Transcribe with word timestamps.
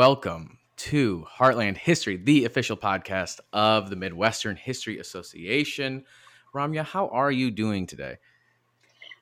welcome 0.00 0.56
to 0.78 1.26
Heartland 1.38 1.76
History, 1.76 2.16
the 2.16 2.46
official 2.46 2.74
podcast 2.74 3.38
of 3.52 3.90
the 3.90 3.96
Midwestern 3.96 4.56
History 4.56 4.98
Association. 4.98 6.04
Ramya, 6.54 6.86
how 6.86 7.08
are 7.08 7.30
you 7.30 7.50
doing 7.50 7.86
today? 7.86 8.16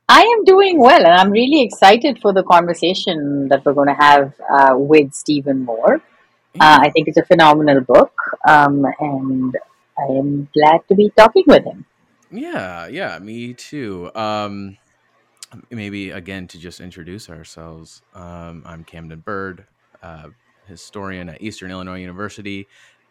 I 0.09 0.21
am 0.23 0.45
doing 0.45 0.79
well, 0.79 1.05
and 1.05 1.13
I'm 1.13 1.33
really 1.33 1.63
excited 1.63 2.21
for 2.23 2.33
the 2.33 2.45
conversation 2.45 3.49
that 3.49 3.65
we're 3.65 3.73
going 3.73 3.89
to 3.89 3.95
have 3.95 4.35
uh, 4.49 4.75
with 4.79 5.15
Steven 5.15 5.65
Moore. 5.65 5.97
Uh, 6.61 6.79
I 6.81 6.91
think 6.91 7.09
it's 7.09 7.19
a 7.19 7.25
phenomenal 7.25 7.81
book, 7.81 8.15
um, 8.47 8.87
and 9.01 9.57
I 9.99 10.05
am 10.13 10.49
glad 10.55 10.87
to 10.87 10.95
be 10.95 11.11
talking 11.11 11.43
with 11.49 11.65
him. 11.65 11.87
Yeah, 12.31 12.87
yeah, 12.87 13.19
me 13.19 13.53
too. 13.53 14.13
Um, 14.15 14.79
maybe 15.71 16.11
again 16.11 16.47
to 16.47 16.57
just 16.57 16.81
introduce 16.81 17.29
ourselves. 17.29 18.01
Um, 18.15 18.63
I'm 18.65 18.85
Camden 18.85 19.19
Burd, 19.19 19.67
uh, 20.05 20.29
historian 20.69 21.29
at 21.29 21.43
Eastern 21.43 21.71
Illinois 21.71 22.01
University, 22.01 22.69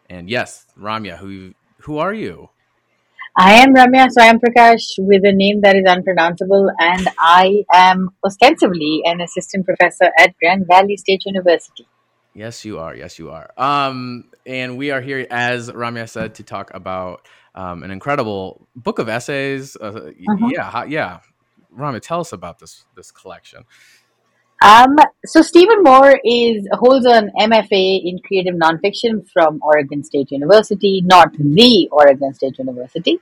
and 0.08 0.30
yes, 0.30 0.66
Ramya, 0.78 1.18
who 1.18 1.54
who 1.82 1.98
are 1.98 2.14
you? 2.14 2.50
I 3.36 3.52
am 3.54 3.72
Ramya 3.74 4.08
Swayamprakash 4.08 4.98
with 4.98 5.24
a 5.24 5.32
name 5.32 5.60
that 5.60 5.76
is 5.76 5.84
unpronounceable, 5.86 6.70
and 6.80 7.08
I 7.18 7.64
am 7.72 8.10
ostensibly 8.24 9.02
an 9.04 9.20
assistant 9.20 9.64
professor 9.64 10.10
at 10.18 10.36
Grand 10.38 10.66
Valley 10.66 10.96
State 10.96 11.22
University. 11.24 11.86
Yes, 12.34 12.64
you 12.64 12.78
are. 12.78 12.96
Yes, 12.96 13.18
you 13.18 13.30
are. 13.30 13.50
Um, 13.56 14.24
and 14.46 14.76
we 14.76 14.90
are 14.90 15.00
here, 15.00 15.26
as 15.30 15.70
Ramya 15.70 16.08
said, 16.08 16.34
to 16.36 16.42
talk 16.42 16.72
about 16.74 17.26
um, 17.54 17.82
an 17.82 17.90
incredible 17.90 18.66
book 18.74 18.98
of 18.98 19.08
essays. 19.08 19.76
Uh, 19.76 19.86
uh-huh. 19.86 20.48
Yeah, 20.50 20.84
yeah. 20.84 21.20
Ramya, 21.76 22.00
tell 22.00 22.20
us 22.20 22.32
about 22.32 22.58
this 22.58 22.86
this 22.96 23.10
collection. 23.10 23.64
Um, 24.60 24.96
so 25.24 25.40
Steven 25.40 25.82
Moore 25.84 26.18
is 26.24 26.66
holds 26.72 27.06
an 27.06 27.30
MFA 27.38 28.00
in 28.04 28.18
creative 28.26 28.56
nonfiction 28.56 29.28
from 29.30 29.60
Oregon 29.62 30.02
State 30.02 30.32
University, 30.32 31.00
not 31.04 31.32
the 31.38 31.88
Oregon 31.92 32.34
State 32.34 32.58
University. 32.58 33.20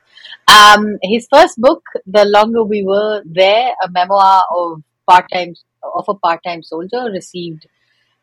Um, 0.49 0.97
his 1.03 1.29
first 1.31 1.61
book, 1.61 1.83
The 2.07 2.25
Longer 2.25 2.65
We 2.65 2.85
Were 2.85 3.23
There, 3.27 3.69
a 3.85 3.91
memoir 3.91 4.45
of 4.51 4.83
part 5.09 5.27
time 5.31 5.55
of 5.83 6.05
a 6.09 6.15
part 6.15 6.41
time 6.43 6.63
soldier, 6.63 7.11
received 7.13 7.67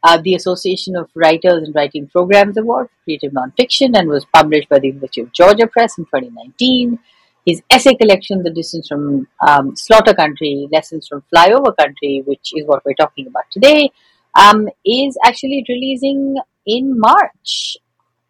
uh, 0.01 0.19
the 0.21 0.33
Association 0.33 0.95
of 0.95 1.09
Writers 1.15 1.63
and 1.63 1.75
Writing 1.75 2.07
Programs 2.07 2.57
Award 2.57 2.87
for 2.87 3.03
Creative 3.03 3.31
Nonfiction 3.31 3.97
and 3.97 4.09
was 4.09 4.25
published 4.25 4.69
by 4.69 4.79
the 4.79 4.87
University 4.87 5.21
of 5.21 5.31
Georgia 5.31 5.67
Press 5.67 5.97
in 5.97 6.05
2019. 6.05 6.99
His 7.45 7.61
essay 7.69 7.95
collection, 7.95 8.41
The 8.41 8.51
Distance 8.51 8.87
from 8.87 9.27
um, 9.45 9.75
Slaughter 9.75 10.13
County, 10.13 10.69
Lessons 10.71 11.07
from 11.07 11.23
Flyover 11.33 11.75
Country, 11.77 12.23
which 12.25 12.51
is 12.55 12.65
what 12.65 12.83
we're 12.85 12.93
talking 12.93 13.27
about 13.27 13.43
today, 13.51 13.91
um, 14.35 14.69
is 14.85 15.17
actually 15.25 15.65
releasing 15.67 16.37
in 16.65 16.97
March, 16.97 17.77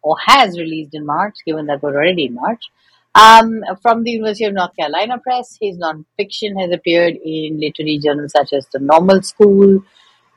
or 0.02 0.16
has 0.26 0.58
released 0.58 0.94
in 0.94 1.06
March, 1.06 1.36
given 1.46 1.66
that 1.66 1.82
we're 1.82 1.94
already 1.94 2.26
in 2.26 2.34
March. 2.34 2.64
Um, 3.14 3.62
from 3.80 4.02
the 4.02 4.10
University 4.10 4.44
of 4.46 4.54
North 4.54 4.74
Carolina 4.76 5.18
Press, 5.18 5.56
his 5.60 5.78
nonfiction 5.78 6.60
has 6.60 6.72
appeared 6.72 7.14
in 7.14 7.60
literary 7.60 8.00
journals 8.02 8.32
such 8.32 8.52
as 8.52 8.66
the 8.72 8.80
Normal 8.80 9.22
School, 9.22 9.84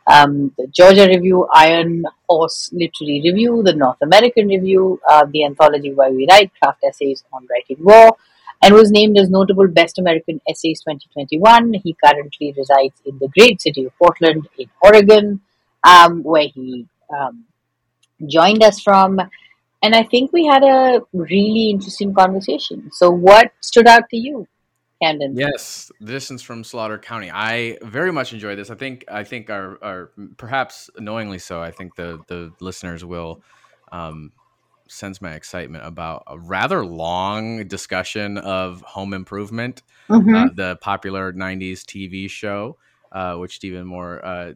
um, 0.05 0.53
the 0.57 0.67
Georgia 0.67 1.07
Review, 1.07 1.47
Iron 1.53 2.05
Horse 2.29 2.69
Literary 2.71 3.21
Review, 3.25 3.63
the 3.63 3.73
North 3.73 3.97
American 4.03 4.47
Review, 4.47 5.01
uh, 5.09 5.25
the 5.25 5.43
anthology 5.45 5.91
Why 5.91 6.11
We 6.11 6.27
Write, 6.29 6.51
Craft 6.61 6.83
Essays 6.87 7.23
on 7.33 7.47
Writing 7.49 7.83
War, 7.83 8.15
and 8.61 8.73
was 8.73 8.91
named 8.91 9.17
as 9.17 9.29
Notable 9.29 9.67
Best 9.67 9.99
American 9.99 10.41
Essays 10.49 10.81
2021. 10.81 11.75
He 11.83 11.95
currently 12.03 12.53
resides 12.57 13.01
in 13.05 13.17
the 13.19 13.27
great 13.29 13.61
city 13.61 13.85
of 13.85 13.97
Portland 13.97 14.47
in 14.57 14.69
Oregon, 14.81 15.41
um, 15.83 16.23
where 16.23 16.47
he 16.47 16.87
um, 17.15 17.45
joined 18.25 18.63
us 18.63 18.81
from. 18.81 19.19
And 19.83 19.95
I 19.95 20.03
think 20.03 20.33
we 20.33 20.45
had 20.45 20.63
a 20.63 21.01
really 21.13 21.69
interesting 21.69 22.13
conversation. 22.13 22.89
So, 22.91 23.11
what 23.11 23.51
stood 23.61 23.87
out 23.87 24.09
to 24.09 24.17
you? 24.17 24.47
Camden. 25.01 25.37
Yes, 25.37 25.91
distance 26.03 26.41
from 26.41 26.63
Slaughter 26.63 26.97
County. 26.97 27.29
I 27.31 27.77
very 27.83 28.11
much 28.11 28.33
enjoyed 28.33 28.57
this. 28.57 28.71
I 28.71 28.75
think 28.75 29.05
I 29.07 29.23
think 29.23 29.51
our, 29.51 29.77
our 29.83 30.11
perhaps 30.37 30.89
annoyingly 30.95 31.37
so. 31.37 31.61
I 31.61 31.69
think 31.69 31.95
the 31.95 32.19
the 32.27 32.51
listeners 32.59 33.05
will 33.05 33.43
um, 33.91 34.31
sense 34.89 35.21
my 35.21 35.33
excitement 35.33 35.85
about 35.85 36.23
a 36.27 36.37
rather 36.37 36.85
long 36.85 37.67
discussion 37.67 38.37
of 38.37 38.81
Home 38.81 39.13
Improvement, 39.13 39.83
mm-hmm. 40.09 40.35
uh, 40.35 40.47
the 40.53 40.77
popular 40.77 41.33
'90s 41.33 41.81
TV 41.83 42.29
show, 42.29 42.77
uh, 43.11 43.35
which 43.35 43.55
Steven 43.55 43.85
Moore 43.85 44.23
uh, 44.25 44.53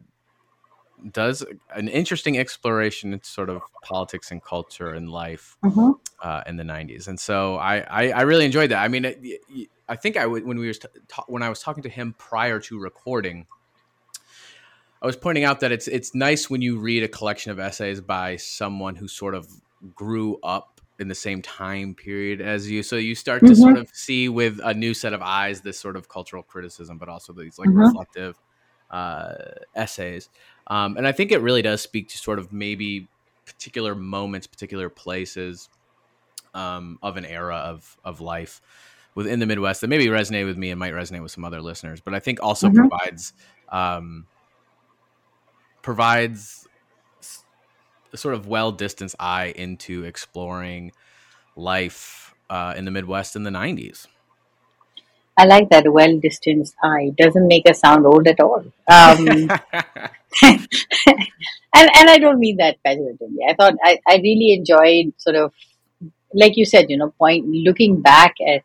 does 1.10 1.44
an 1.74 1.88
interesting 1.88 2.38
exploration 2.38 3.12
into 3.12 3.26
sort 3.26 3.50
of 3.50 3.62
politics 3.82 4.30
and 4.30 4.42
culture 4.42 4.90
and 4.90 5.10
life 5.10 5.56
mm-hmm. 5.64 5.92
Uh, 6.22 6.42
in 6.46 6.56
the 6.56 6.64
'90s. 6.64 7.08
And 7.08 7.18
so 7.18 7.56
I, 7.56 7.78
I, 7.78 8.10
I 8.10 8.20
really 8.22 8.44
enjoyed 8.44 8.70
that. 8.70 8.82
I 8.82 8.88
mean. 8.88 9.04
It, 9.04 9.18
it, 9.22 9.68
I 9.88 9.96
think 9.96 10.16
I 10.16 10.26
when 10.26 10.58
we 10.58 10.68
were 10.68 10.72
t- 10.72 10.88
when 11.26 11.42
I 11.42 11.50
was 11.50 11.60
talking 11.60 11.82
to 11.82 11.88
him 11.90 12.14
prior 12.16 12.58
to 12.60 12.78
recording, 12.78 13.46
I 15.02 15.06
was 15.06 15.16
pointing 15.16 15.44
out 15.44 15.60
that 15.60 15.70
it's 15.70 15.86
it's 15.86 16.14
nice 16.14 16.48
when 16.48 16.62
you 16.62 16.78
read 16.78 17.02
a 17.02 17.08
collection 17.08 17.52
of 17.52 17.58
essays 17.58 18.00
by 18.00 18.36
someone 18.36 18.94
who 18.94 19.06
sort 19.06 19.34
of 19.34 19.48
grew 19.94 20.38
up 20.42 20.80
in 20.98 21.08
the 21.08 21.14
same 21.14 21.42
time 21.42 21.94
period 21.94 22.40
as 22.40 22.70
you, 22.70 22.82
so 22.82 22.96
you 22.96 23.14
start 23.14 23.40
to 23.40 23.46
mm-hmm. 23.46 23.60
sort 23.60 23.78
of 23.78 23.88
see 23.92 24.28
with 24.28 24.60
a 24.62 24.74
new 24.74 24.94
set 24.94 25.12
of 25.12 25.22
eyes 25.22 25.60
this 25.60 25.78
sort 25.78 25.96
of 25.96 26.08
cultural 26.08 26.42
criticism, 26.42 26.98
but 26.98 27.08
also 27.08 27.32
these 27.32 27.58
like 27.58 27.68
mm-hmm. 27.68 27.78
reflective 27.78 28.36
uh, 28.90 29.34
essays. 29.74 30.28
Um, 30.68 30.96
and 30.96 31.06
I 31.06 31.12
think 31.12 31.32
it 31.32 31.40
really 31.40 31.62
does 31.62 31.80
speak 31.80 32.08
to 32.08 32.18
sort 32.18 32.38
of 32.38 32.52
maybe 32.52 33.08
particular 33.46 33.94
moments, 33.94 34.46
particular 34.46 34.88
places 34.88 35.68
um, 36.54 36.98
of 37.02 37.16
an 37.16 37.24
era 37.24 37.56
of 37.56 37.96
of 38.04 38.20
life 38.20 38.60
within 39.14 39.40
the 39.40 39.46
Midwest 39.46 39.80
that 39.82 39.88
maybe 39.88 40.06
resonate 40.06 40.46
with 40.46 40.56
me 40.56 40.70
and 40.70 40.78
might 40.78 40.92
resonate 40.92 41.22
with 41.22 41.32
some 41.32 41.44
other 41.44 41.60
listeners, 41.60 42.00
but 42.00 42.14
I 42.14 42.20
think 42.20 42.42
also 42.42 42.68
mm-hmm. 42.68 42.88
provides 42.88 43.32
um, 43.68 44.26
provides 45.82 46.66
sort 48.14 48.34
of 48.34 48.46
well 48.46 48.72
distanced 48.72 49.16
eye 49.18 49.52
into 49.56 50.04
exploring 50.04 50.92
life 51.56 52.34
uh, 52.50 52.74
in 52.76 52.84
the 52.84 52.90
Midwest 52.90 53.36
in 53.36 53.42
the 53.44 53.50
'90s. 53.50 54.06
I 55.38 55.46
like 55.46 55.70
that 55.70 55.90
well 55.90 56.18
distanced 56.18 56.74
eye. 56.82 57.12
Doesn't 57.16 57.48
make 57.48 57.68
us 57.68 57.80
sound 57.80 58.06
old 58.06 58.26
at 58.28 58.40
all. 58.40 58.64
Um, 58.90 59.26
and 60.42 60.68
and 61.74 62.10
I 62.10 62.18
don't 62.18 62.38
mean 62.38 62.58
that 62.58 62.76
pejoratively. 62.86 63.48
I 63.48 63.54
thought 63.54 63.74
I, 63.82 63.98
I 64.06 64.16
really 64.16 64.52
enjoyed 64.52 65.14
sort 65.18 65.36
of 65.36 65.52
like 66.34 66.56
you 66.56 66.64
said, 66.64 66.86
you 66.88 66.96
know, 66.96 67.10
point 67.18 67.46
looking 67.46 68.00
back 68.00 68.34
at 68.46 68.62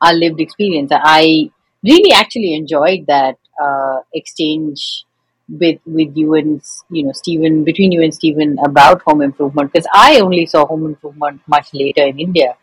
our 0.00 0.14
lived 0.14 0.40
experience. 0.40 0.90
I 0.92 1.50
really 1.82 2.12
actually 2.12 2.54
enjoyed 2.54 3.06
that 3.06 3.36
uh, 3.62 4.00
exchange 4.14 5.04
with 5.48 5.80
with 5.86 6.16
you 6.16 6.34
and 6.34 6.62
you 6.90 7.04
know 7.04 7.12
Steven 7.12 7.64
between 7.64 7.92
you 7.92 8.02
and 8.02 8.14
Steven 8.14 8.58
about 8.64 9.02
home 9.02 9.22
improvement 9.22 9.72
because 9.72 9.88
I 9.92 10.20
only 10.20 10.46
saw 10.46 10.66
home 10.66 10.86
improvement 10.86 11.40
much 11.46 11.72
later 11.72 12.04
in 12.04 12.18
India. 12.18 12.56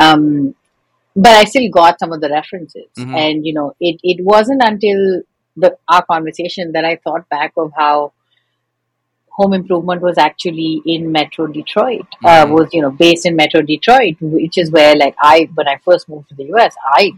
Um, 0.00 0.54
but 1.16 1.32
I 1.32 1.44
still 1.44 1.68
got 1.70 1.98
some 1.98 2.12
of 2.12 2.20
the 2.20 2.28
references, 2.28 2.86
mm-hmm. 2.96 3.14
and 3.14 3.46
you 3.46 3.54
know, 3.54 3.74
it, 3.80 3.98
it 4.02 4.24
wasn't 4.24 4.62
until 4.62 5.22
the 5.56 5.76
our 5.88 6.04
conversation 6.04 6.72
that 6.72 6.84
I 6.84 6.96
thought 6.96 7.28
back 7.28 7.52
of 7.56 7.72
how 7.76 8.12
home 9.30 9.54
improvement 9.54 10.02
was 10.02 10.18
actually 10.18 10.82
in 10.84 11.10
Metro 11.10 11.46
Detroit. 11.46 12.06
Uh, 12.24 12.28
mm-hmm. 12.28 12.52
Uh, 12.52 12.54
was 12.54 12.68
you 12.72 12.82
know 12.82 12.90
based 12.90 13.26
in 13.26 13.36
Metro 13.36 13.62
Detroit, 13.62 14.16
which 14.20 14.58
is 14.58 14.70
where 14.70 14.94
like 14.94 15.16
I 15.20 15.48
when 15.54 15.66
I 15.66 15.78
first 15.84 16.08
moved 16.08 16.28
to 16.28 16.34
the 16.34 16.44
US, 16.54 16.74
I 16.84 17.12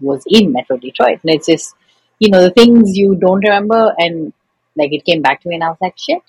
was 0.00 0.22
in 0.26 0.52
Metro 0.52 0.76
Detroit, 0.76 1.20
and 1.22 1.34
it's 1.34 1.46
just 1.46 1.74
you 2.18 2.30
know 2.30 2.42
the 2.42 2.50
things 2.50 2.96
you 2.96 3.16
don't 3.16 3.42
remember, 3.42 3.94
and 3.98 4.32
like 4.76 4.92
it 4.92 5.04
came 5.04 5.22
back 5.22 5.42
to 5.42 5.48
me, 5.48 5.56
and 5.56 5.64
I 5.64 5.68
was 5.68 5.78
like, 5.80 5.98
shit, 5.98 6.22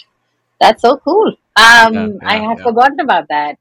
that's 0.59 0.81
so 0.81 0.97
cool. 0.97 1.29
Um, 1.55 1.93
yeah, 1.93 2.07
yeah, 2.07 2.13
I 2.23 2.37
had 2.37 2.57
yeah. 2.57 2.63
forgotten 2.63 2.99
about 2.99 3.27
that. 3.29 3.57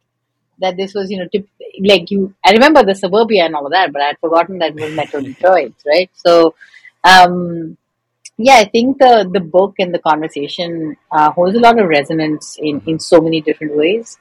That 0.59 0.77
this 0.77 0.93
was, 0.93 1.11
you 1.11 1.19
know, 1.19 1.27
tip, 1.33 1.49
like 1.83 2.11
you. 2.11 2.35
I 2.45 2.53
remember 2.53 2.85
the 2.85 2.95
suburbia 2.95 3.45
and 3.47 3.57
all 3.57 3.65
of 3.65 3.73
that, 3.73 3.93
but 3.93 4.03
I 4.03 4.09
had 4.09 4.19
forgotten 4.19 4.59
that 4.59 4.75
was 4.75 4.93
Metro 4.93 5.21
Detroit, 5.29 5.73
right? 5.87 6.11
So, 6.15 6.55
um, 7.03 7.79
yeah, 8.37 8.57
I 8.57 8.65
think 8.65 8.99
the 8.99 9.29
the 9.33 9.41
book 9.41 9.77
and 9.79 9.95
the 9.95 9.99
conversation 9.99 10.97
uh, 11.11 11.31
holds 11.31 11.57
a 11.57 11.61
lot 11.61 11.79
of 11.79 11.89
resonance 11.89 12.59
in 12.61 12.83
in 12.87 12.99
so 12.99 13.21
many 13.21 13.41
different 13.41 13.77
ways. 13.77 14.19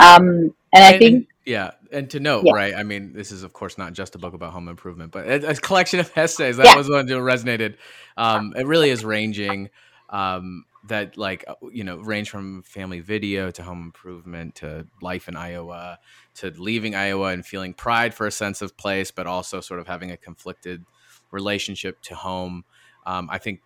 Um, 0.00 0.54
and 0.72 0.84
I 0.84 0.92
and, 0.92 0.98
think, 0.98 1.28
yeah, 1.44 1.72
and 1.92 2.08
to 2.10 2.20
note, 2.20 2.44
yeah. 2.46 2.52
right? 2.52 2.74
I 2.74 2.82
mean, 2.82 3.12
this 3.12 3.32
is 3.32 3.42
of 3.42 3.52
course 3.52 3.76
not 3.76 3.92
just 3.92 4.14
a 4.14 4.18
book 4.18 4.34
about 4.34 4.52
home 4.52 4.68
improvement, 4.68 5.12
but 5.12 5.26
a, 5.26 5.50
a 5.50 5.54
collection 5.54 6.00
of 6.00 6.10
essays. 6.16 6.56
That 6.56 6.66
yeah. 6.66 6.76
was 6.76 6.88
one 6.88 7.06
that 7.06 7.14
resonated. 7.14 7.76
Um, 8.16 8.54
it 8.56 8.66
really 8.66 8.90
is 8.90 9.04
ranging. 9.04 9.70
Um, 10.10 10.64
that 10.88 11.16
like 11.16 11.44
uh, 11.46 11.54
you 11.70 11.84
know 11.84 11.98
range 11.98 12.30
from 12.30 12.62
family 12.62 13.00
video 13.00 13.50
to 13.50 13.62
home 13.62 13.82
improvement 13.82 14.56
to 14.56 14.86
life 15.00 15.28
in 15.28 15.36
Iowa 15.36 15.98
to 16.36 16.50
leaving 16.56 16.94
Iowa 16.94 17.28
and 17.28 17.44
feeling 17.44 17.74
pride 17.74 18.12
for 18.14 18.26
a 18.26 18.30
sense 18.30 18.62
of 18.62 18.76
place, 18.76 19.10
but 19.10 19.26
also 19.26 19.60
sort 19.60 19.78
of 19.78 19.86
having 19.86 20.10
a 20.10 20.16
conflicted 20.16 20.84
relationship 21.30 22.00
to 22.02 22.14
home 22.14 22.64
um, 23.06 23.28
I 23.30 23.38
think 23.38 23.60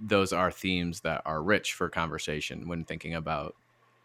those 0.00 0.32
are 0.32 0.50
themes 0.50 1.00
that 1.00 1.22
are 1.24 1.42
rich 1.42 1.72
for 1.72 1.88
conversation 1.88 2.68
when 2.68 2.84
thinking 2.84 3.14
about 3.14 3.54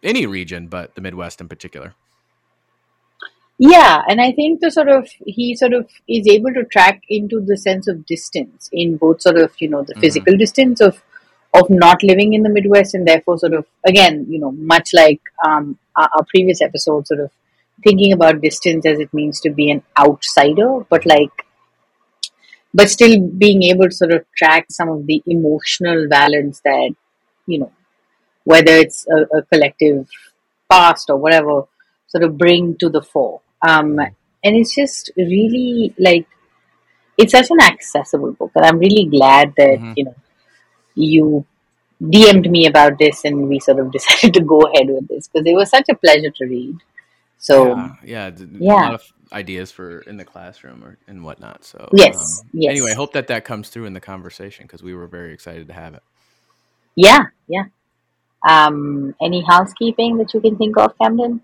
any 0.02 0.26
region, 0.26 0.68
but 0.68 0.96
the 0.96 1.02
Midwest 1.02 1.42
in 1.42 1.48
particular. 1.48 1.94
Yeah, 3.60 4.02
and 4.08 4.20
I 4.20 4.32
think 4.32 4.60
the 4.62 4.72
sort 4.72 4.90
of 4.90 5.08
he 5.26 5.56
sort 5.56 5.74
of 5.74 5.88
is 6.08 6.28
able 6.28 6.54
to 6.54 6.64
track 6.64 7.04
into 7.08 7.40
the 7.40 7.56
sense 7.56 7.88
of 7.88 8.06
distance 8.06 8.70
in 8.74 8.98
both 8.98 9.22
sort 9.22 9.38
of 9.38 9.54
you 9.60 9.70
know 9.70 9.84
the 9.84 9.94
mm-hmm. 9.94 10.02
physical 10.02 10.36
distance 10.36 10.82
of 10.82 11.04
of 11.54 11.70
not 11.70 12.02
living 12.04 12.34
in 12.34 12.44
the 12.44 12.50
Midwest 12.50 12.96
and 12.96 13.08
therefore 13.08 13.38
sort 13.38 13.54
of 13.54 13.66
again 13.86 14.26
you 14.30 14.40
know 14.40 14.52
much 14.52 14.90
like 14.94 15.22
um, 15.46 15.78
our, 15.96 16.10
our 16.18 16.26
previous 16.26 16.62
episode 16.62 17.08
sort 17.08 17.20
of 17.20 17.32
thinking 17.84 18.14
about 18.14 18.42
distance 18.42 18.86
as 18.86 19.00
it 19.00 19.14
means 19.14 19.42
to 19.42 19.50
be 19.50 19.70
an 19.70 19.84
outsider, 19.98 20.80
but 20.90 21.06
like 21.06 21.46
but 22.74 22.90
still 22.90 23.20
being 23.28 23.64
able 23.64 23.86
to 23.86 23.96
sort 23.96 24.12
of 24.12 24.26
track 24.36 24.66
some 24.70 24.90
of 24.90 25.06
the 25.06 25.22
emotional 25.28 26.08
balance 26.08 26.62
that 26.64 26.96
you 27.46 27.60
know 27.60 27.72
whether 28.46 28.74
it's 28.74 29.06
a, 29.08 29.38
a 29.38 29.42
collective 29.44 30.08
past 30.72 31.10
or 31.10 31.18
whatever 31.18 31.64
sort 32.08 32.24
of 32.24 32.38
bring 32.38 32.76
to 32.78 32.90
the 32.90 33.02
fore 33.02 33.42
um, 33.68 34.00
and 34.00 34.56
it's 34.56 34.76
just 34.76 35.12
really 35.18 35.94
like 35.98 36.28
it's 37.18 37.32
such 37.32 37.50
an 37.52 37.62
accessible 37.62 38.34
book, 38.34 38.52
and 38.56 38.66
I'm 38.66 38.80
really 38.80 39.06
glad 39.06 39.54
that 39.58 39.78
mm-hmm. 39.78 39.94
you 39.96 40.06
know 40.06 40.16
you 40.96 41.46
DM'd 42.02 42.50
me 42.50 42.66
about 42.66 42.98
this, 43.00 43.24
and 43.24 43.48
we 43.48 43.60
sort 43.60 43.80
of 43.80 43.92
decided 43.98 44.34
to 44.34 44.42
go 44.42 44.62
ahead 44.62 44.88
with 44.88 45.08
this 45.08 45.28
because 45.28 45.46
it 45.46 45.56
was 45.56 45.70
such 45.70 45.86
a 45.90 45.96
pleasure 45.96 46.32
to 46.32 46.46
read. 46.46 46.78
So 47.38 47.76
yeah, 47.76 47.96
yeah, 48.04 48.32
yeah. 48.52 48.72
a 48.72 48.74
lot 48.74 48.94
of 48.94 49.14
ideas 49.32 49.72
for 49.72 50.00
in 50.02 50.18
the 50.18 50.26
classroom 50.26 50.84
or 50.84 50.98
and 51.08 51.24
whatnot. 51.24 51.66
So 51.66 51.90
yes, 51.94 52.42
um, 52.42 52.50
yes. 52.54 52.72
Anyway, 52.72 52.92
I 52.92 52.96
hope 52.96 53.14
that 53.14 53.28
that 53.28 53.44
comes 53.46 53.70
through 53.70 53.86
in 53.86 53.94
the 53.94 54.00
conversation 54.00 54.66
because 54.66 54.82
we 54.82 54.94
were 54.94 55.08
very 55.08 55.34
excited 55.34 55.68
to 55.68 55.74
have 55.74 55.94
it. 55.94 56.04
Yeah, 56.96 57.26
yeah. 57.48 57.66
Um, 58.48 59.16
any 59.22 59.44
housekeeping 59.44 60.18
that 60.18 60.34
you 60.34 60.42
can 60.42 60.58
think 60.58 60.78
of, 60.78 60.98
Camden? 60.98 61.42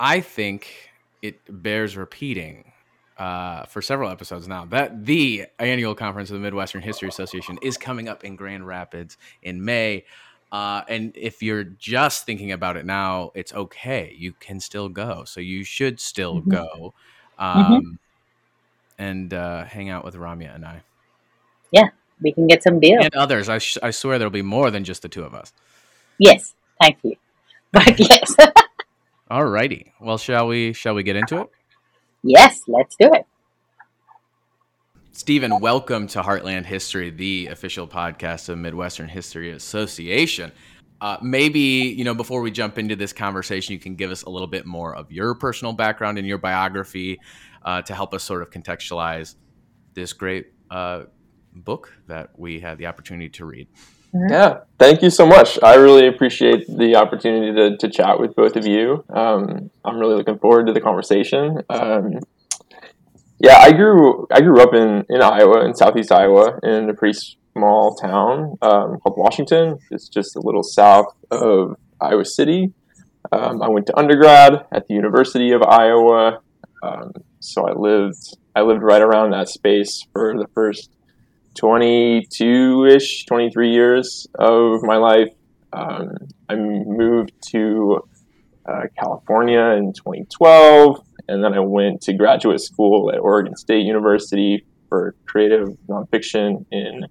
I 0.00 0.20
think 0.20 0.90
it 1.22 1.40
bears 1.48 1.96
repeating 1.96 2.72
uh, 3.18 3.64
for 3.64 3.82
several 3.82 4.10
episodes 4.10 4.46
now 4.46 4.64
that 4.66 5.04
the 5.04 5.46
annual 5.58 5.94
conference 5.94 6.30
of 6.30 6.34
the 6.34 6.40
Midwestern 6.40 6.82
History 6.82 7.08
Association 7.08 7.58
is 7.62 7.76
coming 7.76 8.08
up 8.08 8.24
in 8.24 8.36
Grand 8.36 8.66
Rapids 8.66 9.16
in 9.42 9.64
May. 9.64 10.04
Uh, 10.52 10.82
and 10.88 11.12
if 11.16 11.42
you're 11.42 11.64
just 11.64 12.24
thinking 12.24 12.52
about 12.52 12.76
it 12.76 12.86
now, 12.86 13.32
it's 13.34 13.52
okay. 13.52 14.14
You 14.16 14.32
can 14.32 14.60
still 14.60 14.88
go. 14.88 15.24
So 15.24 15.40
you 15.40 15.64
should 15.64 16.00
still 16.00 16.36
mm-hmm. 16.36 16.50
go 16.50 16.94
mm-hmm. 17.38 17.60
um, 17.60 17.72
mm-hmm. 17.82 19.02
and 19.02 19.34
uh, 19.34 19.64
hang 19.64 19.90
out 19.90 20.04
with 20.04 20.14
Ramya 20.14 20.54
and 20.54 20.64
I. 20.64 20.82
Yeah, 21.72 21.88
we 22.22 22.32
can 22.32 22.46
get 22.46 22.62
some 22.62 22.78
beer. 22.78 22.98
And 23.00 23.14
others. 23.14 23.48
I, 23.48 23.58
sh- 23.58 23.78
I 23.82 23.90
swear 23.90 24.18
there'll 24.18 24.30
be 24.30 24.42
more 24.42 24.70
than 24.70 24.84
just 24.84 25.02
the 25.02 25.08
two 25.08 25.24
of 25.24 25.34
us. 25.34 25.52
Yes, 26.18 26.54
thank 26.80 26.98
you. 27.02 27.14
But 27.70 28.00
yes. 28.00 28.34
Alrighty. 29.30 29.92
Well, 30.00 30.16
shall 30.16 30.46
we 30.46 30.72
shall 30.72 30.94
we 30.94 31.02
get 31.02 31.16
into 31.16 31.42
it? 31.42 31.50
Yes, 32.22 32.62
let's 32.66 32.96
do 32.96 33.10
it. 33.12 33.26
Steven, 35.12 35.60
welcome 35.60 36.06
to 36.08 36.22
Heartland 36.22 36.64
History, 36.64 37.10
the 37.10 37.48
official 37.48 37.86
podcast 37.88 38.48
of 38.48 38.58
Midwestern 38.58 39.08
History 39.08 39.50
Association. 39.50 40.52
Uh, 41.00 41.16
maybe 41.22 41.60
you 41.60 42.04
know 42.04 42.14
before 42.14 42.40
we 42.40 42.50
jump 42.50 42.78
into 42.78 42.96
this 42.96 43.12
conversation, 43.12 43.72
you 43.72 43.78
can 43.78 43.94
give 43.94 44.10
us 44.10 44.24
a 44.24 44.30
little 44.30 44.48
bit 44.48 44.66
more 44.66 44.94
of 44.94 45.12
your 45.12 45.34
personal 45.34 45.72
background 45.72 46.18
and 46.18 46.26
your 46.26 46.38
biography 46.38 47.20
uh, 47.64 47.82
to 47.82 47.94
help 47.94 48.14
us 48.14 48.22
sort 48.22 48.42
of 48.42 48.50
contextualize 48.50 49.36
this 49.94 50.12
great 50.12 50.52
uh, 50.70 51.04
book 51.52 51.92
that 52.06 52.30
we 52.36 52.60
had 52.60 52.78
the 52.78 52.86
opportunity 52.86 53.28
to 53.28 53.44
read. 53.44 53.68
Mm-hmm. 54.14 54.32
Yeah, 54.32 54.60
thank 54.78 55.02
you 55.02 55.10
so 55.10 55.26
much. 55.26 55.58
I 55.62 55.74
really 55.74 56.08
appreciate 56.08 56.66
the 56.66 56.96
opportunity 56.96 57.52
to, 57.54 57.76
to 57.76 57.88
chat 57.88 58.18
with 58.18 58.34
both 58.34 58.56
of 58.56 58.66
you. 58.66 59.04
Um, 59.10 59.70
I'm 59.84 59.98
really 59.98 60.14
looking 60.14 60.38
forward 60.38 60.66
to 60.66 60.72
the 60.72 60.80
conversation. 60.80 61.62
Um, 61.68 62.20
yeah, 63.38 63.58
I 63.58 63.72
grew 63.72 64.26
I 64.32 64.40
grew 64.40 64.60
up 64.60 64.74
in, 64.74 65.04
in 65.08 65.22
Iowa, 65.22 65.64
in 65.64 65.74
southeast 65.74 66.10
Iowa, 66.10 66.58
in 66.62 66.88
a 66.88 66.94
pretty 66.94 67.18
small 67.52 67.94
town 67.96 68.56
um, 68.62 68.98
called 68.98 69.16
Washington. 69.16 69.78
It's 69.90 70.08
just 70.08 70.36
a 70.36 70.40
little 70.40 70.62
south 70.62 71.14
of 71.30 71.76
Iowa 72.00 72.24
City. 72.24 72.72
Um, 73.30 73.62
I 73.62 73.68
went 73.68 73.86
to 73.88 73.98
undergrad 73.98 74.64
at 74.72 74.88
the 74.88 74.94
University 74.94 75.52
of 75.52 75.62
Iowa, 75.62 76.40
um, 76.82 77.12
so 77.40 77.68
I 77.68 77.72
lived 77.72 78.38
I 78.56 78.62
lived 78.62 78.82
right 78.82 79.02
around 79.02 79.30
that 79.30 79.48
space 79.48 80.06
for 80.12 80.34
the 80.36 80.46
first 80.54 80.90
22 81.58 82.86
ish, 82.86 83.26
23 83.26 83.72
years 83.72 84.28
of 84.38 84.80
my 84.82 84.96
life. 84.96 85.28
Um, 85.72 86.16
I 86.48 86.54
moved 86.54 87.32
to 87.48 88.00
uh, 88.64 88.82
California 88.96 89.60
in 89.76 89.92
2012, 89.92 91.04
and 91.26 91.42
then 91.42 91.54
I 91.54 91.60
went 91.60 92.00
to 92.02 92.12
graduate 92.12 92.60
school 92.60 93.10
at 93.12 93.18
Oregon 93.18 93.56
State 93.56 93.84
University 93.84 94.64
for 94.88 95.16
creative 95.26 95.68
nonfiction 95.88 96.64
in 96.70 97.06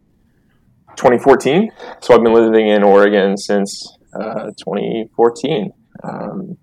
2014. 0.96 1.70
So 2.00 2.16
I've 2.16 2.24
been 2.24 2.34
living 2.34 2.70
in 2.70 2.84
Oregon 2.84 3.36
since 3.38 3.98
uh, 4.14 4.52
2014. 4.58 5.72
Um, 6.04 6.58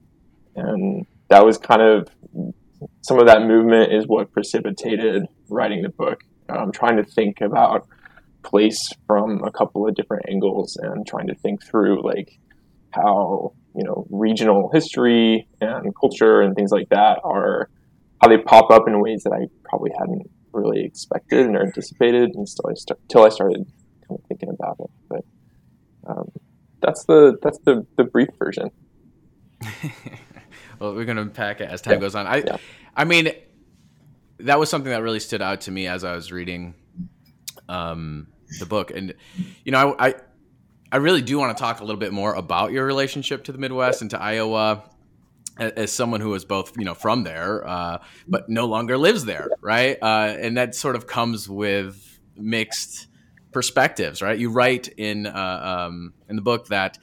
and 0.57 1.07
that 1.29 1.45
was 1.45 1.59
kind 1.59 1.83
of 1.83 2.09
some 3.03 3.19
of 3.19 3.27
that 3.27 3.43
movement 3.43 3.93
is 3.93 4.07
what 4.07 4.33
precipitated 4.33 5.27
writing 5.51 5.83
the 5.83 5.91
book 5.91 6.25
um, 6.49 6.73
trying 6.73 6.97
to 6.97 7.05
think 7.05 7.41
about 7.41 7.87
place 8.43 8.91
from 9.07 9.43
a 9.45 9.51
couple 9.51 9.89
of 9.89 9.95
different 9.95 10.25
angles 10.29 10.77
and 10.77 11.07
trying 11.07 11.27
to 11.27 11.35
think 11.35 11.65
through 11.65 12.03
like 12.03 12.39
how 12.91 13.53
you 13.75 13.83
know 13.83 14.07
regional 14.11 14.71
history 14.73 15.49
and 15.61 15.95
culture 15.99 16.41
and 16.41 16.55
things 16.55 16.71
like 16.71 16.89
that 16.91 17.19
are 17.25 17.69
how 18.21 18.29
they 18.29 18.39
pop 18.39 18.71
up 18.71 18.87
in 18.87 19.01
ways 19.01 19.23
that 19.25 19.33
I 19.33 19.47
probably 19.65 19.91
hadn't 19.99 20.31
really 20.53 20.85
expected 20.85 21.47
or 21.47 21.63
anticipated 21.63 22.31
until 22.35 22.71
I, 22.71 22.75
start, 22.75 23.01
until 23.03 23.25
I 23.25 23.29
started 23.29 23.67
kind 24.09 24.21
of 24.21 24.27
thinking 24.29 24.51
about 24.51 24.77
it. 24.79 24.91
But 25.09 25.25
um, 26.07 26.31
that's 26.81 27.05
the 27.05 27.37
that's 27.43 27.59
the, 27.65 27.87
the 27.97 28.05
brief 28.05 28.29
version. 28.39 28.71
well, 30.79 30.95
we're 30.95 31.05
gonna 31.05 31.23
unpack 31.23 31.61
it 31.61 31.69
as 31.69 31.81
time 31.81 31.95
yeah. 31.95 32.01
goes 32.01 32.15
on. 32.15 32.27
I 32.27 32.37
yeah. 32.37 32.57
I 32.97 33.05
mean 33.05 33.33
that 34.39 34.59
was 34.59 34.69
something 34.69 34.91
that 34.91 35.03
really 35.03 35.21
stood 35.21 35.43
out 35.43 35.63
to 35.63 35.71
me 35.71 35.87
as 35.87 36.05
I 36.05 36.15
was 36.15 36.33
reading 36.33 36.75
um, 37.69 38.29
the 38.59 38.67
book, 38.67 38.91
and 38.91 39.15
you 39.65 39.73
know, 39.73 39.95
I, 39.99 40.09
I, 40.09 40.15
I 40.93 40.97
really 40.99 41.23
do 41.23 41.39
want 41.39 41.57
to 41.57 41.61
talk 41.61 41.81
a 41.81 41.85
little 41.85 41.99
bit 41.99 42.13
more 42.13 42.35
about 42.35 42.73
your 42.73 42.87
relationship 42.87 43.45
to 43.45 43.53
the 43.53 43.59
Midwest 43.59 44.01
and 44.01 44.11
to 44.11 44.21
Iowa 44.21 44.85
as 45.59 45.93
someone 45.93 46.21
who 46.21 46.35
is 46.35 46.45
both 46.45 46.77
you 46.77 46.85
know 46.85 46.95
from 46.95 47.23
there 47.23 47.67
uh, 47.67 47.99
but 48.27 48.49
no 48.49 48.67
longer 48.67 48.99
lives 48.99 49.25
there 49.25 49.49
right? 49.61 49.99
Uh, 50.03 50.37
and 50.39 50.57
that 50.57 50.75
sort 50.75 50.97
of 50.97 51.07
comes 51.07 51.49
with 51.49 52.19
mixed 52.37 53.07
perspectives 53.53 54.21
right? 54.21 54.39
You 54.39 54.51
write 54.51 54.89
in 54.89 55.27
uh, 55.27 55.87
um, 55.87 56.13
in 56.29 56.37
the 56.37 56.43
book 56.43 56.69
that 56.69 56.99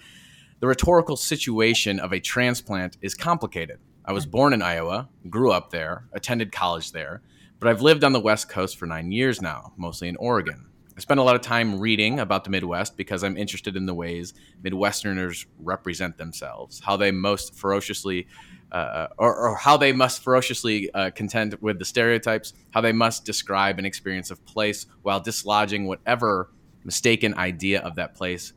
the 0.59 0.67
rhetorical 0.67 1.15
situation 1.15 1.99
of 1.99 2.11
a 2.11 2.19
transplant 2.19 2.97
is 3.01 3.15
complicated 3.15 3.79
I 4.11 4.13
was 4.13 4.25
born 4.25 4.51
in 4.51 4.61
Iowa, 4.61 5.07
grew 5.29 5.53
up 5.53 5.69
there, 5.69 6.03
attended 6.11 6.51
college 6.51 6.91
there, 6.91 7.21
but 7.59 7.69
I've 7.69 7.81
lived 7.81 8.03
on 8.03 8.11
the 8.11 8.19
West 8.19 8.49
Coast 8.49 8.77
for 8.77 8.85
nine 8.85 9.13
years 9.13 9.41
now, 9.41 9.71
mostly 9.77 10.09
in 10.09 10.17
Oregon. 10.17 10.65
I 10.97 10.99
spend 10.99 11.21
a 11.21 11.23
lot 11.23 11.37
of 11.37 11.41
time 11.41 11.79
reading 11.79 12.19
about 12.19 12.43
the 12.43 12.49
Midwest 12.49 12.97
because 12.97 13.23
I'm 13.23 13.37
interested 13.37 13.77
in 13.77 13.85
the 13.85 13.93
ways 13.93 14.33
Midwesterners 14.61 15.45
represent 15.59 16.17
themselves, 16.17 16.81
how 16.81 16.97
they 16.97 17.11
most 17.11 17.55
ferociously, 17.55 18.27
uh, 18.73 19.07
or, 19.17 19.33
or, 19.33 19.55
how 19.55 19.77
they 19.77 19.93
must 19.93 20.21
ferociously 20.21 20.93
uh, 20.93 21.11
contend 21.11 21.55
with 21.61 21.79
the 21.79 21.85
stereotypes, 21.85 22.51
how 22.71 22.81
they 22.81 22.91
must 22.91 23.23
describe 23.23 23.79
an 23.79 23.85
experience 23.85 24.29
of 24.29 24.45
place 24.45 24.87
while 25.03 25.21
dislodging 25.21 25.87
whatever 25.87 26.51
mistaken 26.83 27.33
idea 27.35 27.79
of 27.79 27.95
that 27.95 28.13
place 28.13 28.51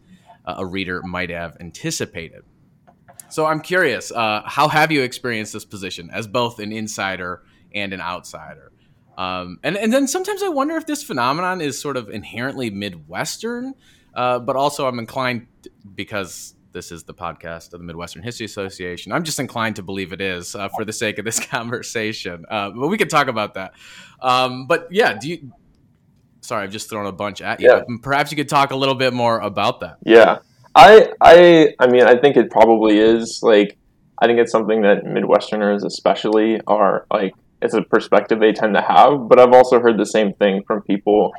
uh, 0.47 0.57
a 0.59 0.67
reader 0.67 1.01
might 1.05 1.31
have 1.31 1.57
anticipated. 1.61 2.43
So 3.35 3.47
I'm 3.47 3.59
curious, 3.59 4.13
uh, 4.13 4.43
how 4.47 4.69
have 4.69 4.93
you 4.93 5.03
experienced 5.03 5.53
this 5.53 5.65
position 5.65 6.09
as 6.13 6.29
both 6.29 6.61
an 6.61 6.71
insider 6.71 7.43
and 7.75 7.93
an 7.93 8.01
outsider? 8.01 8.71
Um, 9.19 9.59
and 9.65 9.77
and 9.77 9.93
then 9.93 10.07
sometimes 10.07 10.41
I 10.41 10.51
wonder 10.51 10.77
if 10.77 10.87
this 10.87 11.03
phenomenon 11.03 11.61
is 11.61 11.77
sort 11.77 11.97
of 11.97 12.09
inherently 12.11 12.71
Midwestern, 12.71 13.75
uh, 14.15 14.39
but 14.39 14.55
also 14.55 14.87
I'm 14.87 15.01
inclined 15.01 15.49
because 15.97 16.55
this 16.71 16.93
is 16.93 17.03
the 17.03 17.15
podcast 17.15 17.73
of 17.73 17.81
the 17.81 17.85
Midwestern 17.85 18.23
History 18.23 18.47
Association. 18.47 19.11
I'm 19.11 19.25
just 19.25 19.41
inclined 19.41 19.75
to 19.77 19.83
believe 19.83 20.13
it 20.13 20.21
is 20.21 20.55
uh, 20.55 20.69
for 20.69 20.85
the 20.85 20.93
sake 20.93 21.19
of 21.19 21.25
this 21.25 21.41
conversation. 21.45 22.45
Uh, 22.49 22.71
but 22.71 22.87
we 22.87 22.97
could 22.97 23.11
talk 23.11 23.27
about 23.27 23.55
that. 23.55 23.73
Um, 24.23 24.69
but 24.69 24.87
yeah, 24.93 25.19
do 25.21 25.29
you? 25.29 25.53
Sorry, 26.41 26.63
I've 26.63 26.71
just 26.71 26.89
thrown 26.89 27.07
a 27.07 27.11
bunch 27.11 27.43
at 27.43 27.59
you. 27.59 27.69
Yeah. 27.69 27.83
Perhaps 28.01 28.31
you 28.31 28.37
could 28.37 28.49
talk 28.49 28.71
a 28.71 28.77
little 28.77 28.95
bit 28.95 29.13
more 29.13 29.41
about 29.41 29.81
that. 29.81 29.97
Yeah. 30.07 30.39
I 30.75 31.13
I 31.21 31.75
I 31.79 31.87
mean 31.87 32.05
I 32.05 32.17
think 32.17 32.37
it 32.37 32.51
probably 32.51 32.99
is 32.99 33.41
like 33.43 33.77
I 34.21 34.27
think 34.27 34.39
it's 34.39 34.53
something 34.53 34.83
that 34.83 35.05
Midwesterners 35.05 35.85
especially 35.85 36.61
are 36.67 37.07
like 37.13 37.35
it's 37.63 37.75
a 37.75 37.83
perspective 37.83 38.41
they 38.41 38.53
tend 38.53 38.75
to 38.75 38.83
have. 38.83 39.29
But 39.29 39.41
I've 39.41 39.53
also 39.53 39.81
heard 39.81 39.99
the 39.99 40.07
same 40.07 40.35
thing 40.35 40.63
from 40.67 40.83
people 40.83 41.33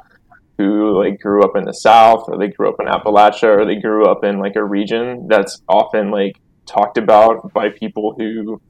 who 0.58 0.98
like 0.98 1.20
grew 1.20 1.44
up 1.44 1.56
in 1.56 1.66
the 1.66 1.74
South 1.74 2.26
or 2.28 2.38
they 2.38 2.48
grew 2.48 2.70
up 2.70 2.76
in 2.80 2.88
Appalachia 2.88 3.58
or 3.58 3.66
they 3.66 3.76
grew 3.76 4.06
up 4.06 4.24
in 4.24 4.40
like 4.40 4.56
a 4.56 4.64
region 4.64 5.28
that's 5.28 5.62
often 5.68 6.12
like 6.12 6.40
talked 6.66 6.98
about 6.98 7.54
by 7.54 7.70
people 7.70 8.16
who 8.18 8.62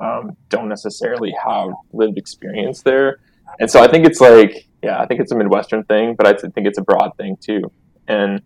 um, 0.00 0.36
don't 0.48 0.68
necessarily 0.68 1.34
have 1.44 1.70
lived 1.92 2.16
experience 2.16 2.82
there. 2.82 3.18
And 3.60 3.70
so 3.70 3.82
I 3.82 3.88
think 3.88 4.06
it's 4.06 4.20
like, 4.20 4.68
yeah, 4.82 5.00
I 5.00 5.06
think 5.06 5.20
it's 5.20 5.32
a 5.32 5.36
Midwestern 5.36 5.84
thing, 5.84 6.14
but 6.16 6.26
I 6.26 6.32
think 6.32 6.66
it's 6.66 6.78
a 6.78 6.82
broad 6.82 7.10
thing 7.18 7.36
too. 7.40 7.70
And 8.08 8.40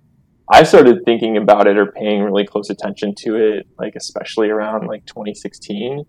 I 0.49 0.63
started 0.63 1.05
thinking 1.05 1.37
about 1.37 1.67
it 1.67 1.77
or 1.77 1.91
paying 1.91 2.23
really 2.23 2.47
close 2.47 2.71
attention 2.71 3.15
to 3.19 3.35
it, 3.37 3.67
like 3.79 3.95
especially 3.97 4.49
around 4.49 4.87
like 4.87 5.05
2016, 5.07 6.05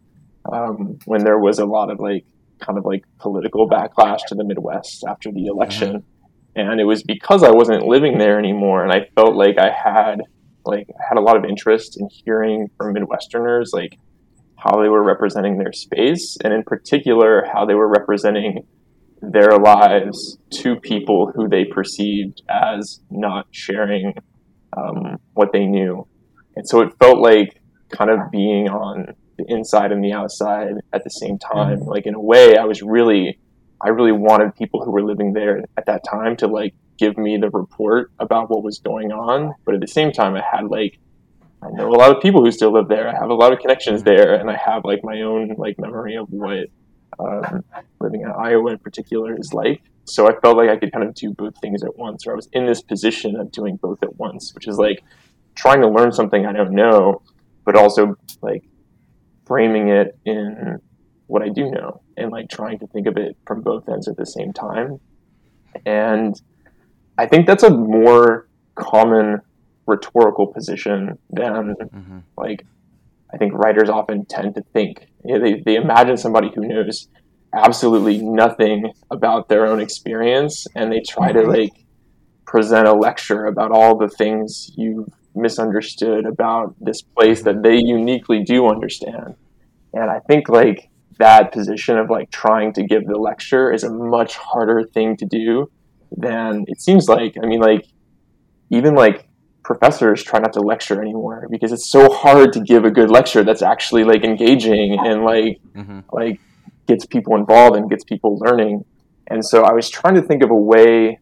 um, 0.52 1.00
when 1.06 1.24
there 1.24 1.40
was 1.40 1.60
a 1.60 1.66
lot 1.66 1.90
of 1.90 2.00
like 2.00 2.26
kind 2.60 2.78
of 2.78 2.86
like 2.86 3.04
political 3.20 3.68
backlash 3.68 4.20
to 4.28 4.36
the 4.36 4.44
Midwest 4.44 5.04
after 5.08 5.32
the 5.32 5.48
election. 5.48 5.98
Mm-hmm. 5.98 6.60
And 6.60 6.80
it 6.80 6.86
was 6.86 7.04
because 7.04 7.44
I 7.44 7.52
wasn't 7.52 7.84
living 7.84 8.18
there 8.18 8.40
anymore, 8.40 8.84
and 8.84 8.92
I 8.92 9.10
felt 9.16 9.36
like 9.36 9.58
I 9.60 9.72
had 9.72 10.22
like 10.66 10.88
had 11.08 11.18
a 11.18 11.22
lot 11.22 11.38
of 11.38 11.46
interest 11.46 12.00
in 12.00 12.10
hearing 12.10 12.70
from 12.78 12.94
Midwesterners 12.94 13.68
like 13.74 13.98
how 14.56 14.82
they 14.82 14.90
were 14.90 15.04
representing 15.04 15.58
their 15.58 15.72
space, 15.72 16.38
and 16.44 16.54
in 16.54 16.64
particular 16.64 17.46
how 17.54 17.66
they 17.66 17.76
were 17.76 17.88
representing 17.88 18.66
their 19.22 19.58
lives 19.58 20.38
to 20.52 20.76
people 20.76 21.32
who 21.36 21.48
they 21.48 21.66
perceived 21.66 22.42
as 22.50 23.02
not 23.10 23.48
sharing 23.52 24.14
um, 24.76 25.18
what 25.34 25.52
they 25.54 25.66
knew. 25.66 26.08
And 26.56 26.68
so 26.68 26.82
it 26.82 26.94
felt 27.00 27.20
like 27.20 27.62
kind 27.90 28.10
of 28.10 28.32
being 28.32 28.70
on 28.70 29.16
the 29.38 29.46
inside 29.48 29.92
and 29.92 30.04
the 30.04 30.14
outside 30.14 30.74
at 30.94 31.04
the 31.04 31.10
same 31.10 31.38
time. 31.38 31.80
Mm-hmm. 31.80 31.90
Like 31.90 32.06
in 32.06 32.16
a 32.16 32.22
way, 32.22 32.58
I 32.58 32.66
was 32.66 32.82
really, 32.82 33.40
I 33.82 33.90
really 33.90 34.12
wanted 34.12 34.56
people 34.56 34.84
who 34.84 34.92
were 34.92 35.04
living 35.04 35.34
there 35.34 35.64
at 35.78 35.86
that 35.86 36.04
time 36.04 36.36
to 36.38 36.48
like 36.48 36.74
give 36.98 37.18
me 37.18 37.38
the 37.38 37.50
report 37.50 38.12
about 38.20 38.50
what 38.50 38.64
was 38.64 38.80
going 38.80 39.12
on. 39.12 39.54
But 39.66 39.76
at 39.76 39.82
the 39.82 39.88
same 39.88 40.12
time, 40.12 40.36
I 40.36 40.42
had 40.42 40.68
like, 40.68 41.00
I 41.62 41.70
know 41.72 41.90
a 41.90 41.98
lot 41.98 42.16
of 42.16 42.22
people 42.22 42.44
who 42.44 42.52
still 42.52 42.74
live 42.74 42.88
there. 42.88 43.08
I 43.08 43.14
have 43.20 43.30
a 43.30 43.36
lot 43.36 43.54
of 43.54 43.60
connections 43.60 44.02
mm-hmm. 44.02 44.16
there, 44.16 44.36
and 44.36 44.50
I 44.50 44.58
have 44.58 44.84
like 44.84 45.00
my 45.04 45.22
own 45.22 45.56
like 45.58 45.80
memory 45.80 46.16
of 46.16 46.28
what 46.30 46.68
um, 47.20 47.64
living 48.00 48.22
in 48.22 48.28
Iowa 48.28 48.72
in 48.72 48.80
particular 48.80 49.38
is 49.38 49.54
like. 49.54 49.82
So 50.06 50.28
I 50.30 50.40
felt 50.40 50.56
like 50.56 50.70
I 50.70 50.78
could 50.78 50.94
kind 50.94 51.06
of 51.06 51.14
do 51.16 51.34
both 51.34 51.58
things 51.60 51.84
at 51.84 51.98
once, 51.98 52.26
or 52.26 52.32
I 52.32 52.36
was 52.36 52.48
in 52.54 52.66
this 52.66 52.82
position 52.82 53.36
of 53.36 53.52
doing 53.52 53.76
both 53.76 54.02
at 54.04 54.16
once, 54.16 54.54
which 54.54 54.68
is 54.68 54.78
like 54.78 55.04
trying 55.56 55.82
to 55.82 55.90
learn 55.90 56.12
something 56.14 56.46
I 56.46 56.54
don't 56.54 56.72
know, 56.72 57.22
but 57.66 57.76
also 57.76 58.16
like 58.42 58.64
framing 59.46 59.90
it 59.90 60.18
in 60.26 60.80
what 61.28 61.42
I 61.42 61.50
do 61.50 61.70
know 61.70 62.02
and 62.16 62.32
like 62.32 62.50
trying 62.50 62.80
to 62.80 62.88
think 62.88 63.08
of 63.08 63.18
it 63.18 63.36
from 63.46 63.62
both 63.62 63.88
ends 63.90 64.08
at 64.08 64.16
the 64.18 64.26
same 64.26 64.54
time. 64.54 65.00
And 65.86 66.40
I 67.18 67.26
think 67.26 67.48
that's 67.48 67.64
a 67.64 67.70
more 67.70 68.48
common 68.76 69.42
rhetorical 69.86 70.48
position 70.48 71.18
than 71.30 71.76
mm-hmm. 71.76 72.20
like 72.38 72.66
I 73.34 73.38
think 73.38 73.54
writers 73.54 73.90
often 73.90 74.26
tend 74.26 74.56
to 74.56 74.62
think. 74.74 75.08
You 75.26 75.34
know, 75.38 75.44
they, 75.44 75.62
they 75.66 75.76
imagine 75.76 76.18
somebody 76.18 76.52
who 76.54 76.68
knows 76.68 77.08
absolutely 77.54 78.22
nothing 78.22 78.92
about 79.10 79.50
their 79.50 79.66
own 79.66 79.80
experience 79.80 80.68
and 80.76 80.92
they 80.92 81.02
try 81.02 81.32
to 81.32 81.42
like 81.42 81.74
present 82.46 82.88
a 82.88 82.94
lecture 82.94 83.46
about 83.46 83.72
all 83.72 83.98
the 83.98 84.10
things 84.10 84.72
you've 84.76 85.10
misunderstood 85.36 86.26
about 86.26 86.76
this 86.80 87.02
place 87.02 87.44
that 87.44 87.62
they 87.62 87.78
uniquely 87.78 88.44
do 88.44 88.68
understand. 88.68 89.36
And 89.94 90.10
I 90.10 90.20
think 90.28 90.50
like 90.50 90.90
that 91.20 91.52
position 91.52 91.98
of 91.98 92.10
like 92.10 92.32
trying 92.32 92.74
to 92.74 92.84
give 92.84 93.06
the 93.06 93.18
lecture 93.18 93.72
is 93.72 93.84
a 93.84 93.92
much 93.92 94.36
harder 94.36 94.84
thing 94.84 95.16
to 95.18 95.26
do 95.26 95.70
than 96.16 96.66
it 96.68 96.82
seems 96.82 97.08
like. 97.08 97.36
I 97.42 97.46
mean, 97.46 97.60
like 97.60 97.86
even 98.70 98.96
like 98.96 99.27
professors 99.68 100.24
try 100.24 100.40
not 100.40 100.54
to 100.54 100.62
lecture 100.62 101.02
anymore 101.02 101.46
because 101.52 101.74
it's 101.74 101.90
so 101.90 102.10
hard 102.10 102.54
to 102.54 102.62
give 102.62 102.86
a 102.86 102.90
good 102.90 103.12
lecture 103.12 103.44
that's 103.44 103.62
actually 103.62 104.06
like 104.06 104.24
engaging 104.24 104.98
and 104.98 105.26
like 105.26 105.60
mm-hmm. 105.76 106.00
like 106.14 106.40
gets 106.88 107.06
people 107.06 107.36
involved 107.36 107.76
and 107.76 107.90
gets 107.90 108.06
people 108.06 108.38
learning. 108.38 108.86
And 109.30 109.46
so 109.46 109.64
I 109.64 109.74
was 109.74 109.90
trying 109.90 110.16
to 110.16 110.22
think 110.22 110.42
of 110.42 110.52
a 110.52 110.56
way 110.56 111.20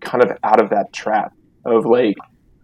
kind 0.00 0.24
of 0.24 0.30
out 0.42 0.62
of 0.62 0.70
that 0.70 0.94
trap 0.94 1.34
of 1.66 1.84
like 1.84 2.16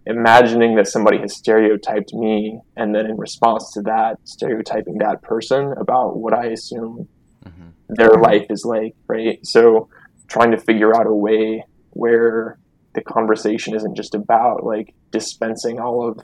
imagining 0.07 0.75
that 0.77 0.87
somebody 0.87 1.19
has 1.19 1.35
stereotyped 1.35 2.15
me 2.15 2.59
and 2.75 2.95
then 2.95 3.05
in 3.05 3.15
response 3.15 3.71
to 3.73 3.81
that 3.83 4.17
stereotyping 4.23 4.97
that 4.97 5.21
person 5.21 5.71
about 5.79 6.17
what 6.17 6.33
I 6.33 6.47
assume 6.47 7.07
mm-hmm. 7.45 7.67
their 7.89 8.13
life 8.13 8.47
is 8.49 8.65
like, 8.65 8.95
right? 9.05 9.37
So 9.45 9.87
trying 10.27 10.49
to 10.49 10.57
figure 10.57 10.95
out 10.95 11.05
a 11.05 11.13
way 11.13 11.63
where 11.91 12.57
the 12.93 13.01
conversation 13.01 13.75
isn't 13.75 13.95
just 13.95 14.15
about 14.15 14.63
like 14.63 14.93
dispensing 15.11 15.79
all 15.79 16.07
of 16.09 16.19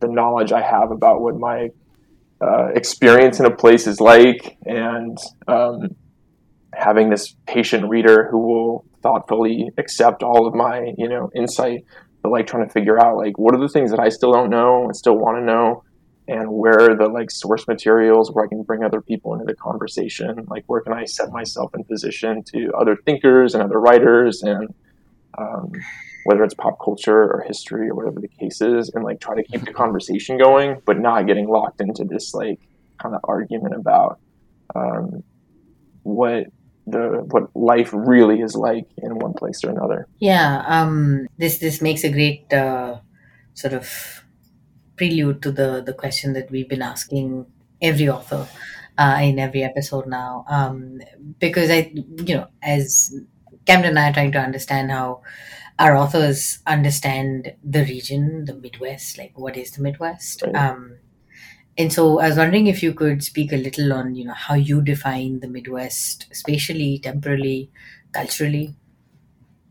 the 0.00 0.08
knowledge 0.08 0.52
I 0.52 0.60
have 0.60 0.90
about 0.90 1.20
what 1.20 1.36
my 1.36 1.68
uh, 2.40 2.68
experience 2.74 3.38
in 3.38 3.46
a 3.46 3.54
place 3.54 3.86
is 3.86 4.00
like, 4.00 4.56
and 4.66 5.16
um, 5.46 5.94
having 6.74 7.08
this 7.08 7.36
patient 7.46 7.88
reader 7.88 8.28
who 8.30 8.38
will 8.38 8.84
thoughtfully 9.02 9.70
accept 9.78 10.22
all 10.22 10.46
of 10.46 10.54
my 10.54 10.92
you 10.98 11.08
know 11.08 11.30
insight, 11.36 11.84
but 12.22 12.32
like 12.32 12.46
trying 12.46 12.66
to 12.66 12.72
figure 12.72 12.98
out 12.98 13.16
like 13.16 13.38
what 13.38 13.54
are 13.54 13.60
the 13.60 13.68
things 13.68 13.90
that 13.90 14.00
I 14.00 14.08
still 14.08 14.32
don't 14.32 14.50
know 14.50 14.84
and 14.84 14.96
still 14.96 15.16
want 15.16 15.38
to 15.38 15.44
know, 15.44 15.84
and 16.26 16.50
where 16.50 16.96
the 16.96 17.08
like 17.08 17.30
source 17.30 17.68
materials 17.68 18.32
where 18.32 18.44
I 18.44 18.48
can 18.48 18.64
bring 18.64 18.82
other 18.82 19.00
people 19.00 19.34
into 19.34 19.44
the 19.44 19.54
conversation, 19.54 20.44
like 20.48 20.64
where 20.66 20.80
can 20.80 20.92
I 20.92 21.04
set 21.04 21.30
myself 21.30 21.72
in 21.76 21.84
position 21.84 22.42
to 22.54 22.72
other 22.76 22.96
thinkers 23.06 23.54
and 23.54 23.62
other 23.62 23.78
writers 23.78 24.42
and 24.42 24.74
um, 25.38 25.72
whether 26.24 26.44
it's 26.44 26.54
pop 26.54 26.78
culture 26.82 27.30
or 27.32 27.44
history 27.46 27.88
or 27.88 27.94
whatever 27.94 28.20
the 28.20 28.28
case 28.28 28.60
is, 28.60 28.90
and 28.90 29.04
like 29.04 29.20
try 29.20 29.34
to 29.34 29.42
keep 29.42 29.64
the 29.64 29.72
conversation 29.72 30.38
going, 30.38 30.80
but 30.84 30.98
not 30.98 31.26
getting 31.26 31.48
locked 31.48 31.80
into 31.80 32.04
this 32.04 32.34
like 32.34 32.60
kind 32.98 33.14
of 33.14 33.20
argument 33.24 33.74
about 33.74 34.20
um, 34.74 35.22
what 36.02 36.46
the 36.86 37.24
what 37.30 37.54
life 37.54 37.90
really 37.92 38.40
is 38.40 38.54
like 38.54 38.86
in 38.98 39.18
one 39.18 39.34
place 39.34 39.62
or 39.64 39.70
another. 39.70 40.06
Yeah, 40.18 40.64
um, 40.66 41.26
this 41.38 41.58
this 41.58 41.80
makes 41.80 42.04
a 42.04 42.10
great 42.10 42.52
uh, 42.52 42.98
sort 43.54 43.74
of 43.74 44.24
prelude 44.96 45.42
to 45.42 45.52
the 45.52 45.82
the 45.84 45.92
question 45.92 46.32
that 46.34 46.50
we've 46.50 46.68
been 46.68 46.82
asking 46.82 47.46
every 47.80 48.08
author 48.08 48.46
uh, 48.98 49.18
in 49.22 49.38
every 49.38 49.62
episode 49.62 50.06
now, 50.06 50.44
um, 50.48 51.00
because 51.38 51.70
I 51.70 51.92
you 51.94 52.34
know 52.36 52.48
as 52.62 53.14
Camden 53.66 53.90
and 53.90 53.98
I 53.98 54.10
are 54.10 54.12
trying 54.12 54.32
to 54.32 54.40
understand 54.40 54.90
how 54.90 55.22
our 55.78 55.96
authors 55.96 56.58
understand 56.66 57.54
the 57.64 57.84
region, 57.84 58.44
the 58.44 58.54
Midwest, 58.54 59.18
like 59.18 59.32
what 59.38 59.56
is 59.56 59.72
the 59.72 59.82
Midwest. 59.82 60.42
Right. 60.42 60.54
Um, 60.54 60.96
and 61.78 61.92
so 61.92 62.20
I 62.20 62.28
was 62.28 62.36
wondering 62.36 62.66
if 62.66 62.82
you 62.82 62.92
could 62.92 63.24
speak 63.24 63.52
a 63.52 63.56
little 63.56 63.92
on, 63.92 64.14
you 64.14 64.24
know, 64.24 64.34
how 64.34 64.54
you 64.54 64.82
define 64.82 65.40
the 65.40 65.48
Midwest 65.48 66.26
spatially, 66.32 66.98
temporally, 67.02 67.70
culturally. 68.12 68.76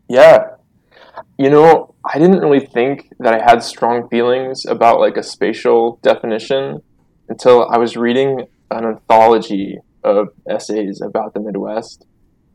Yeah. 0.08 0.56
You 1.38 1.50
know, 1.50 1.94
I 2.04 2.18
didn't 2.18 2.40
really 2.40 2.66
think 2.66 3.08
that 3.20 3.34
I 3.34 3.44
had 3.44 3.62
strong 3.62 4.08
feelings 4.08 4.66
about 4.66 4.98
like 4.98 5.16
a 5.16 5.22
spatial 5.22 6.00
definition 6.02 6.82
until 7.28 7.68
I 7.68 7.78
was 7.78 7.96
reading 7.96 8.46
an 8.70 8.84
anthology 8.84 9.78
of 10.02 10.28
essays 10.48 11.00
about 11.00 11.34
the 11.34 11.40
Midwest 11.40 12.06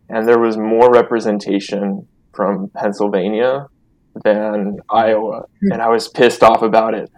and 0.10 0.28
there 0.28 0.40
was 0.40 0.58
more 0.58 0.92
representation 0.92 2.08
from 2.34 2.70
Pennsylvania 2.70 3.68
than 4.24 4.78
Iowa, 4.90 5.46
hmm. 5.62 5.72
and 5.72 5.82
I 5.82 5.90
was 5.90 6.08
pissed 6.08 6.44
off 6.44 6.62
about 6.62 6.94
it. 6.94 7.12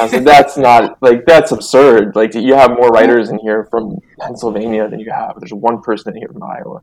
I 0.00 0.08
said, 0.08 0.24
"That's 0.24 0.56
not 0.56 0.98
like 1.00 1.26
that's 1.26 1.52
absurd. 1.52 2.16
Like 2.16 2.34
you 2.34 2.54
have 2.54 2.70
more 2.70 2.88
writers 2.88 3.30
in 3.30 3.38
here 3.38 3.68
from 3.70 3.98
Pennsylvania 4.20 4.88
than 4.88 5.00
you 5.00 5.10
have. 5.12 5.34
There's 5.38 5.52
one 5.52 5.80
person 5.82 6.14
in 6.14 6.18
here 6.20 6.28
from 6.32 6.42
Iowa." 6.42 6.80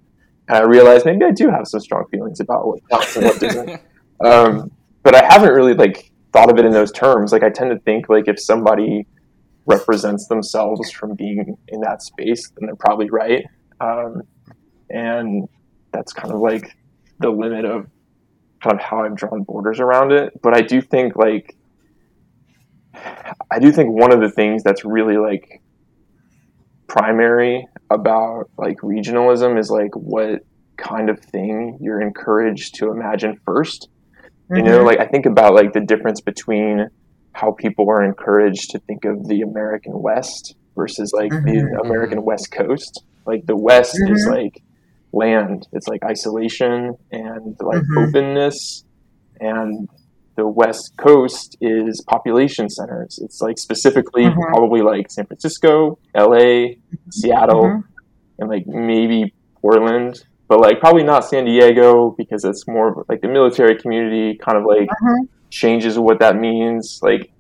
And 0.48 0.58
I 0.58 0.62
realized 0.62 1.06
maybe 1.06 1.26
I 1.26 1.32
do 1.32 1.50
have 1.50 1.68
some 1.68 1.80
strong 1.80 2.06
feelings 2.12 2.40
about 2.40 2.68
what 2.68 2.80
counts 2.90 3.16
and 3.16 3.26
what 3.26 3.40
doesn't. 3.40 3.82
um, 4.26 4.72
but 5.02 5.16
I 5.16 5.26
haven't 5.26 5.54
really 5.54 5.74
like 5.74 6.12
thought 6.32 6.50
of 6.50 6.58
it 6.58 6.66
in 6.66 6.72
those 6.72 6.92
terms. 6.92 7.32
Like 7.32 7.44
I 7.44 7.50
tend 7.50 7.72
to 7.72 7.80
think 7.80 8.10
like 8.10 8.28
if 8.28 8.40
somebody 8.40 9.08
represents 9.66 10.28
themselves 10.28 10.92
from 10.92 11.16
being 11.16 11.58
in 11.70 11.82
that 11.82 12.02
space, 12.02 12.50
then 12.50 12.68
they're 12.68 12.76
probably 12.76 13.10
right. 13.10 13.46
Um, 13.80 14.24
and 14.94 15.50
that's 15.92 16.14
kind 16.14 16.34
of 16.34 16.40
like 16.40 16.78
the 17.20 17.30
limit 17.30 17.66
of 17.66 17.88
kind 18.62 18.76
of 18.76 18.80
how 18.80 19.04
I've 19.04 19.16
drawn 19.16 19.44
borders 19.44 19.80
around 19.80 20.12
it. 20.12 20.40
But 20.42 20.56
I 20.56 20.62
do 20.62 20.82
think 20.82 21.16
like 21.16 21.56
I 23.52 23.60
do 23.60 23.72
think 23.72 23.90
one 23.90 24.14
of 24.14 24.22
the 24.22 24.30
things 24.30 24.64
that's 24.64 24.86
really 24.86 25.18
like 25.18 25.62
primary 26.88 27.68
about 27.90 28.50
like 28.58 28.78
regionalism 28.78 29.60
is 29.60 29.70
like 29.70 29.96
what 29.96 30.46
kind 30.78 31.10
of 31.10 31.20
thing 31.20 31.78
you're 31.82 32.02
encouraged 32.02 32.76
to 32.76 32.92
imagine 32.92 33.40
1st 33.48 33.88
mm-hmm. 33.88 34.56
You 34.56 34.64
know, 34.64 34.78
mm-hmm. 34.78 34.88
like 34.88 35.00
I 35.00 35.08
think 35.08 35.26
about 35.26 35.56
like 35.56 35.74
the 35.74 35.82
difference 35.82 36.22
between 36.22 36.88
how 37.34 37.52
people 37.52 37.90
are 37.90 38.04
encouraged 38.04 38.70
to 38.72 38.80
think 38.80 39.06
of 39.06 39.28
the 39.28 39.42
American 39.42 40.00
West 40.00 40.56
versus 40.76 41.12
like 41.14 41.32
mm-hmm. 41.32 41.46
the 41.46 41.82
American 41.84 42.24
West 42.24 42.52
Coast. 42.52 43.04
Like 43.26 43.46
the 43.46 43.56
West 43.56 43.96
mm-hmm. 43.96 44.14
is 44.14 44.28
like 44.30 44.62
land. 45.14 45.68
It's 45.72 45.88
like 45.88 46.04
isolation 46.04 46.96
and 47.12 47.56
like 47.62 47.78
mm-hmm. 47.82 47.98
openness 48.10 48.84
and 49.40 49.88
the 50.36 50.48
West 50.48 50.94
Coast 50.98 51.58
is 51.62 52.04
population 52.08 52.68
centers. 52.70 53.20
It's 53.24 53.40
like 53.40 53.58
specifically 53.60 54.24
Mhm. 54.26 54.36
probably 54.48 54.82
like 54.82 55.12
San 55.12 55.26
Francisco, 55.28 56.00
LA, 56.16 56.76
Seattle, 57.12 57.66
Mhm. 57.66 57.84
and 58.40 58.50
like 58.50 58.66
maybe 58.66 59.34
Portland, 59.62 60.26
but 60.48 60.60
like 60.60 60.80
probably 60.80 61.04
not 61.04 61.24
San 61.26 61.46
Diego 61.46 62.16
because 62.18 62.44
it's 62.46 62.68
more 62.68 63.06
like 63.08 63.22
the 63.22 63.28
military 63.28 63.76
community 63.76 64.36
kind 64.38 64.58
of 64.58 64.66
like 64.66 64.90
Mhm. 64.90 65.28
changes 65.52 66.00
what 66.00 66.20
that 66.20 66.36
means. 66.36 67.00
Like 67.04 67.32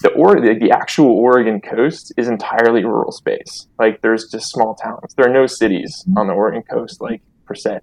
the 0.00 0.10
or 0.10 0.40
the, 0.40 0.54
the 0.58 0.70
actual 0.70 1.12
Oregon 1.12 1.60
coast 1.60 2.12
is 2.16 2.28
entirely 2.28 2.84
rural 2.84 3.12
space. 3.12 3.68
Like 3.78 4.02
there's 4.02 4.28
just 4.30 4.50
small 4.50 4.74
towns. 4.74 5.14
There 5.16 5.28
are 5.28 5.32
no 5.32 5.46
cities 5.46 6.04
on 6.16 6.26
the 6.26 6.32
Oregon 6.32 6.62
coast 6.62 7.00
like 7.00 7.22
per 7.46 7.54
se. 7.54 7.80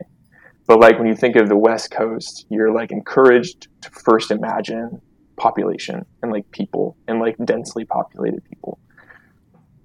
But 0.68 0.80
like 0.80 0.98
when 0.98 1.08
you 1.08 1.16
think 1.16 1.36
of 1.36 1.50
the 1.50 1.58
West 1.58 1.92
Coast, 1.92 2.46
you're 2.50 2.74
like 2.74 2.92
encouraged 2.92 3.68
to 3.82 3.90
first 3.90 4.32
imagine 4.32 5.02
population 5.36 6.06
and 6.22 6.32
like 6.32 6.50
people 6.52 6.98
and 7.08 7.20
like 7.20 7.36
densely 7.44 7.84
populated 7.84 8.44
people. 8.46 8.80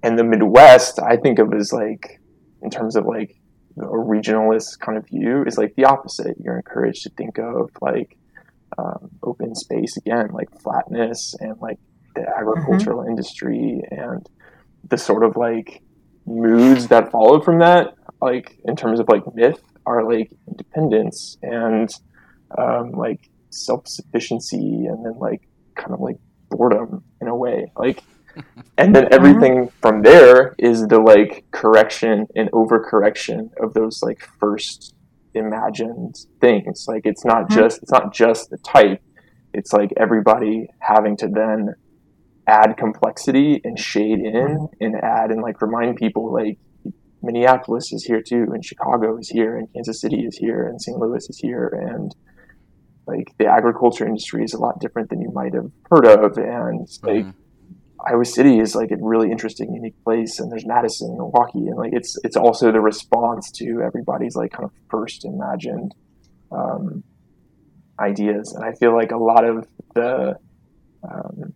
And 0.03 0.17
the 0.17 0.23
Midwest, 0.23 0.99
I 1.01 1.17
think 1.17 1.39
of 1.39 1.53
as 1.53 1.73
like 1.73 2.21
in 2.61 2.69
terms 2.69 2.95
of 2.95 3.05
like 3.05 3.35
a 3.77 3.85
regionalist 3.85 4.79
kind 4.79 4.97
of 4.97 5.07
view 5.07 5.43
is 5.45 5.57
like 5.57 5.75
the 5.75 5.85
opposite. 5.85 6.37
You're 6.39 6.57
encouraged 6.57 7.03
to 7.03 7.09
think 7.09 7.37
of 7.37 7.71
like 7.81 8.17
um, 8.77 9.09
open 9.23 9.55
space 9.55 9.97
again, 9.97 10.29
like 10.31 10.49
flatness 10.61 11.35
and 11.39 11.55
like 11.61 11.79
the 12.21 12.29
agricultural 12.37 13.05
industry 13.07 13.81
and 13.91 14.25
the 14.89 14.97
sort 14.97 15.23
of 15.23 15.35
like 15.35 15.81
moods 16.25 16.87
that 16.87 17.11
followed 17.11 17.43
from 17.43 17.59
that, 17.59 17.93
like 18.21 18.57
in 18.65 18.75
terms 18.75 18.99
of 18.99 19.07
like 19.09 19.23
myth, 19.35 19.61
are 19.85 20.03
like 20.11 20.31
independence 20.47 21.37
and 21.41 21.89
um, 22.57 22.91
like 22.91 23.29
self 23.49 23.87
sufficiency 23.87 24.85
and 24.85 25.05
then 25.05 25.17
like 25.19 25.41
kind 25.75 25.93
of 25.93 25.99
like 25.99 26.17
boredom 26.49 27.03
in 27.21 27.27
a 27.27 27.35
way. 27.35 27.71
Like 27.75 28.03
and 28.77 28.95
then 28.95 29.07
everything 29.11 29.69
from 29.81 30.01
there 30.03 30.53
is 30.59 30.85
the 30.87 30.99
like 30.99 31.45
correction 31.51 32.27
and 32.35 32.51
overcorrection 32.51 33.49
of 33.61 33.73
those 33.73 34.01
like 34.03 34.19
first 34.39 34.93
imagined 35.33 36.15
things 36.41 36.85
like 36.87 37.01
it's 37.05 37.23
not 37.25 37.43
Mhm. 37.49 37.55
just 37.55 37.81
it's 37.83 37.91
not 37.91 38.11
just 38.13 38.49
the 38.49 38.57
type 38.59 38.99
it's 39.53 39.71
like 39.71 39.91
everybody 39.97 40.67
having 40.79 41.15
to 41.17 41.27
then 41.27 41.73
add 42.47 42.77
complexity 42.77 43.61
and 43.63 43.77
shade 43.77 44.19
in 44.19 44.67
and 44.79 44.95
add 45.03 45.31
and 45.31 45.41
like 45.41 45.61
remind 45.61 45.95
people 45.97 46.33
like 46.33 46.57
minneapolis 47.21 47.91
is 47.91 48.03
here 48.05 48.21
too 48.21 48.45
and 48.53 48.63
chicago 48.63 49.17
is 49.17 49.27
here 49.29 49.57
and 49.57 49.67
kansas 49.73 49.99
city 49.99 50.21
is 50.21 50.37
here 50.37 50.67
and 50.67 50.81
st 50.81 50.97
louis 50.97 51.27
is 51.29 51.37
here 51.39 51.67
and 51.67 52.15
like 53.05 53.33
the 53.37 53.45
agriculture 53.45 54.05
industry 54.05 54.43
is 54.43 54.53
a 54.53 54.57
lot 54.57 54.79
different 54.79 55.09
than 55.09 55.19
you 55.21 55.31
might 55.33 55.53
have 55.53 55.69
heard 55.89 56.05
of 56.05 56.37
and 56.37 56.87
like 57.03 57.25
Mhm. 57.25 57.33
Iowa 58.07 58.25
City 58.25 58.59
is 58.59 58.75
like 58.75 58.91
a 58.91 58.97
really 59.01 59.31
interesting, 59.31 59.73
unique 59.73 60.01
place, 60.03 60.39
and 60.39 60.51
there's 60.51 60.65
Madison, 60.65 61.09
and 61.09 61.17
Milwaukee, 61.17 61.67
and 61.67 61.77
like 61.77 61.93
it's 61.93 62.15
it's 62.23 62.37
also 62.37 62.71
the 62.71 62.79
response 62.79 63.51
to 63.53 63.81
everybody's 63.81 64.35
like 64.35 64.51
kind 64.51 64.65
of 64.65 64.71
first 64.89 65.25
imagined 65.25 65.95
um, 66.51 67.03
ideas, 67.99 68.53
and 68.53 68.63
I 68.63 68.73
feel 68.73 68.95
like 68.95 69.11
a 69.11 69.17
lot 69.17 69.43
of 69.43 69.67
the 69.95 70.37
um, 71.03 71.53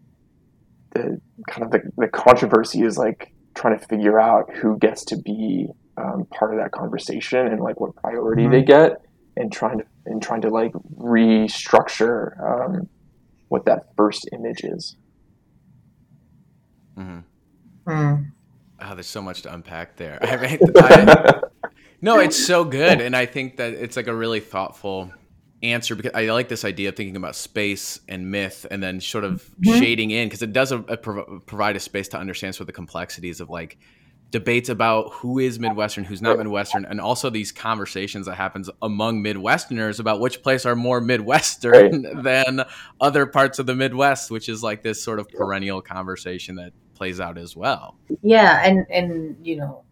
the 0.91 1.21
kind 1.49 1.63
of 1.63 1.71
the, 1.71 1.91
the 1.97 2.07
controversy 2.07 2.81
is 2.81 2.97
like 2.97 3.33
trying 3.55 3.77
to 3.77 3.85
figure 3.85 4.19
out 4.19 4.49
who 4.55 4.77
gets 4.77 5.05
to 5.05 5.17
be 5.17 5.67
um, 5.97 6.25
part 6.25 6.53
of 6.53 6.59
that 6.59 6.71
conversation 6.71 7.47
and 7.47 7.61
like 7.61 7.79
what 7.79 7.95
priority 7.95 8.47
they 8.47 8.61
get, 8.61 9.01
and 9.35 9.51
trying 9.51 9.79
to 9.79 9.85
and 10.05 10.21
trying 10.21 10.41
to 10.41 10.49
like 10.49 10.73
restructure 10.97 12.39
um, 12.41 12.89
what 13.49 13.65
that 13.65 13.95
first 13.95 14.29
image 14.31 14.63
is. 14.63 14.95
mm-hmm. 16.97 17.19
Mm. 17.87 18.31
Oh, 18.83 18.95
there's 18.95 19.07
so 19.07 19.21
much 19.21 19.43
to 19.43 19.53
unpack 19.53 19.95
there. 19.95 20.17
I 20.23 20.37
mean, 20.37 20.59
I, 20.77 21.41
no, 22.01 22.19
it's 22.19 22.37
so 22.37 22.63
good, 22.63 23.01
and 23.01 23.15
I 23.15 23.25
think 23.25 23.57
that 23.57 23.73
it's 23.73 23.95
like 23.95 24.07
a 24.07 24.15
really 24.15 24.39
thoughtful 24.39 25.11
answer 25.63 25.95
because 25.95 26.11
I 26.15 26.25
like 26.25 26.49
this 26.49 26.65
idea 26.65 26.89
of 26.89 26.95
thinking 26.95 27.15
about 27.15 27.35
space 27.35 27.99
and 28.09 28.31
myth, 28.31 28.65
and 28.71 28.81
then 28.81 28.99
sort 28.99 29.23
of 29.23 29.43
Mhm. 29.63 29.79
shading 29.79 30.11
in 30.11 30.27
because 30.27 30.41
it 30.41 30.53
does 30.53 30.71
a, 30.71 30.79
a 30.79 30.97
prov- 30.97 31.45
provide 31.45 31.75
a 31.75 31.79
space 31.79 32.07
to 32.09 32.17
understand 32.17 32.55
sort 32.55 32.61
of 32.61 32.67
the 32.67 32.73
complexities 32.73 33.39
of 33.41 33.49
like 33.49 33.77
debates 34.31 34.69
about 34.69 35.11
who 35.11 35.39
is 35.39 35.59
Midwestern, 35.59 36.05
who's 36.05 36.21
not 36.21 36.37
Midwestern, 36.37 36.85
and 36.85 37.01
also 37.01 37.29
these 37.29 37.51
conversations 37.51 38.25
that 38.27 38.35
happens 38.35 38.69
among 38.81 39.21
Midwesterners 39.21 39.99
about 39.99 40.21
which 40.21 40.41
place 40.41 40.65
are 40.65 40.75
more 40.75 41.01
Midwestern 41.01 42.01
than 42.23 42.63
other 43.01 43.25
parts 43.25 43.59
of 43.59 43.65
the 43.65 43.75
Midwest, 43.75 44.31
which 44.31 44.47
is 44.47 44.63
like 44.63 44.83
this 44.83 45.03
sort 45.03 45.19
of 45.19 45.27
perennial 45.29 45.81
conversation 45.81 46.55
that 46.55 46.71
plays 46.95 47.19
out 47.19 47.37
as 47.37 47.55
well. 47.57 47.97
yeah 48.21 48.61
and 48.65 48.85
and 48.91 49.35
you 49.45 49.55
know 49.57 49.83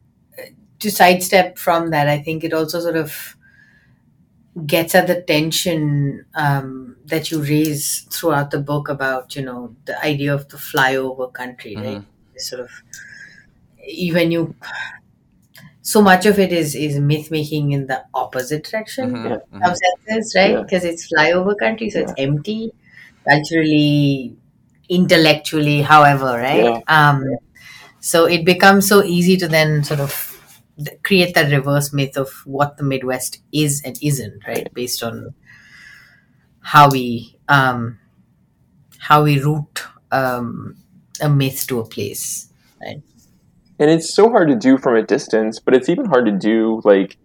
to 0.80 0.90
sidestep 0.92 1.58
from 1.58 1.90
that 1.90 2.08
i 2.08 2.18
think 2.20 2.44
it 2.44 2.54
also 2.54 2.80
sort 2.80 2.96
of 2.96 3.36
gets 4.68 4.96
at 4.96 5.08
the 5.08 5.22
tension 5.22 6.26
um, 6.36 6.96
that 7.06 7.32
you 7.32 7.42
raise 7.42 8.02
throughout 8.12 8.52
the 8.52 8.60
book 8.60 8.90
about 8.90 9.36
you 9.36 9.42
know 9.44 9.76
the 9.86 9.98
idea 10.04 10.34
of 10.34 10.48
the 10.50 10.58
flyover 10.58 11.32
country 11.34 11.76
right 11.76 12.04
sort 12.38 12.62
of 12.62 12.70
even 13.86 14.32
you 14.32 14.56
so 15.82 16.02
much 16.02 16.26
of 16.26 16.40
it 16.40 16.52
is 16.52 16.76
is 16.76 17.00
myth 17.00 17.32
making 17.32 17.72
in 17.72 17.88
the 17.88 18.04
opposite 18.14 18.64
direction 18.64 19.12
Mhm, 19.16 19.30
Yeah. 19.30 19.38
mhm. 19.54 19.66
some 19.66 19.76
senses, 19.84 20.34
right? 20.36 20.52
Yeah. 20.52 20.62
Because 20.62 20.84
it's 20.84 21.08
flyover 21.12 21.56
country, 21.58 21.90
so 21.90 22.00
it's 22.02 22.14
empty, 22.18 22.72
culturally, 23.28 24.36
intellectually, 24.90 25.82
however, 25.82 26.32
right? 26.50 26.64
Yeah. 26.66 26.80
Um, 26.88 27.24
so 28.00 28.26
it 28.26 28.46
becomes 28.46 28.88
so 28.88 29.04
easy 29.04 29.38
to 29.38 29.48
then 29.48 29.84
sort 29.84 30.00
of 30.02 30.12
th- 30.12 30.29
create 31.04 31.34
that 31.36 31.52
reverse 31.52 31.94
myth 31.94 32.18
of 32.18 32.30
what 32.46 32.78
the 32.78 32.84
Midwest 32.84 33.42
is 33.52 33.82
and 33.86 33.98
isn't, 34.02 34.46
right? 34.48 34.74
Based 34.74 35.04
on 35.04 35.34
how 36.62 36.90
we 36.90 37.38
um, 37.48 38.00
how 39.00 39.24
we 39.24 39.40
root 39.40 39.86
um, 40.12 40.76
a 41.22 41.30
myth 41.30 41.66
to 41.68 41.80
a 41.80 41.86
place, 41.86 42.52
right? 42.82 43.02
and 43.80 43.90
it's 43.90 44.14
so 44.14 44.30
hard 44.30 44.50
to 44.50 44.56
do 44.56 44.78
from 44.78 44.96
a 44.96 45.02
distance 45.02 45.60
but 45.60 45.74
it's 45.74 45.90
even 45.90 46.06
hard 46.06 46.26
to 46.26 46.32
do 46.32 46.82
like 46.84 47.18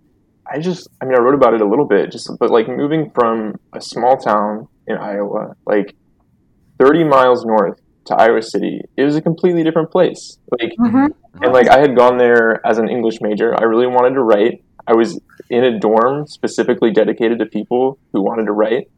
i 0.46 0.58
just 0.58 0.88
i 1.00 1.04
mean 1.04 1.14
i 1.14 1.20
wrote 1.20 1.34
about 1.34 1.52
it 1.52 1.60
a 1.60 1.68
little 1.68 1.86
bit 1.86 2.10
just 2.10 2.30
but 2.38 2.50
like 2.50 2.68
moving 2.68 3.10
from 3.14 3.54
a 3.74 3.80
small 3.80 4.16
town 4.16 4.66
in 4.86 4.96
iowa 4.96 5.54
like 5.66 5.94
30 6.78 7.04
miles 7.04 7.44
north 7.44 7.80
to 8.06 8.14
iowa 8.14 8.40
city 8.40 8.80
it 8.96 9.04
was 9.04 9.16
a 9.16 9.22
completely 9.22 9.64
different 9.64 9.90
place 9.90 10.38
like 10.60 10.72
and 11.42 11.52
like 11.52 11.68
i 11.68 11.78
had 11.78 11.96
gone 11.96 12.16
there 12.18 12.64
as 12.66 12.78
an 12.78 12.88
english 12.88 13.20
major. 13.20 13.54
I 13.58 13.64
really 13.64 13.86
wanted 13.86 14.14
to 14.14 14.22
write. 14.22 14.62
I 14.86 14.92
was 14.94 15.18
in 15.50 15.64
a 15.64 15.78
dorm 15.78 16.26
specifically 16.26 16.90
dedicated 16.90 17.38
to 17.38 17.46
people 17.46 17.98
who 18.12 18.22
wanted 18.22 18.44
to 18.46 18.52
write. 18.52 18.88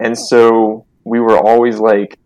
And 0.00 0.16
so 0.18 0.86
we 1.04 1.20
were 1.20 1.36
always 1.38 1.78
like 1.78 2.18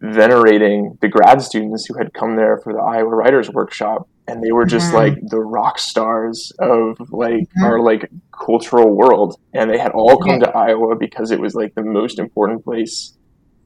venerating 0.00 0.98
the 1.00 1.08
grad 1.08 1.40
students 1.42 1.86
who 1.86 1.96
had 1.96 2.12
come 2.12 2.36
there 2.36 2.58
for 2.58 2.72
the 2.72 2.80
Iowa 2.80 3.14
Writers 3.14 3.48
Workshop, 3.50 4.08
and 4.26 4.42
they 4.42 4.50
were 4.52 4.64
just 4.66 4.90
Mhm. 4.92 4.94
like 4.94 5.14
the 5.28 5.38
rock 5.40 5.78
stars 5.78 6.52
of 6.58 6.98
like 7.12 7.48
Mhm. 7.56 7.64
our 7.64 7.78
like 7.80 8.10
cultural 8.32 8.90
world, 8.90 9.36
and 9.52 9.70
they 9.70 9.78
had 9.78 9.92
all 9.92 10.16
come 10.18 10.40
to 10.40 10.50
Iowa 10.56 10.96
because 10.96 11.30
it 11.30 11.40
was 11.40 11.54
like 11.54 11.74
the 11.74 11.84
most 11.84 12.18
important 12.18 12.64
place 12.64 13.16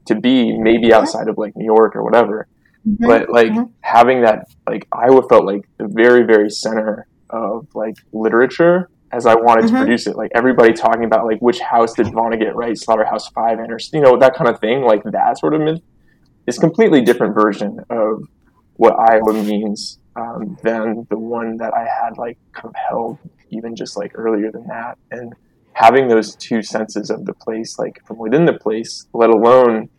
to 0.05 0.15
be, 0.15 0.57
maybe 0.57 0.93
outside 0.93 1.27
of 1.27 1.37
like 1.37 1.55
New 1.55 1.65
York 1.65 1.95
or 1.95 2.03
whatever. 2.03 2.47
But 2.99 3.29
like 3.29 3.51
Mhm. 3.51 3.71
having 3.81 4.21
that, 4.21 4.45
like 4.67 4.87
Iowa 4.93 5.23
felt 5.27 5.45
like 5.45 5.61
the 5.77 5.87
very 5.89 6.23
very 6.23 6.49
center 6.49 7.05
of 7.29 7.67
like 7.75 7.95
literature. 8.13 8.89
As 9.11 9.25
I 9.25 9.35
wanted 9.35 9.67
to 9.67 9.73
Mhm. 9.73 9.77
produce 9.77 10.05
it, 10.07 10.17
like 10.17 10.31
everybody 10.35 10.73
talking 10.73 11.05
about 11.05 11.25
like 11.25 11.39
which 11.39 11.59
house 11.61 11.93
did 11.93 12.07
Vonnegut 12.07 12.53
write, 12.55 12.77
Slaughterhouse 12.77 13.29
Five, 13.29 13.57
and 13.59 13.71
or 13.71 13.77
you 13.93 14.01
know 14.01 14.17
that 14.17 14.35
kind 14.35 14.49
of 14.49 14.59
thing, 14.59 14.81
like 14.81 15.01
that 15.03 15.37
sort 15.37 15.53
of 15.53 15.61
myth 15.61 15.79
is 16.45 16.57
completely 16.57 17.01
different 17.01 17.33
version 17.33 17.79
of 17.89 18.21
what 18.75 18.95
Iowa 19.09 19.33
means 19.33 19.99
um, 20.15 20.57
than 20.63 21.05
the 21.09 21.17
one 21.17 21.57
that 21.57 21.73
I 21.73 21.81
had 21.85 22.17
like 22.17 22.37
kind 22.53 22.69
of 22.69 22.75
held 22.89 23.19
even 23.49 23.75
just 23.75 23.97
like 23.97 24.11
earlier 24.15 24.51
than 24.51 24.65
that. 24.67 24.97
And 25.11 25.31
having 25.73 26.07
those 26.07 26.35
two 26.35 26.61
senses 26.61 27.09
of 27.09 27.25
the 27.25 27.33
place, 27.33 27.77
like 27.79 27.99
from 28.05 28.17
within 28.17 28.45
the 28.45 28.53
place, 28.53 29.05
let 29.13 29.29
alone 29.29 29.89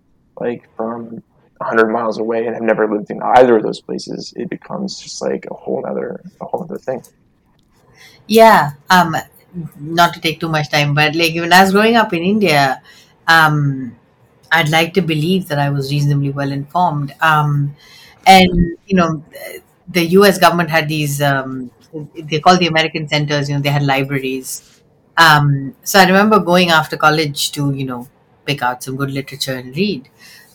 like 0.41 0.69
from 0.77 1.23
hundred 1.61 1.89
miles 1.89 2.19
away 2.19 2.47
and 2.47 2.55
have 2.55 2.63
never 2.63 2.91
lived 2.91 3.11
in 3.11 3.21
either 3.23 3.57
of 3.57 3.63
those 3.63 3.81
places, 3.81 4.33
it 4.37 4.49
becomes 4.49 5.01
just 5.01 5.21
like 5.23 5.47
a 5.51 5.55
whole 5.55 5.85
other 5.87 6.21
a 6.41 6.45
whole 6.45 6.63
other 6.63 6.79
thing. 6.79 7.03
Yeah. 8.27 8.73
Um, 8.91 9.17
not 9.81 10.15
to 10.15 10.21
take 10.21 10.41
too 10.41 10.49
much 10.49 10.71
time, 10.71 10.95
but 10.95 11.15
like 11.15 11.35
when 11.35 11.53
I 11.53 11.63
was 11.63 11.73
growing 11.73 11.97
up 11.97 12.13
in 12.13 12.23
India, 12.23 12.83
um, 13.27 13.97
I'd 14.53 14.69
like 14.69 14.95
to 14.95 15.03
believe 15.03 15.49
that 15.49 15.59
I 15.59 15.71
was 15.71 15.91
reasonably 15.91 16.31
well 16.31 16.53
informed. 16.53 17.15
Um, 17.21 17.75
and 18.27 18.77
you 18.87 18.97
know, 18.97 19.25
the 19.89 20.05
U.S. 20.19 20.39
government 20.39 20.71
had 20.71 20.89
these. 20.89 21.23
Um, 21.23 21.71
they 22.15 22.41
call 22.41 22.59
the 22.59 22.67
American 22.67 23.09
centers. 23.09 23.49
You 23.49 23.57
know, 23.57 23.63
they 23.63 23.71
had 23.71 23.83
libraries. 23.83 24.83
Um, 25.17 25.75
so 25.83 25.99
I 25.99 26.07
remember 26.07 26.39
going 26.39 26.71
after 26.71 26.97
college 26.97 27.51
to 27.53 27.73
you 27.73 27.85
know 27.85 28.09
pick 28.45 28.63
out 28.63 28.83
some 28.83 28.97
good 28.97 29.11
literature 29.11 29.55
and 29.55 29.75
read. 29.75 30.09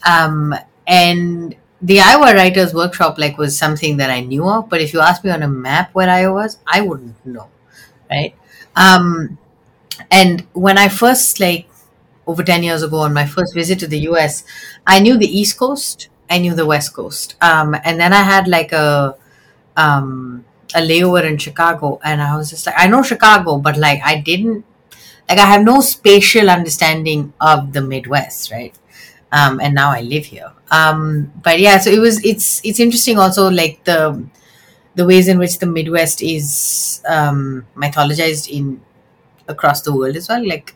Um, 0.08 0.56
and 0.88 1.56
the 1.82 2.00
Iowa 2.00 2.34
Writers 2.34 2.74
Workshop 2.74 3.18
like 3.18 3.38
was 3.38 3.58
something 3.58 3.98
that 3.98 4.10
I 4.10 4.22
knew 4.22 4.48
of, 4.48 4.70
but 4.70 4.82
if 4.82 4.94
you 4.94 5.02
ask 5.02 5.24
me 5.24 5.32
on 5.32 5.44
a 5.44 5.48
map 5.48 5.90
where 5.94 6.10
Iowa 6.10 6.34
was, 6.34 6.58
I 6.66 6.82
wouldn't 6.82 7.26
know, 7.26 7.50
right? 8.10 8.36
Um, 8.76 9.38
and 10.12 10.42
when 10.54 10.78
I 10.78 10.88
first 10.90 11.40
like 11.40 11.68
over 12.28 12.44
10 12.44 12.64
years 12.64 12.84
ago 12.84 13.00
on 13.00 13.14
my 13.14 13.26
first 13.26 13.54
visit 13.54 13.80
to 13.80 13.88
the 13.88 14.00
US, 14.02 14.44
I 14.88 15.00
knew 15.00 15.18
the 15.18 15.28
East 15.40 15.58
Coast, 15.58 16.10
I 16.30 16.40
knew 16.40 16.54
the 16.56 16.66
West 16.66 16.94
Coast. 16.94 17.36
Um, 17.42 17.76
and 17.84 18.00
then 18.00 18.14
I 18.14 18.24
had 18.24 18.48
like 18.48 18.72
a 18.72 19.16
um, 19.78 20.46
a 20.76 20.80
layover 20.82 21.24
in 21.26 21.38
Chicago 21.38 22.00
and 22.04 22.22
I 22.22 22.36
was 22.36 22.50
just 22.50 22.66
like 22.66 22.76
I 22.78 22.88
know 22.88 23.04
Chicago, 23.04 23.58
but 23.58 23.78
like 23.78 24.02
I 24.04 24.20
didn't 24.22 24.66
like 25.30 25.40
I 25.40 25.46
have 25.46 25.64
no 25.64 25.82
spatial 25.82 26.50
understanding 26.50 27.34
of 27.42 27.74
the 27.74 27.82
Midwest, 27.82 28.52
right? 28.52 28.76
Um, 29.32 29.60
and 29.60 29.74
now 29.74 29.92
I 29.92 30.02
live 30.02 30.26
here. 30.26 30.52
Um, 30.74 31.32
but 31.44 31.60
yeah, 31.60 31.78
so 31.78 31.92
it 31.92 32.00
was 32.00 32.24
it's 32.26 32.62
it's 32.66 32.80
interesting 32.80 33.20
also 33.20 33.50
like 33.50 33.84
the 33.84 34.00
the 34.96 35.06
ways 35.06 35.28
in 35.28 35.38
which 35.38 35.60
the 35.60 35.66
Midwest 35.66 36.22
is 36.22 37.02
um, 37.08 37.66
mythologized 37.76 38.50
in 38.50 38.82
across 39.48 39.82
the 39.82 39.94
world 39.96 40.16
as 40.16 40.30
well. 40.30 40.46
Like 40.48 40.76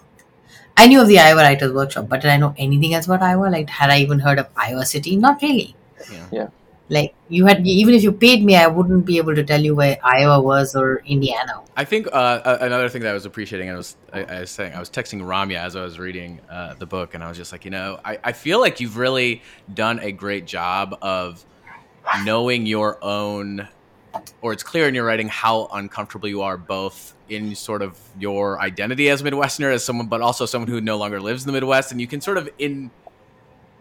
I 0.78 0.88
knew 0.88 1.02
of 1.02 1.08
the 1.08 1.20
Iowa 1.20 1.42
Writers 1.42 1.74
Workshop, 1.74 2.10
but 2.10 2.22
did 2.22 2.32
I 2.32 2.38
know 2.38 2.54
anything 2.58 2.94
else 2.94 3.08
about 3.08 3.24
Iowa? 3.24 3.48
Like 3.48 3.70
had 3.70 3.90
I 3.90 4.00
even 4.00 4.20
heard 4.20 4.40
of 4.40 4.48
Iowa 4.56 4.86
City? 4.86 5.16
Not 5.16 5.42
really. 5.42 5.76
Yeah. 6.12 6.28
Yeah. 6.32 6.48
Like 6.89 7.13
you 7.28 7.45
had 7.45 7.67
even 7.67 7.93
if 7.93 8.04
you 8.04 8.12
paid 8.12 8.43
me, 8.45 8.56
I 8.56 8.67
wouldn't 8.67 9.06
be 9.06 9.17
able 9.17 9.36
to 9.36 9.43
tell 9.43 9.62
you 9.62 9.76
where 9.76 9.97
Iowa 10.04 10.41
was 10.41 10.76
or 10.76 11.02
Indiana. 11.06 11.62
I 11.76 11.84
think 11.84 12.08
uh, 12.12 12.58
another 12.62 12.88
thing 12.88 13.02
that 13.02 13.12
I 13.12 13.13
was 13.13 13.26
appreciating, 13.26 13.69
I 13.69 13.76
was 13.76 13.97
I, 14.13 14.23
I 14.23 14.39
was 14.41 14.52
saying, 14.52 14.73
I 14.73 14.80
was 14.80 14.89
texting 14.89 15.21
Ramya 15.21 15.58
as 15.58 15.76
I 15.76 15.84
was 15.84 16.00
reading 16.00 16.39
uh, 16.50 16.76
the 16.76 16.86
book, 16.86 17.13
and 17.13 17.23
I 17.23 17.28
was 17.28 17.38
just 17.38 17.52
like, 17.52 17.65
you 17.65 17.71
know, 17.71 18.00
I, 18.06 18.19
I 18.23 18.32
feel 18.32 18.60
like 18.62 18.80
you've 18.80 18.97
really 18.97 19.41
done 19.73 20.00
a 20.00 20.12
great 20.12 20.45
job 20.45 20.97
of 21.02 21.45
knowing 22.23 22.65
your 22.65 23.04
own, 23.04 23.67
or 24.41 24.54
it's 24.54 24.63
clear 24.63 24.88
in 24.88 24.95
your 24.95 25.06
writing 25.06 25.28
how 25.28 25.67
uncomfortable 25.73 26.30
you 26.30 26.41
are 26.41 26.58
both 26.58 27.13
in 27.28 27.54
sort 27.56 27.82
of 27.82 28.00
your 28.17 28.62
identity 28.62 29.10
as 29.10 29.19
a 29.19 29.23
Midwesterner, 29.26 29.73
as 29.73 29.84
someone, 29.84 30.08
but 30.08 30.21
also 30.21 30.45
someone 30.45 30.69
who 30.69 30.80
no 30.80 30.97
longer 30.97 31.19
lives 31.19 31.43
in 31.43 31.47
the 31.47 31.54
Midwest, 31.54 31.91
and 31.91 32.00
you 32.00 32.08
can 32.08 32.21
sort 32.21 32.38
of 32.38 32.50
in 32.58 32.89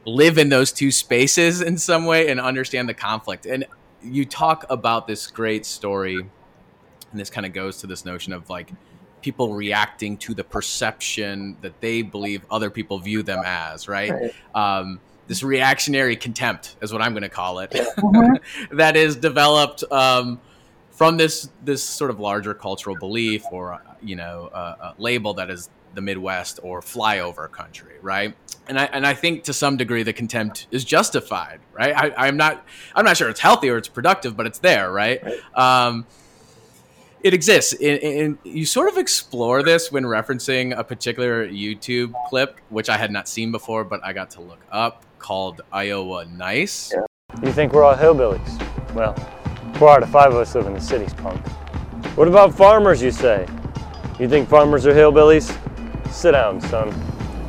live 0.06 0.38
in 0.38 0.48
those 0.48 0.72
two 0.72 0.90
spaces 0.90 1.60
in 1.60 1.76
some 1.76 2.06
way 2.06 2.28
and 2.28 2.40
understand 2.40 2.88
the 2.88 2.94
conflict. 2.94 3.44
And 3.44 3.66
you 4.02 4.24
talk 4.24 4.64
about 4.70 5.06
this 5.06 5.26
great 5.26 5.66
story, 5.66 6.16
and 6.16 7.20
this 7.20 7.28
kind 7.28 7.44
of 7.44 7.52
goes 7.52 7.78
to 7.78 7.86
this 7.86 8.04
notion 8.04 8.32
of 8.32 8.48
like 8.48 8.70
people 9.20 9.52
reacting 9.54 10.16
to 10.16 10.34
the 10.34 10.44
perception 10.44 11.56
that 11.60 11.80
they 11.80 12.02
believe 12.02 12.42
other 12.50 12.70
people 12.70 12.98
view 12.98 13.22
them 13.22 13.42
as, 13.44 13.88
right? 13.88 14.12
Right. 14.12 14.34
Um, 14.54 15.00
this 15.26 15.42
reactionary 15.42 16.14
contempt 16.14 16.76
is 16.80 16.92
what 16.92 17.02
I'm 17.02 17.12
going 17.12 17.24
to 17.24 17.28
call 17.28 17.58
it. 17.58 17.72
Mhm. 17.72 18.38
that 18.72 18.96
is 18.96 19.16
developed 19.16 19.82
um, 19.90 20.40
from 20.92 21.16
this 21.16 21.50
this 21.64 21.82
sort 21.82 22.10
of 22.10 22.20
larger 22.20 22.54
cultural 22.54 22.96
belief 22.96 23.42
or 23.50 23.82
you 24.00 24.14
know 24.14 24.46
uh, 24.52 24.94
label 24.98 25.34
that 25.34 25.50
is 25.50 25.68
the 25.96 26.00
Midwest 26.02 26.60
or 26.62 26.80
flyover 26.80 27.50
country, 27.50 27.94
right? 28.02 28.36
And 28.68 28.78
I 28.78 28.84
and 28.84 29.04
I 29.04 29.14
think 29.14 29.44
to 29.44 29.52
some 29.52 29.76
degree 29.76 30.04
the 30.04 30.12
contempt 30.12 30.68
is 30.70 30.84
justified, 30.84 31.58
right? 31.72 31.94
I, 31.96 32.28
I'm 32.28 32.36
not 32.36 32.64
I'm 32.94 33.04
not 33.04 33.16
sure 33.16 33.28
it's 33.28 33.40
healthy 33.40 33.68
or 33.70 33.78
it's 33.78 33.88
productive, 33.88 34.36
but 34.36 34.46
it's 34.46 34.60
there, 34.60 34.92
right? 34.92 35.20
Um, 35.54 36.06
it 37.22 37.34
exists, 37.34 37.72
and, 37.82 38.38
you 38.44 38.64
sort 38.66 38.88
of 38.88 38.98
explore 38.98 39.64
this 39.64 39.90
when 39.90 40.04
referencing 40.04 40.78
a 40.78 40.84
particular 40.84 41.48
YouTube 41.48 42.12
clip, 42.28 42.60
which 42.68 42.88
I 42.88 42.96
had 42.96 43.10
not 43.10 43.26
seen 43.26 43.50
before, 43.50 43.82
but 43.82 44.00
I 44.04 44.12
got 44.12 44.30
to 44.32 44.40
look 44.40 44.60
up, 44.70 45.02
called 45.18 45.62
Iowa 45.72 46.26
Nice. 46.26 46.92
You 47.42 47.52
think 47.52 47.72
we're 47.72 47.82
all 47.82 47.96
hillbillies? 47.96 48.94
Well, 48.94 49.14
four 49.74 49.90
out 49.90 50.04
of 50.04 50.10
five 50.10 50.32
of 50.32 50.38
us 50.38 50.54
live 50.54 50.66
in 50.66 50.74
the 50.74 50.80
cities, 50.80 51.12
punk. 51.14 51.44
What 52.16 52.28
about 52.28 52.54
farmers, 52.54 53.02
you 53.02 53.10
say? 53.10 53.46
You 54.20 54.28
think 54.28 54.48
farmers 54.48 54.86
are 54.86 54.94
hillbillies? 54.94 55.50
Sit 56.10 56.32
down, 56.32 56.60
son. 56.60 56.90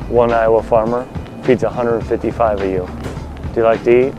One 0.08 0.32
Iowa 0.32 0.62
farmer 0.62 1.04
feeds 1.44 1.62
155 1.62 2.60
of 2.60 2.70
you. 2.70 2.88
Do 3.54 3.60
you 3.60 3.62
like 3.64 3.82
to 3.84 4.08
eat? 4.08 4.14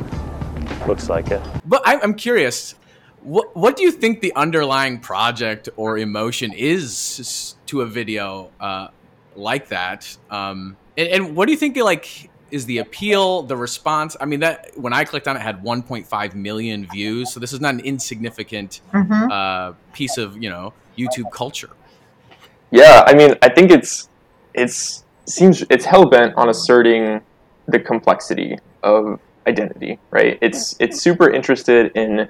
Looks 0.88 1.10
like 1.10 1.30
it. 1.32 1.42
But 1.66 1.82
I, 1.86 2.00
I'm 2.02 2.14
curious, 2.14 2.76
what 3.22 3.56
what 3.56 3.76
do 3.76 3.84
you 3.84 3.92
think 3.92 4.22
the 4.22 4.34
underlying 4.36 5.00
project 5.00 5.70
or 5.76 5.98
emotion 5.98 6.52
is 6.54 7.56
to 7.68 7.82
a 7.82 7.86
video 7.86 8.50
uh, 8.60 8.88
like 9.36 9.68
that? 9.70 10.18
Um, 10.32 10.78
and, 10.98 11.08
and 11.10 11.36
what 11.36 11.46
do 11.46 11.52
you 11.52 11.58
think 11.58 11.78
like 11.78 12.30
is 12.52 12.66
the 12.66 12.80
appeal, 12.80 13.44
the 13.44 13.56
response? 13.58 14.16
I 14.20 14.26
mean, 14.26 14.40
that 14.40 14.72
when 14.76 14.94
I 14.94 15.04
clicked 15.04 15.28
on 15.28 15.36
it, 15.36 15.40
it 15.40 15.44
had 15.44 15.64
1.5 15.64 16.34
million 16.36 16.88
views, 16.92 17.32
so 17.32 17.40
this 17.40 17.54
is 17.54 17.62
not 17.62 17.74
an 17.76 17.82
insignificant 17.82 18.82
Mhm. 18.94 19.32
uh, 19.32 19.74
piece 19.94 20.18
of 20.18 20.42
you 20.42 20.50
know 20.50 20.74
YouTube 20.98 21.32
culture. 21.32 21.70
Yeah, 22.72 23.04
I 23.06 23.14
mean, 23.16 23.36
I 23.42 23.50
think 23.50 23.72
it's 23.72 24.09
it's 24.60 25.04
seems 25.26 25.64
it's 25.70 25.86
hell 25.86 26.06
bent 26.10 26.34
on 26.36 26.50
asserting 26.50 27.22
the 27.68 27.80
complexity 27.80 28.58
of 28.84 29.20
identity, 29.48 30.00
right? 30.12 30.38
It's 30.42 30.76
it's 30.80 31.02
super 31.02 31.30
interested 31.30 31.92
in 31.96 32.28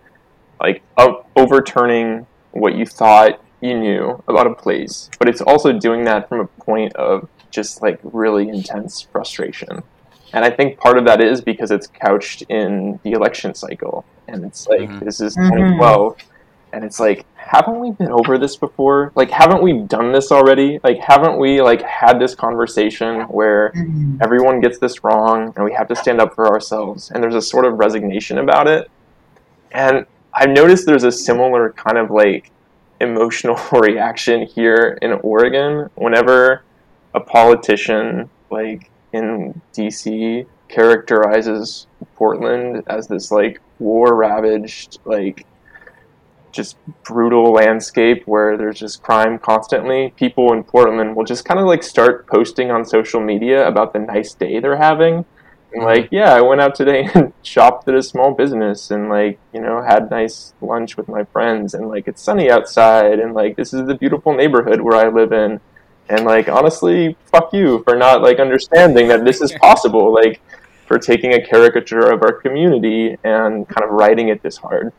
like 0.62 0.82
o- 0.98 1.26
overturning 1.36 2.28
what 2.52 2.76
you 2.76 2.86
thought 2.86 3.42
you 3.62 3.78
knew 3.78 4.22
about 4.28 4.48
a 4.48 4.54
place, 4.54 5.10
but 5.20 5.28
it's 5.30 5.42
also 5.42 5.74
doing 5.74 6.06
that 6.06 6.28
from 6.30 6.40
a 6.42 6.48
point 6.64 6.96
of 6.96 7.28
just 7.52 7.82
like 7.82 8.00
really 8.04 8.48
intense 8.48 9.02
frustration. 9.12 9.82
And 10.34 10.46
I 10.46 10.52
think 10.52 10.78
part 10.80 10.98
of 10.98 11.06
that 11.06 11.22
is 11.22 11.42
because 11.42 11.72
it's 11.72 11.88
couched 11.88 12.44
in 12.44 13.00
the 13.04 13.12
election 13.14 13.56
cycle, 13.56 14.06
and 14.28 14.46
it's 14.46 14.68
like 14.68 14.90
Mhm. 14.90 15.00
this 15.06 15.20
is 15.20 15.36
Mhm. 15.36 15.50
2012, 15.50 16.16
and 16.74 16.84
it's 16.84 17.00
like 17.00 17.26
haven't 17.36 17.80
we 17.80 17.92
been 17.92 18.12
over 18.12 18.38
this 18.38 18.56
before? 18.56 19.12
Like 19.16 19.32
haven't 19.32 19.64
we 19.64 19.74
done 19.80 20.12
this 20.12 20.32
already? 20.32 20.80
Like 20.84 21.00
haven't 21.00 21.38
we 21.40 21.62
like 21.62 21.82
had 21.82 22.20
this 22.20 22.36
conversation 22.36 23.22
where 23.22 23.72
Mhm. 23.76 24.20
everyone 24.22 24.60
gets 24.62 24.78
this 24.78 25.04
wrong 25.04 25.52
and 25.56 25.66
we 25.66 25.74
have 25.74 25.88
to 25.88 25.96
stand 25.96 26.22
up 26.22 26.36
for 26.36 26.48
ourselves 26.48 27.10
and 27.12 27.24
there's 27.24 27.36
a 27.36 27.42
sort 27.42 27.66
of 27.66 27.80
resignation 27.80 28.38
about 28.38 28.68
it? 28.68 28.90
And 29.72 30.06
i've 30.34 30.50
noticed 30.52 30.86
there's 30.86 31.04
a 31.04 31.12
similar 31.12 31.72
kind 31.72 31.98
of 31.98 32.12
like 32.12 32.52
emotional 33.02 33.58
reaction 33.80 34.44
here 34.46 34.98
in 35.02 35.14
oregon 35.24 35.90
whenever 35.96 36.62
a 37.16 37.20
politician 37.20 38.30
like 38.52 38.92
in 39.12 39.60
dc 39.74 40.46
characterizes 40.68 41.88
portland 42.16 42.84
as 42.88 43.08
this 43.08 43.32
like 43.32 43.60
war 43.80 44.16
ravaged 44.16 45.00
like 45.06 45.46
just 46.52 46.78
brutal 47.04 47.52
landscape 47.52 48.24
where 48.26 48.58
there's 48.58 48.80
just 48.80 49.02
crime 49.02 49.38
constantly, 49.40 50.14
people 50.16 50.54
in 50.54 50.64
Portland 50.64 51.16
will 51.16 51.26
just 51.26 51.46
kind 51.46 51.60
of 51.60 51.66
like 51.66 51.84
start 51.84 52.28
posting 52.28 52.72
on 52.72 52.86
social 52.86 53.22
media 53.22 53.68
about 53.68 53.94
the 53.94 54.00
nice 54.00 54.34
day 54.34 54.60
they're 54.60 54.78
having. 54.78 55.26
And 55.74 55.84
like, 55.84 56.10
yeah, 56.12 56.34
I 56.34 56.42
went 56.42 56.62
out 56.62 56.76
today 56.76 57.10
and 57.14 57.34
shopped 57.44 57.88
at 57.88 57.96
a 57.96 58.04
small 58.04 58.34
business 58.34 58.92
and 58.92 59.10
like, 59.10 59.40
you 59.54 59.62
know, 59.62 59.82
had 59.82 60.10
nice 60.10 60.54
lunch 60.62 60.98
with 60.98 61.08
my 61.08 61.24
friends 61.26 61.74
and 61.74 61.88
like 61.88 62.08
it's 62.08 62.22
sunny 62.22 62.50
outside 62.50 63.20
and 63.20 63.34
like 63.34 63.56
this 63.56 63.74
is 63.74 63.86
the 63.86 63.96
beautiful 63.96 64.34
neighborhood 64.34 64.82
where 64.82 64.98
I 64.98 65.10
live 65.10 65.32
in. 65.32 65.60
And 66.10 66.26
like 66.26 66.50
honestly, 66.50 67.16
fuck 67.32 67.54
you 67.54 67.84
for 67.84 67.96
not 67.96 68.24
like 68.24 68.40
understanding 68.40 69.08
that 69.10 69.26
this 69.26 69.42
is 69.42 69.52
possible, 69.62 70.12
like 70.12 70.42
for 70.88 70.98
taking 70.98 71.34
a 71.34 71.46
caricature 71.46 72.10
of 72.10 72.24
our 72.24 72.34
community 72.34 73.16
and 73.24 73.70
kind 73.70 73.84
of 73.84 73.92
writing 73.92 74.30
it 74.30 74.42
this 74.42 74.58
hard. 74.58 74.92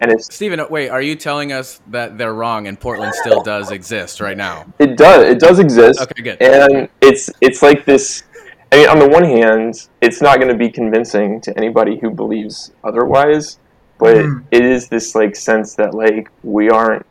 And 0.00 0.12
it's 0.12 0.32
Steven, 0.32 0.64
wait, 0.70 0.90
are 0.90 1.02
you 1.02 1.16
telling 1.16 1.52
us 1.52 1.80
that 1.88 2.18
they're 2.18 2.34
wrong 2.34 2.68
and 2.68 2.78
Portland 2.78 3.14
still 3.14 3.42
does 3.42 3.70
exist 3.72 4.20
right 4.20 4.36
now? 4.36 4.64
It 4.78 4.96
does. 4.96 5.24
It 5.24 5.40
does 5.40 5.58
exist, 5.58 6.00
Okay, 6.00 6.22
good. 6.22 6.40
and 6.42 6.88
it's 7.00 7.30
it's 7.40 7.62
like 7.62 7.84
this. 7.84 8.22
I 8.70 8.76
mean, 8.76 8.88
on 8.88 8.98
the 8.98 9.08
one 9.08 9.24
hand, 9.24 9.88
it's 10.00 10.20
not 10.20 10.36
going 10.36 10.48
to 10.52 10.56
be 10.56 10.70
convincing 10.70 11.40
to 11.40 11.56
anybody 11.56 11.98
who 11.98 12.10
believes 12.10 12.70
otherwise, 12.84 13.58
but 13.98 14.16
Mhm. 14.16 14.44
it 14.52 14.64
is 14.64 14.88
this 14.88 15.14
like 15.14 15.34
sense 15.34 15.74
that 15.76 15.94
like 15.94 16.30
we 16.44 16.70
aren't 16.70 17.04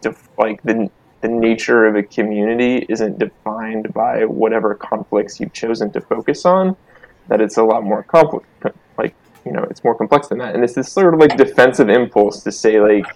def- 0.00 0.28
like 0.38 0.60
the 0.62 0.90
the 1.20 1.28
nature 1.28 1.86
of 1.86 1.94
a 1.96 2.02
community 2.02 2.84
isn't 2.88 3.18
defined 3.18 3.94
by 3.94 4.24
whatever 4.26 4.74
conflicts 4.74 5.40
you've 5.40 5.52
chosen 5.54 5.90
to 5.92 6.00
focus 6.00 6.44
on. 6.44 6.76
That 7.28 7.40
it's 7.40 7.56
a 7.58 7.62
lot 7.62 7.84
more 7.84 8.02
complex. 8.02 8.44
You 9.44 9.52
know, 9.52 9.66
it's 9.70 9.84
more 9.84 9.94
complex 9.94 10.28
than 10.28 10.38
that, 10.38 10.54
and 10.54 10.64
it's 10.64 10.74
this 10.74 10.90
sort 10.90 11.12
of 11.12 11.20
like 11.20 11.36
defensive 11.36 11.88
impulse 11.88 12.42
to 12.44 12.52
say 12.52 12.80
like 12.80 13.06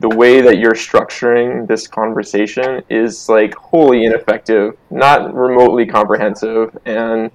the 0.00 0.08
way 0.08 0.40
that 0.40 0.58
you're 0.58 0.74
structuring 0.74 1.66
this 1.66 1.86
conversation 1.86 2.82
is 2.88 3.28
like 3.28 3.54
wholly 3.54 4.04
ineffective, 4.04 4.76
not 4.90 5.34
remotely 5.34 5.86
comprehensive, 5.86 6.76
and 6.84 7.30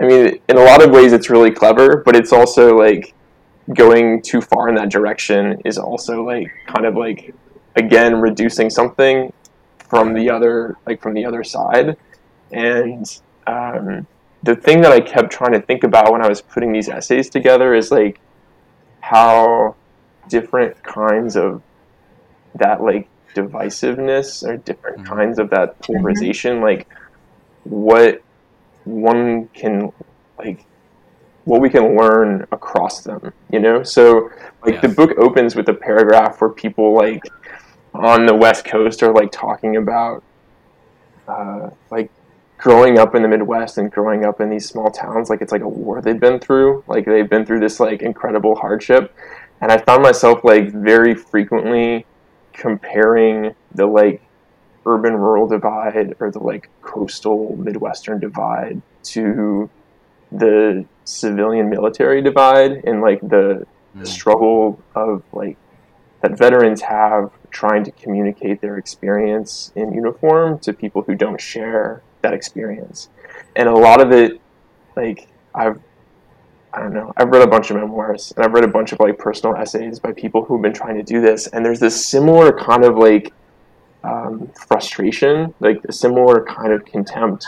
I 0.00 0.04
mean, 0.06 0.40
in 0.48 0.56
a 0.56 0.64
lot 0.64 0.82
of 0.84 0.90
ways, 0.90 1.12
it's 1.12 1.30
really 1.30 1.50
clever, 1.50 2.02
but 2.04 2.16
it's 2.16 2.32
also 2.32 2.76
like 2.76 3.14
going 3.72 4.20
too 4.20 4.40
far 4.40 4.68
in 4.68 4.74
that 4.74 4.90
direction 4.90 5.60
is 5.64 5.78
also 5.78 6.22
like 6.22 6.52
kind 6.66 6.84
of 6.84 6.96
like 6.96 7.34
again 7.76 8.20
reducing 8.20 8.68
something 8.68 9.32
from 9.78 10.12
the 10.12 10.28
other 10.28 10.76
like 10.86 11.00
from 11.00 11.14
the 11.14 11.24
other 11.24 11.44
side, 11.44 11.96
and 12.52 13.20
um, 13.46 14.06
the 14.44 14.54
thing 14.54 14.82
that 14.82 14.92
I 14.92 15.00
kept 15.00 15.32
trying 15.32 15.52
to 15.52 15.60
think 15.60 15.84
about 15.84 16.12
when 16.12 16.22
I 16.22 16.28
was 16.28 16.42
putting 16.42 16.72
these 16.72 16.88
essays 16.88 17.30
together 17.30 17.74
is 17.74 17.90
like 17.90 18.20
how 19.00 19.74
different 20.28 20.82
kinds 20.82 21.36
of 21.36 21.62
that 22.56 22.82
like 22.82 23.08
divisiveness 23.34 24.46
or 24.46 24.56
different 24.58 24.98
Mhm. 24.98 25.06
kinds 25.06 25.38
of 25.38 25.50
that 25.50 25.78
polarization 25.80 26.60
like 26.60 26.86
what 27.64 28.22
one 28.84 29.48
can 29.54 29.90
like 30.38 30.64
what 31.44 31.60
we 31.60 31.68
can 31.68 31.96
learn 31.96 32.46
across 32.52 33.02
them 33.02 33.32
you 33.50 33.60
know? 33.60 33.82
So 33.82 34.30
like 34.64 34.80
the 34.80 34.88
book 34.88 35.12
opens 35.18 35.54
with 35.56 35.68
a 35.68 35.74
paragraph 35.74 36.40
where 36.40 36.50
people 36.50 36.92
like 36.94 37.22
on 37.94 38.26
the 38.26 38.34
west 38.34 38.64
coast 38.64 39.02
are 39.02 39.12
like 39.12 39.30
talking 39.32 39.76
about 39.76 40.22
uh, 41.28 41.70
like 41.90 42.10
growing 42.58 42.98
up 42.98 43.14
in 43.14 43.22
the 43.22 43.28
midwest 43.28 43.78
and 43.78 43.90
growing 43.90 44.24
up 44.24 44.40
in 44.40 44.48
these 44.48 44.66
small 44.68 44.90
towns 44.90 45.28
like 45.28 45.40
it's 45.42 45.52
like 45.52 45.62
a 45.62 45.68
war 45.68 46.00
they've 46.00 46.20
been 46.20 46.38
through 46.38 46.82
like 46.86 47.04
they've 47.04 47.28
been 47.28 47.44
through 47.44 47.60
this 47.60 47.80
like 47.80 48.00
incredible 48.02 48.54
hardship 48.54 49.14
and 49.60 49.72
i 49.72 49.76
found 49.78 50.02
myself 50.02 50.38
like 50.44 50.72
very 50.72 51.14
frequently 51.14 52.06
comparing 52.52 53.54
the 53.74 53.86
like 53.86 54.22
urban 54.86 55.14
rural 55.14 55.46
divide 55.48 56.14
or 56.20 56.30
the 56.30 56.38
like 56.38 56.70
coastal 56.82 57.56
midwestern 57.56 58.20
divide 58.20 58.80
to 59.02 59.68
the 60.30 60.84
civilian 61.04 61.68
military 61.68 62.22
divide 62.22 62.72
and 62.84 63.00
like 63.00 63.20
the 63.20 63.66
Mm. 63.96 64.04
struggle 64.08 64.80
of 64.96 65.22
like 65.32 65.56
that 66.20 66.36
veterans 66.36 66.80
have 66.82 67.30
trying 67.52 67.84
to 67.84 67.92
communicate 67.92 68.60
their 68.60 68.76
experience 68.76 69.70
in 69.76 69.92
uniform 69.92 70.58
to 70.58 70.72
people 70.72 71.02
who 71.02 71.14
don't 71.14 71.40
share 71.40 72.02
that 72.24 72.34
experience. 72.34 73.08
And 73.54 73.68
a 73.68 73.74
lot 73.74 74.00
of 74.00 74.10
it 74.10 74.40
like 74.96 75.28
i've 75.54 75.80
i 76.72 76.80
don't 76.80 76.92
know 76.92 77.12
i've 77.16 77.28
read 77.28 77.42
a 77.42 77.46
bunch 77.46 77.70
of 77.70 77.76
memoirs 77.76 78.32
and 78.36 78.44
i've 78.44 78.52
read 78.52 78.64
a 78.64 78.68
bunch 78.68 78.92
of 78.92 79.00
like 79.00 79.18
personal 79.18 79.56
essays 79.56 79.98
by 79.98 80.12
people 80.12 80.44
who've 80.44 80.62
been 80.62 80.74
trying 80.74 80.96
to 80.96 81.02
do 81.02 81.20
this. 81.20 81.46
And 81.48 81.64
there's 81.64 81.80
this 81.80 82.04
similar 82.04 82.52
kind 82.52 82.84
of 82.84 82.96
like 82.96 83.32
um, 84.02 84.50
frustration 84.68 85.54
like 85.60 85.82
a 85.84 85.92
similar 85.92 86.44
kind 86.44 86.72
of 86.72 86.84
contempt 86.84 87.46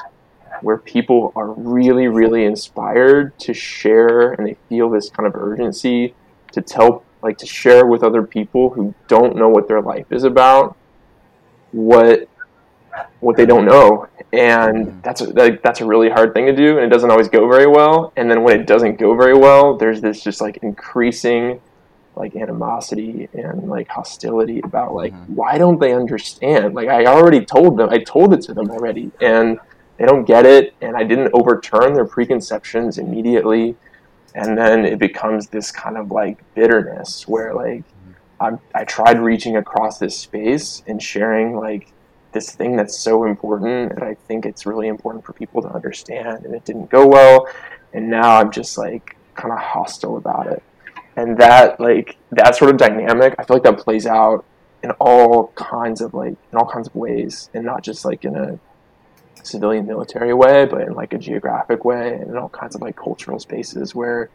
where 0.62 0.78
people 0.78 1.32
are 1.36 1.50
really 1.52 2.08
really 2.08 2.44
inspired 2.44 3.38
to 3.40 3.52
share 3.52 4.32
and 4.32 4.46
they 4.46 4.56
feel 4.68 4.88
this 4.88 5.10
kind 5.10 5.26
of 5.26 5.34
urgency 5.34 6.14
to 6.52 6.62
tell 6.62 7.04
like 7.22 7.36
to 7.38 7.46
share 7.46 7.86
with 7.86 8.02
other 8.02 8.22
people 8.22 8.70
who 8.70 8.94
don't 9.08 9.36
know 9.36 9.48
what 9.48 9.68
their 9.68 9.82
life 9.82 10.10
is 10.10 10.24
about 10.24 10.76
what 11.72 12.28
what 13.20 13.36
they 13.36 13.46
don't 13.46 13.64
know. 13.64 14.08
And 14.32 15.02
that's 15.02 15.20
a, 15.20 15.30
like, 15.30 15.62
that's 15.62 15.80
a 15.80 15.86
really 15.86 16.08
hard 16.10 16.34
thing 16.34 16.46
to 16.46 16.54
do 16.54 16.76
and 16.78 16.86
it 16.86 16.88
doesn't 16.90 17.10
always 17.10 17.28
go 17.28 17.48
very 17.48 17.66
well. 17.66 18.12
And 18.16 18.30
then 18.30 18.42
when 18.42 18.60
it 18.60 18.66
doesn't 18.66 18.96
go 18.98 19.14
very 19.16 19.34
well 19.34 19.76
there's 19.76 20.00
this 20.00 20.22
just 20.22 20.40
like 20.40 20.58
increasing 20.62 21.60
like 22.16 22.34
animosity 22.34 23.28
and 23.34 23.68
like 23.68 23.88
hostility 23.88 24.60
about 24.64 24.94
like 24.94 25.12
Mhm. 25.12 25.28
why 25.34 25.58
don't 25.58 25.78
they 25.80 25.92
understand? 25.92 26.74
Like 26.74 26.88
i 26.88 27.04
already 27.06 27.44
told 27.44 27.76
them 27.78 27.90
i 27.90 27.98
told 27.98 28.32
it 28.32 28.40
to 28.42 28.54
them 28.54 28.70
already 28.70 29.10
and 29.20 29.58
they 29.98 30.06
don't 30.06 30.24
get 30.24 30.44
it 30.46 30.74
and 30.80 30.96
i 30.96 31.04
didn't 31.04 31.30
overturn 31.34 31.92
their 31.94 32.06
preconceptions 32.06 32.98
immediately. 32.98 33.76
And 34.34 34.56
then 34.58 34.84
it 34.84 34.98
becomes 34.98 35.48
this 35.48 35.70
kind 35.70 35.96
of 35.96 36.10
like 36.10 36.38
bitterness 36.54 37.26
where 37.28 37.54
like 37.54 37.84
I'm, 38.40 38.58
i 38.74 38.84
tried 38.84 39.18
reaching 39.20 39.56
across 39.56 39.98
this 39.98 40.18
space 40.18 40.82
and 40.86 41.02
sharing 41.02 41.56
like 41.56 41.92
this 42.36 42.54
thing 42.54 42.76
that's 42.76 42.98
so 42.98 43.24
important 43.24 43.92
and 43.92 44.02
i 44.04 44.14
think 44.28 44.44
it's 44.44 44.66
really 44.66 44.88
important 44.88 45.24
for 45.24 45.32
people 45.32 45.62
to 45.62 45.68
understand 45.68 46.44
and 46.44 46.54
it 46.54 46.62
didn't 46.66 46.90
go 46.90 47.06
well 47.06 47.48
and 47.94 48.10
now 48.10 48.36
i'm 48.36 48.52
just 48.52 48.76
like 48.76 49.16
kind 49.36 49.52
of 49.52 49.58
hostile 49.58 50.16
about 50.16 50.46
it. 50.46 50.62
And 51.16 51.38
that 51.38 51.80
like 51.80 52.18
that 52.32 52.54
sort 52.56 52.70
of 52.70 52.76
dynamic 52.76 53.34
i 53.38 53.44
feel 53.44 53.56
like 53.56 53.64
that 53.64 53.78
plays 53.78 54.06
out 54.06 54.44
in 54.82 54.90
all 55.00 55.48
kinds 55.54 56.02
of 56.02 56.12
like 56.12 56.36
in 56.52 56.58
all 56.58 56.70
kinds 56.70 56.88
of 56.88 56.94
ways 56.94 57.48
and 57.54 57.64
not 57.64 57.82
just 57.82 58.04
like 58.04 58.26
in 58.26 58.36
a 58.36 58.58
civilian 59.42 59.86
military 59.86 60.34
way 60.34 60.66
but 60.66 60.82
in 60.82 60.92
like 60.92 61.14
a 61.14 61.18
geographic 61.18 61.86
way 61.86 62.18
and 62.20 62.28
in 62.30 62.36
all 62.36 62.50
kinds 62.50 62.74
of 62.74 62.82
like 62.82 62.96
cultural 62.96 63.38
spaces 63.38 63.94
where 63.94 64.28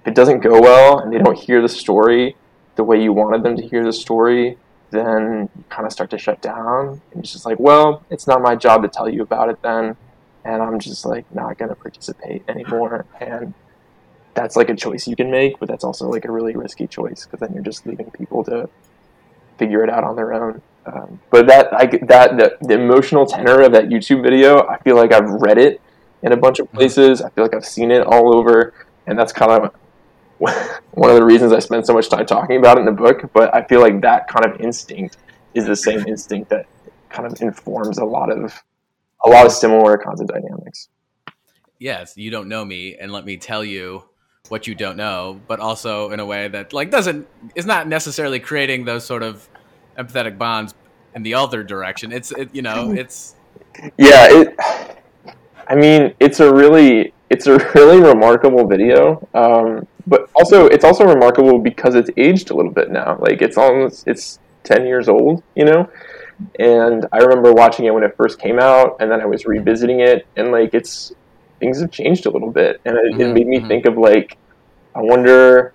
if 0.00 0.06
it 0.06 0.14
doesn't 0.14 0.40
go 0.40 0.58
well 0.58 1.00
and 1.00 1.12
they 1.12 1.18
don't 1.18 1.38
hear 1.38 1.60
the 1.60 1.68
story 1.68 2.34
the 2.76 2.84
way 2.84 3.02
you 3.02 3.12
wanted 3.12 3.42
them 3.42 3.56
to 3.56 3.62
hear 3.62 3.84
the 3.84 3.92
story 3.92 4.56
then 4.90 5.48
kind 5.68 5.86
of 5.86 5.92
start 5.92 6.10
to 6.10 6.18
shut 6.18 6.40
down 6.40 7.00
and 7.12 7.22
it's 7.22 7.32
just 7.32 7.46
like 7.46 7.58
well 7.58 8.04
it's 8.10 8.26
not 8.26 8.40
my 8.40 8.54
job 8.54 8.82
to 8.82 8.88
tell 8.88 9.08
you 9.08 9.22
about 9.22 9.48
it 9.48 9.60
then. 9.62 9.96
And 10.44 10.62
i'm 10.62 10.78
just 10.78 11.04
like 11.04 11.32
not 11.34 11.58
going 11.58 11.70
to 11.70 11.74
participate 11.74 12.42
anymore. 12.48 13.04
And 13.20 13.54
that's 14.34 14.54
like 14.54 14.68
a 14.68 14.76
choice 14.76 15.08
you 15.08 15.16
can 15.16 15.30
make 15.30 15.58
but 15.58 15.68
that's 15.68 15.82
also 15.82 16.08
like 16.10 16.26
a 16.26 16.30
really 16.30 16.54
risky 16.54 16.86
choice 16.86 17.24
because 17.24 17.40
then 17.40 17.54
you're 17.54 17.62
just 17.62 17.86
leaving 17.86 18.10
people 18.10 18.44
to 18.44 18.68
figure 19.58 19.82
it 19.82 19.88
out 19.88 20.04
on 20.04 20.14
their 20.14 20.34
own. 20.34 20.60
Um, 20.84 21.18
but 21.30 21.46
that 21.48 21.72
I, 21.72 21.86
that 21.86 22.36
the, 22.36 22.56
the 22.60 22.74
emotional 22.74 23.26
tenor 23.26 23.62
of 23.62 23.72
that 23.72 23.86
youtube 23.88 24.22
video 24.22 24.64
i 24.68 24.78
feel 24.78 24.94
like 24.94 25.12
i've 25.12 25.28
read 25.28 25.58
it 25.58 25.80
in 26.22 26.32
a 26.32 26.36
bunch 26.36 26.60
of 26.60 26.72
places. 26.72 27.22
I 27.22 27.30
feel 27.30 27.42
like 27.42 27.54
i've 27.54 27.64
seen 27.64 27.90
it 27.90 28.06
all 28.06 28.36
over 28.36 28.72
and 29.06 29.18
that's 29.18 29.32
kind 29.32 29.50
of 29.50 29.74
one 30.92 31.10
of 31.10 31.16
the 31.16 31.24
reasons 31.24 31.52
i 31.52 31.58
spend 31.58 31.84
so 31.86 31.94
much 31.94 32.08
time 32.08 32.26
talking 32.26 32.56
about 32.56 32.76
it 32.76 32.80
in 32.80 32.86
the 32.86 32.92
book 32.92 33.30
but 33.32 33.54
i 33.54 33.62
feel 33.64 33.80
like 33.80 34.00
that 34.00 34.28
kind 34.28 34.44
of 34.44 34.60
instinct 34.60 35.16
is 35.54 35.66
the 35.66 35.76
same 35.76 36.06
instinct 36.06 36.50
that 36.50 36.66
kind 37.08 37.26
of 37.26 37.40
informs 37.40 37.98
a 37.98 38.04
lot 38.04 38.30
of 38.30 38.62
a 39.24 39.28
lot 39.28 39.46
of 39.46 39.52
similar 39.52 39.96
kinds 39.96 40.20
of 40.20 40.26
dynamics 40.26 40.88
yes, 41.78 42.16
you 42.16 42.30
don't 42.30 42.48
know 42.48 42.64
me, 42.64 42.96
and 42.96 43.12
let 43.12 43.24
me 43.24 43.36
tell 43.36 43.64
you 43.64 44.04
what 44.48 44.66
you 44.66 44.74
don't 44.74 44.96
know, 44.96 45.40
but 45.48 45.60
also 45.60 46.10
in 46.10 46.20
a 46.20 46.26
way 46.26 46.48
that 46.48 46.72
like 46.72 46.90
doesn't 46.90 47.26
is 47.54 47.66
not 47.66 47.88
necessarily 47.88 48.38
creating 48.38 48.84
those 48.84 49.04
sort 49.04 49.22
of 49.22 49.48
empathetic 49.98 50.38
bonds 50.38 50.74
in 51.14 51.22
the 51.22 51.34
other 51.34 51.64
direction. 51.64 52.12
It's 52.12 52.30
it, 52.32 52.54
you 52.54 52.62
know 52.62 52.92
it's 52.96 53.34
yeah 53.98 54.28
it 54.30 54.56
i 55.68 55.74
mean 55.74 56.14
it's 56.18 56.40
a 56.40 56.50
really 56.50 57.12
it's 57.28 57.46
a 57.46 57.58
really 57.74 58.00
remarkable 58.00 58.66
video 58.66 59.28
um, 59.34 59.86
but 60.06 60.22
also 60.34 60.66
it's 60.66 60.84
also 60.84 61.04
remarkable 61.04 61.60
because 61.60 61.94
it's 61.94 62.10
aged 62.16 62.50
a 62.50 62.56
little 62.56 62.72
bit 62.72 62.90
now. 62.90 63.16
Like 63.20 63.42
it's 63.42 63.56
almost 63.58 64.04
it's 64.06 64.38
10 64.64 64.86
years 64.86 65.08
old 65.08 65.42
you 65.54 65.64
know? 65.64 65.86
And 66.58 67.06
i 67.12 67.18
remember 67.18 67.52
watching 67.52 67.86
it 67.86 67.94
when 67.94 68.04
it 68.04 68.12
first 68.16 68.38
came 68.38 68.58
out 68.58 68.92
and 69.00 69.10
then 69.10 69.20
i 69.20 69.26
was 69.26 69.44
revisiting 69.46 70.00
it 70.00 70.22
and 70.36 70.52
like 70.52 70.70
it's 70.74 71.10
things 71.60 71.80
have 71.80 71.90
changed 71.90 72.26
a 72.26 72.30
little 72.30 72.52
bit. 72.52 72.76
And 72.84 72.96
it, 72.96 73.14
it 73.18 73.28
Mhm, 73.28 73.32
made 73.32 73.46
me 73.46 73.64
mhm. 73.64 73.68
think 73.68 73.86
of 73.86 73.96
like 73.98 74.36
i 74.96 75.00
wonder 75.02 75.74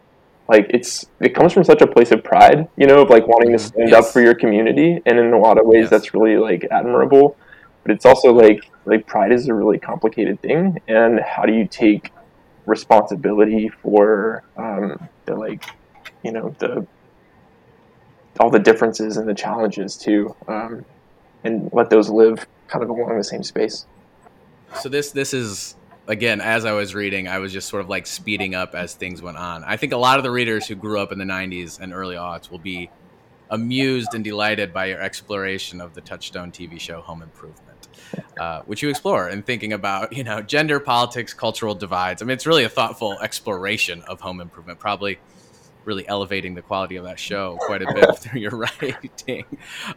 like 0.50 0.68
it's 0.70 1.06
it 1.22 1.34
comes 1.36 1.54
from 1.54 1.64
such 1.64 1.82
a 1.82 1.88
place 1.88 2.12
of 2.12 2.24
pride 2.24 2.66
you 2.78 2.88
know 2.88 3.02
of 3.04 3.10
like 3.10 3.28
wanting 3.28 3.52
to 3.54 3.58
Mhm, 3.58 3.72
stand 3.72 3.94
up 3.94 4.12
for 4.14 4.22
your 4.22 4.36
community 4.36 5.00
and 5.06 5.20
in 5.20 5.34
a 5.34 5.40
lot 5.40 5.58
of 5.60 5.66
ways 5.66 5.90
Yes. 5.90 5.92
that's 5.92 6.14
really 6.14 6.38
like 6.38 6.66
admirable. 6.72 7.38
But 7.86 7.96
it's 7.96 8.06
also 8.06 8.34
like 8.34 8.60
like 8.86 9.06
pride 9.08 9.32
is 9.32 9.48
a 9.48 9.54
really 9.54 9.80
complicated 9.80 10.40
thing. 10.42 10.76
And 10.88 11.20
how 11.22 11.44
do 11.44 11.54
you 11.54 11.68
take 11.68 12.12
responsibility 12.66 13.70
for 13.70 14.44
um, 14.58 15.10
the 15.26 15.36
like 15.36 15.66
you 16.24 16.32
know 16.32 16.56
the 16.60 16.86
all 18.40 18.50
the 18.50 18.60
differences 18.60 19.18
and 19.18 19.28
the 19.28 19.34
challenges 19.34 19.98
too 19.98 20.36
um, 20.48 20.86
and 21.44 21.70
let 21.74 21.90
those 21.90 22.10
live 22.10 22.46
kind 22.68 22.84
of 22.84 22.90
along 22.90 23.18
the 23.18 23.24
same 23.24 23.44
space 23.44 23.86
so 24.80 24.90
this 24.90 25.12
this 25.12 25.34
is 25.34 25.76
again 26.08 26.42
as 26.42 26.66
I 26.66 26.74
was 26.74 26.96
reading, 26.96 27.28
I 27.28 27.40
was 27.40 27.54
just 27.54 27.70
sort 27.70 27.82
of 27.82 27.90
like 27.90 28.08
speeding 28.08 28.56
up 28.56 28.76
as 28.76 28.94
things 28.94 29.22
went 29.22 29.38
on. 29.38 29.64
I 29.64 29.78
think 29.78 29.94
a 29.94 29.98
lot 29.98 30.18
of 30.18 30.24
the 30.24 30.32
readers 30.32 30.68
who 30.68 30.76
grew 30.76 31.00
up 31.00 31.12
in 31.12 31.20
the 31.20 31.26
'90s 31.26 31.80
and 31.80 31.94
early 31.94 32.16
aughts 32.16 32.50
will 32.50 32.60
be 32.60 32.90
amused 33.50 34.14
and 34.14 34.24
delighted 34.24 34.74
by 34.74 34.86
your 34.86 35.02
exploration 35.02 35.82
of 35.82 35.94
the 35.94 36.02
Touchstone 36.02 36.52
TV 36.52 36.80
show 36.80 37.02
Home 37.02 37.22
Improvement, 37.22 37.71
uh, 38.40 38.62
which 38.64 38.82
you 38.82 38.90
explore 38.90 39.28
and 39.28 39.46
thinking 39.46 39.74
about, 39.74 40.14
you 40.14 40.24
know, 40.24 40.42
gender, 40.42 40.80
politics, 40.80 41.34
cultural 41.34 41.76
divides. 41.76 42.22
I 42.22 42.26
mean, 42.26 42.34
it's 42.34 42.48
really 42.48 42.64
a 42.64 42.70
thoughtful 42.70 43.20
exploration 43.20 44.02
of 44.04 44.22
Home 44.22 44.42
Improvement, 44.42 44.80
probably 44.80 45.20
really 45.86 46.08
elevating 46.08 46.54
the 46.54 46.62
quality 46.62 46.96
of 46.96 47.06
that 47.06 47.20
show 47.20 47.58
quite 47.62 47.82
a 47.82 47.94
bit 47.94 48.18
through 48.20 48.40
your 48.40 48.52
writing. 48.52 49.46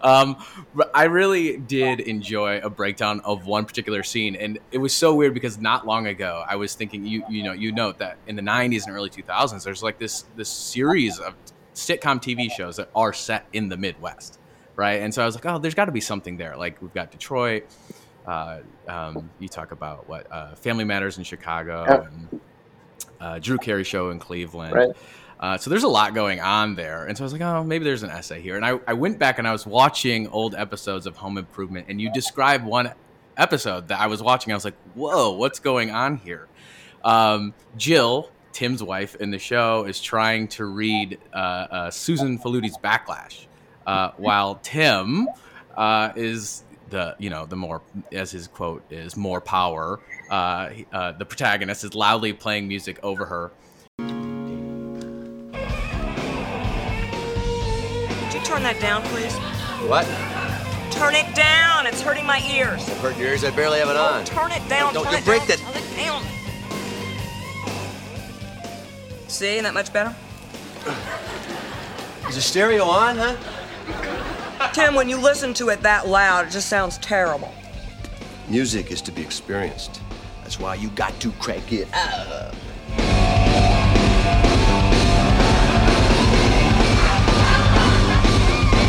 Um, 0.01 0.37
but 0.75 0.91
I 0.95 1.05
really 1.05 1.57
did 1.57 2.01
enjoy 2.01 2.59
a 2.59 2.71
breakdown 2.71 3.21
of 3.21 3.47
one 3.47 3.65
particular 3.65 4.03
scene, 4.03 4.37
and 4.37 4.59
it 4.73 4.79
was 4.79 4.95
so 4.95 5.15
weird 5.15 5.35
because 5.35 5.59
not 5.59 5.87
long 5.87 6.07
ago 6.07 6.45
I 6.49 6.57
was 6.57 6.75
thinking, 6.75 7.07
you 7.07 7.25
you 7.29 7.43
know, 7.43 7.53
you 7.53 7.73
note 7.73 7.99
that 7.99 8.19
in 8.27 8.37
the 8.37 8.43
'90s 8.43 8.87
and 8.87 8.95
early 8.95 9.11
2000s, 9.11 9.65
there's 9.65 9.83
like 9.83 9.99
this 9.99 10.25
this 10.37 10.49
series 10.49 11.19
of 11.19 11.35
sitcom 11.75 12.21
TV 12.21 12.51
shows 12.51 12.77
that 12.77 12.89
are 12.95 13.13
set 13.13 13.47
in 13.53 13.69
the 13.69 13.77
Midwest, 13.77 14.39
right? 14.77 15.03
And 15.03 15.13
so 15.13 15.23
I 15.23 15.27
was 15.27 15.35
like, 15.35 15.47
oh, 15.47 15.59
there's 15.59 15.75
got 15.75 15.87
to 15.87 15.93
be 15.93 16.01
something 16.01 16.37
there. 16.37 16.57
Like 16.57 16.81
we've 16.81 16.95
got 16.95 17.11
Detroit. 17.11 17.67
Uh, 18.27 18.61
um, 18.89 19.31
you 19.39 19.49
talk 19.49 19.73
about 19.73 20.09
what 20.09 20.27
uh, 20.33 20.55
Family 20.55 20.85
Matters 20.85 21.19
in 21.19 21.25
Chicago 21.25 21.85
Yeah. 21.89 22.01
and 22.07 22.41
uh, 23.21 23.39
Drew 23.39 23.59
Carey 23.59 23.85
show 23.85 24.11
in 24.11 24.19
Cleveland. 24.19 24.75
Right. 24.75 24.91
Uh, 25.41 25.59
so 25.59 25.69
there's 25.69 25.83
a 25.83 25.89
lot 25.89 26.15
going 26.15 26.41
on 26.41 26.75
there. 26.75 27.05
And 27.05 27.17
so 27.19 27.23
I 27.23 27.27
was 27.27 27.33
like, 27.33 27.43
oh, 27.43 27.63
maybe 27.65 27.85
there's 27.85 28.03
an 28.03 28.11
essay 28.11 28.41
here. 28.41 28.57
And 28.57 28.65
I, 28.65 28.79
I 28.87 28.95
went 28.95 29.19
back 29.19 29.39
and 29.39 29.47
I 29.47 29.53
was 29.53 29.67
watching 29.67 30.29
old 30.29 30.55
episodes 30.55 31.07
of 31.07 31.17
Home 31.19 31.37
Improvement, 31.37 31.87
and 31.89 32.01
you 32.01 32.11
describe 32.13 32.65
one 32.65 32.93
episode 33.37 33.89
that 33.89 34.01
I 34.01 34.07
was 34.07 34.23
watching. 34.23 34.53
I 34.53 34.57
was 34.57 34.65
like, 34.65 34.77
"Whoa, 34.95 35.33
what's 35.33 35.59
going 35.59 35.91
on 35.91 36.17
here?" 36.19 36.47
Um, 37.05 37.53
Jill, 37.77 38.31
Tim's 38.53 38.83
wife 38.83 39.17
in 39.17 39.31
the 39.33 39.39
show, 39.39 39.85
is 39.85 40.01
trying 40.01 40.49
to 40.49 40.65
read 40.67 41.19
uh, 41.33 41.37
uh, 41.37 41.91
Susan 41.91 42.39
Faludi's 42.39 42.79
Backlash, 42.79 43.47
uh, 43.87 44.13
while 44.17 44.55
Tim 44.63 45.29
uh, 45.77 46.13
is 46.17 46.63
the 46.95 47.17
you 47.19 47.29
know 47.29 47.45
the 47.45 47.57
more 47.57 47.83
as 48.13 48.31
his 48.31 48.47
quote 48.47 48.85
is 48.91 49.17
more 49.17 49.41
power. 49.41 49.99
Uh, 50.31 50.71
uh, 50.93 51.11
the 51.13 51.25
protagonist 51.25 51.83
is 51.83 51.95
loudly 51.95 52.33
playing 52.33 52.69
music 52.69 53.01
over 53.03 53.25
her. 53.27 53.51
Could 53.99 54.07
you 58.33 58.41
turn 58.45 58.63
that 58.63 58.79
down, 58.81 59.03
please? 59.03 59.35
What? 59.91 60.07
Turn 60.93 61.17
it 61.17 61.35
down. 61.35 61.89
It's 61.89 62.01
hurting 62.01 62.25
my 62.25 62.41
ears. 62.55 62.89
Hurt 63.01 63.19
your 63.19 63.31
ears? 63.31 63.43
I 63.43 63.51
barely 63.51 63.81
have 63.81 63.89
it 63.89 63.97
on. 63.97 64.25
Turn 64.25 64.53
it 64.53 64.67
down. 64.69 64.95
Don't 64.95 65.03
turn 65.03 65.15
you 65.15 65.19
it 65.19 65.25
break 65.25 65.41
down, 65.41 65.49
that- 65.49 65.59
Turn 65.59 65.83
it 65.83 65.97
down. 65.97 66.23
See, 69.29 69.55
isn't 69.55 69.65
that 69.65 69.75
much 69.75 69.93
better? 69.93 70.15
Is 72.29 72.37
the 72.37 72.41
stereo 72.41 72.85
on, 72.85 73.17
huh? 73.17 73.35
Tim, 74.73 74.95
when 74.95 75.09
you 75.09 75.17
listen 75.17 75.55
to 75.55 75.69
it 75.69 75.81
that 75.83 76.09
loud, 76.09 76.47
it 76.47 76.51
just 76.51 76.69
sounds 76.69 76.99
terrible. 76.99 77.55
Music 78.49 78.91
is 78.91 79.01
to 79.03 79.13
be 79.13 79.23
experienced. 79.23 80.01
That's 80.43 80.59
why 80.61 80.75
you 80.75 80.91
got 80.91 81.19
to 81.21 81.33
crank 81.33 81.73
it 81.73 81.89
up. 81.95 82.55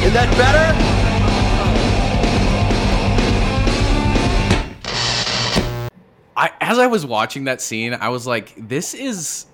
Is 0.04 0.14
that 0.14 0.30
better? 0.38 0.96
I 6.38 6.52
as 6.60 6.78
I 6.78 6.88
was 6.88 7.06
watching 7.06 7.46
that 7.46 7.62
scene, 7.62 7.94
I 7.94 8.10
was 8.10 8.28
like, 8.28 8.54
this 8.56 8.94
is 8.94 9.46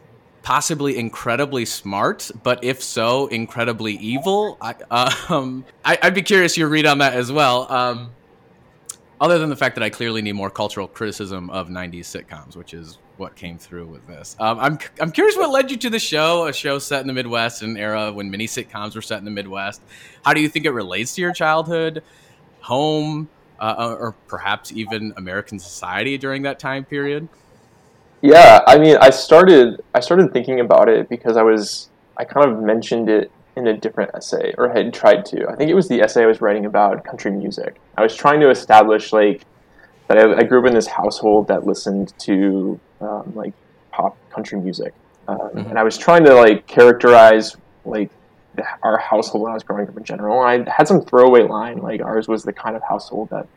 possibly 0.44 0.98
incredibly 0.98 1.66
smart, 1.66 2.32
but 2.44 2.64
if 2.64 2.82
so, 2.82 3.28
incredibly 3.28 3.94
evil. 3.94 4.58
I, 4.62 4.76
um, 5.30 5.66
I, 5.86 5.98
I'd 6.02 6.14
be 6.14 6.22
curious 6.22 6.58
your 6.58 6.70
read 6.70 6.86
on 6.86 7.00
that 7.00 7.14
as 7.14 7.32
well. 7.32 7.72
Um, 7.72 8.12
other 9.20 9.38
than 9.38 9.50
the 9.50 9.56
fact 9.56 9.76
that 9.76 9.84
I 9.84 9.90
clearly 9.92 10.22
need 10.24 10.34
more 10.34 10.50
cultural 10.50 10.88
criticism 10.88 11.50
of 11.52 11.68
'90s 11.70 12.06
sitcoms, 12.06 12.56
which 12.56 12.74
is 12.74 12.98
what 13.18 13.36
came 13.36 13.60
through 13.60 13.86
with 13.86 14.06
this. 14.08 14.36
Um, 14.40 14.60
I'm 14.60 14.80
I'm 15.00 15.12
curious 15.12 15.38
what 15.38 15.52
led 15.52 15.70
you 15.70 15.78
to 15.78 15.90
the 15.92 16.00
show, 16.00 16.48
a 16.48 16.54
show 16.54 16.80
set 16.80 17.02
in 17.02 17.08
the 17.08 17.14
Midwest, 17.14 17.62
an 17.62 17.78
era 17.78 18.12
when 18.12 18.32
many 18.32 18.48
sitcoms 18.48 18.96
were 18.96 19.02
set 19.02 19.20
in 19.20 19.26
the 19.26 19.32
Midwest. 19.32 19.82
How 20.26 20.34
do 20.34 20.42
you 20.42 20.50
think 20.50 20.66
it 20.66 20.72
relates 20.72 21.14
to 21.16 21.22
your 21.22 21.34
childhood, 21.34 22.02
home? 22.62 23.30
uh, 23.62 23.96
or 24.00 24.16
perhaps 24.28 24.72
even 24.74 25.14
American 25.18 25.60
society 25.60 26.18
during 26.18 26.42
that 26.42 26.60
time 26.60 26.84
period? 26.84 27.30
Yeah, 28.22 28.62
I 28.68 28.78
mean, 28.78 28.98
I 29.02 29.10
started 29.10 29.82
I 29.96 30.00
started 30.00 30.32
thinking 30.34 30.60
about 30.60 30.90
it 30.90 31.10
because 31.10 31.38
I 31.38 31.44
was 31.44 31.90
I 32.18 32.24
kind 32.26 32.50
of 32.52 32.62
mentioned 32.62 33.10
it 33.10 33.32
in 33.56 33.68
a 33.68 33.76
different 33.78 34.12
essay 34.14 34.54
or 34.58 34.70
had 34.70 34.94
tried 34.94 35.26
to. 35.26 35.48
I 35.50 35.56
think 35.56 35.70
it 35.70 35.74
was 35.74 35.88
the 35.88 36.02
essay 36.02 36.24
I 36.24 36.28
was 36.28 36.40
writing 36.42 36.66
about 36.66 37.04
country 37.04 37.32
music. 37.32 37.82
I 37.98 38.04
was 38.04 38.16
trying 38.16 38.40
to 38.42 38.50
establish 38.50 39.12
like 39.12 39.42
that 40.08 40.18
I, 40.18 40.38
I 40.40 40.44
grew 40.44 40.60
up 40.62 40.68
in 40.68 40.74
this 40.74 40.88
household 40.88 41.48
that 41.48 41.66
listened 41.66 42.14
to 42.20 42.80
um, 43.02 43.32
like 43.36 43.54
pop 43.92 44.16
country 44.30 44.60
music, 44.60 44.94
um, 45.28 45.38
Mhm. 45.40 45.70
and 45.72 45.80
I 45.80 45.84
was 45.84 45.98
trying 45.98 46.24
to 46.26 46.36
like 46.36 46.68
characterize 46.68 47.58
like 47.86 48.10
the, 48.56 48.64
our 48.84 48.98
household 48.98 49.44
when 49.44 49.52
I 49.52 49.56
was 49.56 49.64
growing 49.64 49.88
up 49.88 49.98
in 49.98 50.04
general. 50.04 50.44
And 50.46 50.70
I 50.70 50.72
had 50.72 50.88
some 50.88 51.02
throwaway 51.02 51.42
line 51.44 51.80
like 51.80 52.02
ours 52.04 52.28
was 52.28 52.44
the 52.44 52.54
kind 52.54 52.76
of 52.76 52.84
household 52.84 53.30
that 53.32 53.48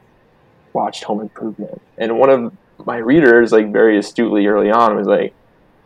watched 0.72 1.04
Home 1.04 1.20
Improvement, 1.20 1.80
and 1.98 2.18
one 2.18 2.30
of 2.30 2.52
my 2.84 2.96
readers 2.96 3.52
like 3.52 3.72
very 3.72 3.98
astutely 3.98 4.46
early 4.46 4.70
on 4.70 4.96
was 4.96 5.06
like, 5.06 5.34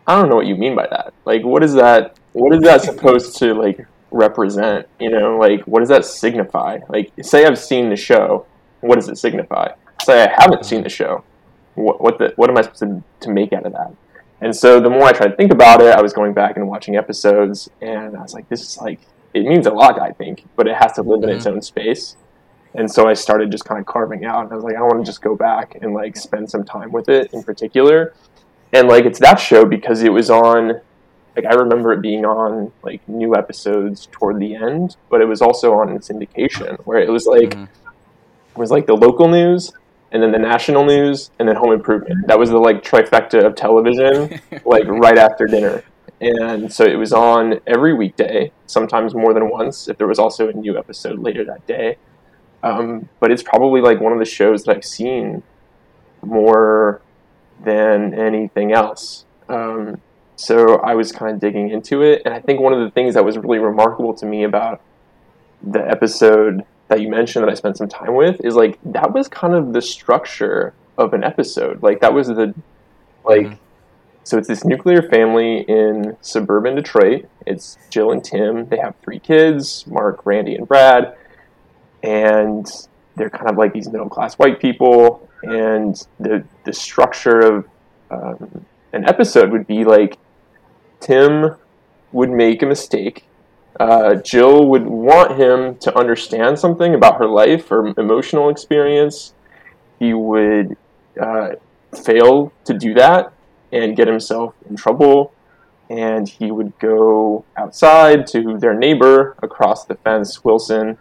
I 0.06 0.18
don't 0.18 0.28
know 0.28 0.36
what 0.36 0.46
you 0.46 0.56
mean 0.56 0.74
by 0.74 0.86
that. 0.88 1.12
Like, 1.24 1.44
what 1.44 1.62
is 1.62 1.74
that? 1.74 2.18
What 2.32 2.54
is 2.54 2.62
that 2.62 2.82
supposed 2.82 3.36
to 3.38 3.54
like 3.54 3.86
represent? 4.10 4.88
You 4.98 5.10
know, 5.10 5.36
like 5.36 5.62
what 5.64 5.80
does 5.80 5.88
that 5.90 6.04
signify? 6.04 6.78
Like, 6.88 7.12
say 7.22 7.44
I've 7.44 7.58
seen 7.58 7.90
the 7.90 7.96
show, 7.96 8.46
what 8.80 8.96
does 8.96 9.08
it 9.08 9.18
signify? 9.18 9.72
Say 10.02 10.22
I 10.22 10.32
haven't 10.40 10.64
seen 10.64 10.82
the 10.82 10.88
show, 10.88 11.24
what 11.74 12.00
what 12.00 12.18
the 12.18 12.32
what 12.36 12.50
am 12.50 12.56
I 12.56 12.62
supposed 12.62 12.80
to, 12.80 13.02
to 13.20 13.30
make 13.30 13.52
out 13.52 13.66
of 13.66 13.72
that? 13.72 13.92
And 14.40 14.54
so 14.54 14.80
the 14.80 14.90
more 14.90 15.04
I 15.04 15.12
tried 15.12 15.28
to 15.28 15.36
think 15.36 15.52
about 15.52 15.80
it, 15.80 15.94
I 15.94 16.00
was 16.00 16.12
going 16.12 16.32
back 16.32 16.56
and 16.56 16.68
watching 16.68 16.96
episodes, 16.96 17.68
and 17.80 18.16
I 18.16 18.22
was 18.22 18.34
like, 18.34 18.48
this 18.48 18.62
is 18.62 18.78
like 18.78 19.00
it 19.34 19.44
means 19.44 19.66
a 19.66 19.72
lot, 19.72 20.00
I 20.00 20.12
think, 20.12 20.44
but 20.56 20.66
it 20.66 20.76
has 20.76 20.92
to 20.92 21.02
live 21.02 21.22
in 21.22 21.28
its 21.28 21.44
mm-hmm. 21.44 21.56
own 21.56 21.62
space. 21.62 22.16
And 22.74 22.90
so 22.90 23.08
I 23.08 23.14
started 23.14 23.50
just 23.50 23.64
kind 23.64 23.80
of 23.80 23.86
carving 23.86 24.24
out, 24.24 24.44
and 24.44 24.52
I 24.52 24.54
was 24.54 24.64
like, 24.64 24.76
I 24.76 24.82
want 24.82 24.98
to 24.98 25.04
just 25.04 25.22
go 25.22 25.34
back 25.34 25.78
and 25.80 25.94
like 25.94 26.16
spend 26.16 26.50
some 26.50 26.64
time 26.64 26.92
with 26.92 27.08
it 27.08 27.32
in 27.32 27.42
particular. 27.42 28.14
And 28.72 28.88
like 28.88 29.04
it's 29.06 29.18
that 29.20 29.36
show 29.40 29.64
because 29.64 30.02
it 30.02 30.12
was 30.12 30.28
on, 30.30 30.80
like 31.34 31.46
I 31.46 31.54
remember 31.54 31.92
it 31.94 32.02
being 32.02 32.24
on 32.26 32.70
like 32.82 33.06
new 33.08 33.34
episodes 33.34 34.06
toward 34.12 34.38
the 34.38 34.54
end, 34.54 34.96
but 35.08 35.20
it 35.22 35.24
was 35.24 35.40
also 35.40 35.72
on 35.74 35.88
syndication 36.00 36.78
where 36.84 36.98
it 36.98 37.08
was 37.10 37.26
like 37.26 37.50
Mhm. 37.54 37.64
it 37.64 38.58
was 38.58 38.70
like 38.70 38.86
the 38.86 38.94
local 38.96 39.28
news 39.28 39.72
and 40.12 40.22
then 40.22 40.32
the 40.32 40.38
national 40.38 40.84
news 40.84 41.30
and 41.38 41.48
then 41.48 41.56
home 41.56 41.72
improvement. 41.72 42.26
That 42.26 42.38
was 42.38 42.50
the 42.50 42.58
like 42.58 42.82
trifecta 42.82 43.44
of 43.44 43.54
television, 43.54 44.38
like 44.66 44.86
right 44.86 45.16
after 45.16 45.46
dinner. 45.46 45.82
And 46.20 46.70
so 46.72 46.84
it 46.84 46.96
was 46.96 47.12
on 47.12 47.60
every 47.66 47.94
weekday, 47.94 48.50
sometimes 48.66 49.14
more 49.14 49.32
than 49.32 49.48
once 49.48 49.88
if 49.88 49.96
there 49.96 50.06
was 50.08 50.18
also 50.18 50.48
a 50.48 50.52
new 50.52 50.76
episode 50.76 51.18
later 51.20 51.44
that 51.44 51.66
day. 51.66 51.96
Um, 52.68 53.08
but 53.20 53.30
it's 53.30 53.42
probably 53.42 53.80
like 53.80 54.00
one 54.00 54.12
of 54.12 54.18
the 54.18 54.24
shows 54.24 54.64
that 54.64 54.76
I've 54.76 54.84
seen 54.84 55.42
more 56.22 57.00
than 57.64 58.14
anything 58.14 58.72
else. 58.72 59.24
Um, 59.48 60.00
so 60.36 60.76
I 60.76 60.94
was 60.94 61.10
kind 61.12 61.32
of 61.34 61.40
digging 61.40 61.70
into 61.70 62.02
it, 62.02 62.22
and 62.24 62.32
I 62.34 62.40
think 62.40 62.60
one 62.60 62.72
of 62.72 62.80
the 62.80 62.90
things 62.90 63.14
that 63.14 63.24
was 63.24 63.36
really 63.38 63.58
remarkable 63.58 64.14
to 64.14 64.26
me 64.26 64.44
about 64.44 64.80
the 65.62 65.80
episode 65.88 66.64
that 66.88 67.00
you 67.00 67.08
mentioned 67.08 67.44
that 67.44 67.50
I 67.50 67.54
spent 67.54 67.76
some 67.76 67.88
time 67.88 68.14
with 68.14 68.40
is 68.44 68.54
like 68.54 68.78
that 68.84 69.12
was 69.12 69.28
kind 69.28 69.54
of 69.54 69.72
the 69.72 69.82
structure 69.82 70.72
of 70.96 71.12
an 71.14 71.24
episode. 71.24 71.82
Like 71.82 72.00
that 72.00 72.14
was 72.14 72.28
the 72.28 72.54
like 73.24 73.46
Mhm. 73.46 73.58
so 74.22 74.38
it's 74.38 74.48
this 74.48 74.64
nuclear 74.64 75.02
family 75.02 75.62
in 75.68 76.16
suburban 76.20 76.76
Detroit. 76.76 77.26
It's 77.46 77.76
Jill 77.90 78.12
and 78.12 78.22
Tim. 78.24 78.68
They 78.68 78.76
have 78.78 78.94
three 79.02 79.18
kids, 79.18 79.84
Mark, 79.88 80.24
Randy, 80.24 80.54
and 80.54 80.66
Brad. 80.68 81.14
And 82.02 82.66
they're 83.16 83.30
kind 83.30 83.48
of 83.48 83.56
like 83.56 83.72
these 83.72 83.88
middle 83.88 84.08
class 84.08 84.34
white 84.34 84.60
people. 84.60 85.28
And 85.42 85.94
the 86.18 86.44
the 86.64 86.72
structure 86.72 87.40
of 87.40 87.68
um, 88.10 88.64
an 88.92 89.08
episode 89.08 89.50
would 89.50 89.66
be 89.66 89.84
like 89.84 90.18
Tim 91.00 91.56
would 92.12 92.30
make 92.30 92.62
a 92.62 92.66
mistake 92.66 93.28
uh, 93.78 94.16
Jill 94.16 94.66
would 94.66 94.86
want 94.86 95.38
him 95.38 95.76
to 95.78 95.96
understand 95.96 96.58
something 96.58 96.94
about 96.94 97.18
her 97.18 97.26
life 97.26 97.70
or 97.70 97.94
emotional 97.98 98.48
experience. 98.48 99.34
He 99.98 100.14
would 100.14 100.76
uh, 101.20 101.50
fail 102.04 102.52
to 102.64 102.74
do 102.74 102.94
that 102.94 103.32
and 103.72 103.96
get 103.96 104.08
himself 104.08 104.54
in 104.68 104.76
trouble. 104.76 105.32
And 105.90 106.28
he 106.28 106.50
would 106.50 106.78
go 106.78 107.44
outside 107.56 108.26
to 108.28 108.58
their 108.58 108.74
neighbor 108.74 109.36
across 109.42 109.84
the 109.84 109.94
fence, 109.94 110.44
Wilson, 110.44 110.98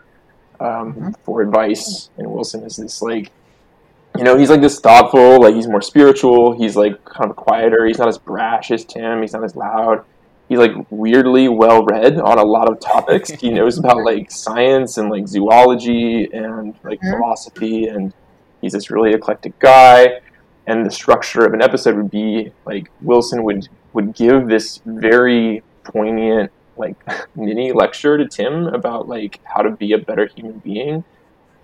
um, 0.59 1.13
for 1.23 1.41
advice. 1.41 2.09
And 2.17 2.31
Wilson 2.31 2.63
is 2.63 2.77
this 2.77 3.01
like, 3.01 3.31
you 4.17 4.23
know, 4.23 4.37
he's 4.37 4.49
like 4.49 4.61
this 4.61 4.79
thoughtful, 4.79 5.41
like 5.41 5.55
he's 5.55 5.67
more 5.67 5.81
spiritual. 5.81 6.57
He's 6.57 6.75
like 6.75 7.03
kind 7.05 7.29
of 7.29 7.35
quieter. 7.35 7.85
He's 7.85 7.97
not 7.99 8.07
as 8.07 8.17
brash 8.17 8.71
as 8.71 8.83
Tim. 8.85 9.21
He's 9.21 9.33
not 9.33 9.43
as 9.43 9.55
loud 9.55 10.03
he's 10.49 10.57
like 10.59 10.71
weirdly 10.89 11.49
well 11.49 11.83
read 11.83 12.17
on 12.21 12.39
a 12.39 12.43
lot 12.43 12.69
of 12.71 12.79
topics. 12.79 13.29
he 13.31 13.49
knows 13.49 13.77
about 13.79 13.97
like 14.05 14.31
science 14.31 14.97
and 14.97 15.09
like 15.09 15.27
zoology 15.27 16.23
and 16.31 16.73
like 16.85 17.01
Mhm. 17.01 17.17
philosophy, 17.17 17.85
and 17.87 18.13
he's 18.61 18.71
this 18.71 18.89
really 18.89 19.13
eclectic 19.13 19.59
guy. 19.59 20.21
And 20.65 20.85
the 20.85 20.89
structure 20.91 21.45
of 21.45 21.53
an 21.53 21.61
episode 21.61 21.97
would 21.97 22.09
be 22.09 22.53
like 22.65 22.89
Wilson 23.01 23.43
would 23.43 23.67
would 23.91 24.13
give 24.15 24.47
this 24.47 24.79
very 24.85 25.63
poignant 25.83 26.49
like 26.77 26.95
mini 27.35 27.71
lecture 27.71 28.17
to 28.17 28.27
Tim 28.27 28.67
about 28.67 29.07
like 29.07 29.39
how 29.43 29.61
to 29.61 29.71
be 29.71 29.93
a 29.93 29.97
better 29.97 30.27
human 30.27 30.59
being, 30.59 31.03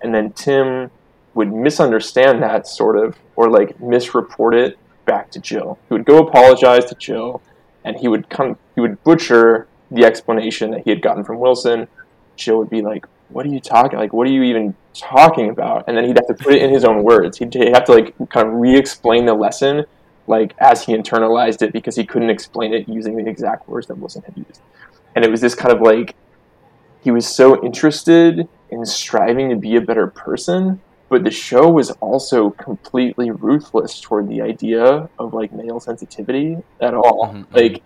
and 0.02 0.14
then 0.14 0.32
Tim 0.32 0.90
would 1.34 1.52
misunderstand 1.52 2.42
that 2.42 2.66
sort 2.66 2.96
of 2.96 3.16
or 3.36 3.50
like 3.50 3.78
misreport 3.78 4.54
it 4.54 4.78
back 5.04 5.30
to 5.32 5.40
Jill. 5.40 5.78
He 5.88 5.94
would 5.94 6.04
go 6.04 6.18
apologize 6.18 6.84
to 6.86 6.94
Jill 6.94 7.42
and 7.84 7.96
he 7.96 8.08
would 8.08 8.28
come 8.28 8.56
he 8.74 8.80
would 8.80 9.02
butcher 9.04 9.68
the 9.90 10.04
explanation 10.04 10.70
that 10.72 10.82
he 10.82 10.90
had 10.90 11.02
gotten 11.02 11.22
from 11.22 11.38
Wilson. 11.38 11.86
Jill 12.36 12.58
would 12.58 12.70
be 12.70 12.82
like, 12.82 13.06
"What 13.28 13.46
are 13.46 13.50
you 13.50 13.60
talking? 13.60 13.98
Like, 13.98 14.12
what 14.12 14.26
are 14.26 14.30
you 14.30 14.42
even 14.42 14.74
talking 14.94 15.50
about?" 15.50 15.84
And 15.86 15.96
then 15.96 16.04
he'd 16.04 16.16
have 16.16 16.26
to 16.26 16.34
put 16.34 16.54
it 16.54 16.62
in 16.62 16.70
his 16.70 16.84
own 16.84 17.04
words. 17.04 17.38
He'd, 17.38 17.54
have 17.54 17.84
to 17.84 17.92
like 17.92 18.14
kind 18.30 18.48
of 18.48 18.54
re-explain 18.54 19.26
the 19.26 19.34
lesson, 19.34 19.84
like 20.26 20.54
as 20.58 20.84
he 20.84 20.96
internalized 20.96 21.62
it, 21.62 21.72
because 21.72 21.94
he 21.94 22.04
couldn't 22.04 22.30
explain 22.30 22.74
it 22.74 22.88
using 22.88 23.16
the 23.16 23.28
exact 23.28 23.68
words 23.68 23.86
that 23.88 23.98
Wilson 23.98 24.22
had 24.22 24.36
used. 24.36 24.60
And 25.14 25.24
it 25.24 25.30
was 25.30 25.40
this 25.40 25.54
kind 25.54 25.74
of 25.74 25.80
like 25.80 26.14
he 27.02 27.10
was 27.10 27.26
so 27.26 27.62
interested 27.64 28.48
in 28.70 28.84
striving 28.86 29.50
to 29.50 29.56
be 29.56 29.76
a 29.76 29.80
better 29.80 30.06
person 30.06 30.80
but 31.08 31.22
the 31.22 31.30
show 31.30 31.70
was 31.70 31.90
also 31.92 32.50
completely 32.50 33.30
ruthless 33.30 34.00
toward 34.00 34.28
the 34.28 34.40
idea 34.40 35.08
of 35.18 35.32
like 35.32 35.52
male 35.52 35.78
sensitivity 35.78 36.58
at 36.80 36.92
all. 36.92 37.28
Mhm, 37.32 37.46
mhm. 37.46 37.54
Like, 37.54 37.82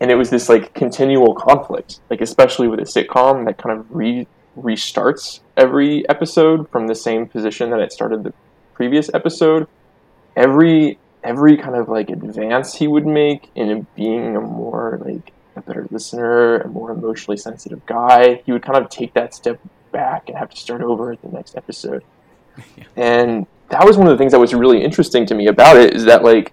and 0.00 0.10
it 0.10 0.16
was 0.16 0.30
this 0.30 0.48
like 0.48 0.74
continual 0.74 1.34
conflict, 1.34 2.00
like 2.10 2.20
especially 2.20 2.66
with 2.66 2.80
a 2.80 2.82
sitcom 2.82 3.44
that 3.46 3.58
kind 3.58 3.78
of 3.78 3.86
re 3.94 4.26
restarts 4.58 5.38
every 5.56 6.08
episode 6.08 6.68
from 6.70 6.88
the 6.88 6.94
same 6.96 7.28
position 7.28 7.70
that 7.70 7.78
it 7.78 7.92
started 7.92 8.24
the 8.24 8.32
previous 8.74 9.08
episode. 9.14 9.68
Every 10.34 10.98
every 11.22 11.56
kind 11.56 11.76
of 11.76 11.88
like 11.88 12.10
advance 12.10 12.74
he 12.74 12.88
would 12.88 13.06
make 13.06 13.50
in 13.54 13.86
being 13.94 14.34
a 14.34 14.40
more 14.40 15.00
like 15.04 15.32
better 15.68 15.86
listener, 15.90 16.58
a 16.58 16.68
more 16.68 16.90
emotionally 16.90 17.36
sensitive 17.36 17.84
guy, 17.86 18.42
he 18.44 18.52
would 18.52 18.62
kind 18.62 18.76
of 18.82 18.88
take 18.90 19.14
that 19.14 19.34
step 19.34 19.60
back 19.92 20.28
and 20.28 20.36
have 20.36 20.50
to 20.50 20.56
start 20.56 20.82
over 20.82 21.12
at 21.12 21.22
the 21.22 21.28
next 21.28 21.56
episode. 21.56 22.02
And 22.96 23.46
that 23.68 23.84
was 23.86 23.96
one 23.96 24.08
of 24.08 24.12
the 24.14 24.18
things 24.18 24.32
that 24.32 24.40
was 24.40 24.52
really 24.54 24.82
interesting 24.82 25.24
to 25.26 25.34
me 25.34 25.46
about 25.46 25.76
it 25.76 25.94
is 25.94 26.04
that 26.06 26.24
like 26.24 26.52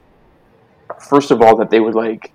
first 1.10 1.32
of 1.32 1.42
all 1.42 1.56
that 1.58 1.70
they 1.72 1.80
would 1.80 1.96
like 1.96 2.32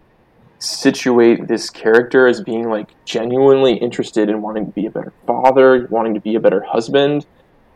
situate 0.58 1.48
this 1.48 1.70
character 1.70 2.26
as 2.26 2.40
being 2.42 2.68
like 2.68 2.88
genuinely 3.04 3.74
interested 3.74 4.28
in 4.28 4.42
wanting 4.42 4.66
to 4.66 4.72
be 4.72 4.86
a 4.86 4.90
better 4.90 5.12
father, 5.26 5.86
wanting 5.90 6.14
to 6.14 6.20
be 6.20 6.34
a 6.34 6.40
better 6.40 6.62
husband, 6.62 7.26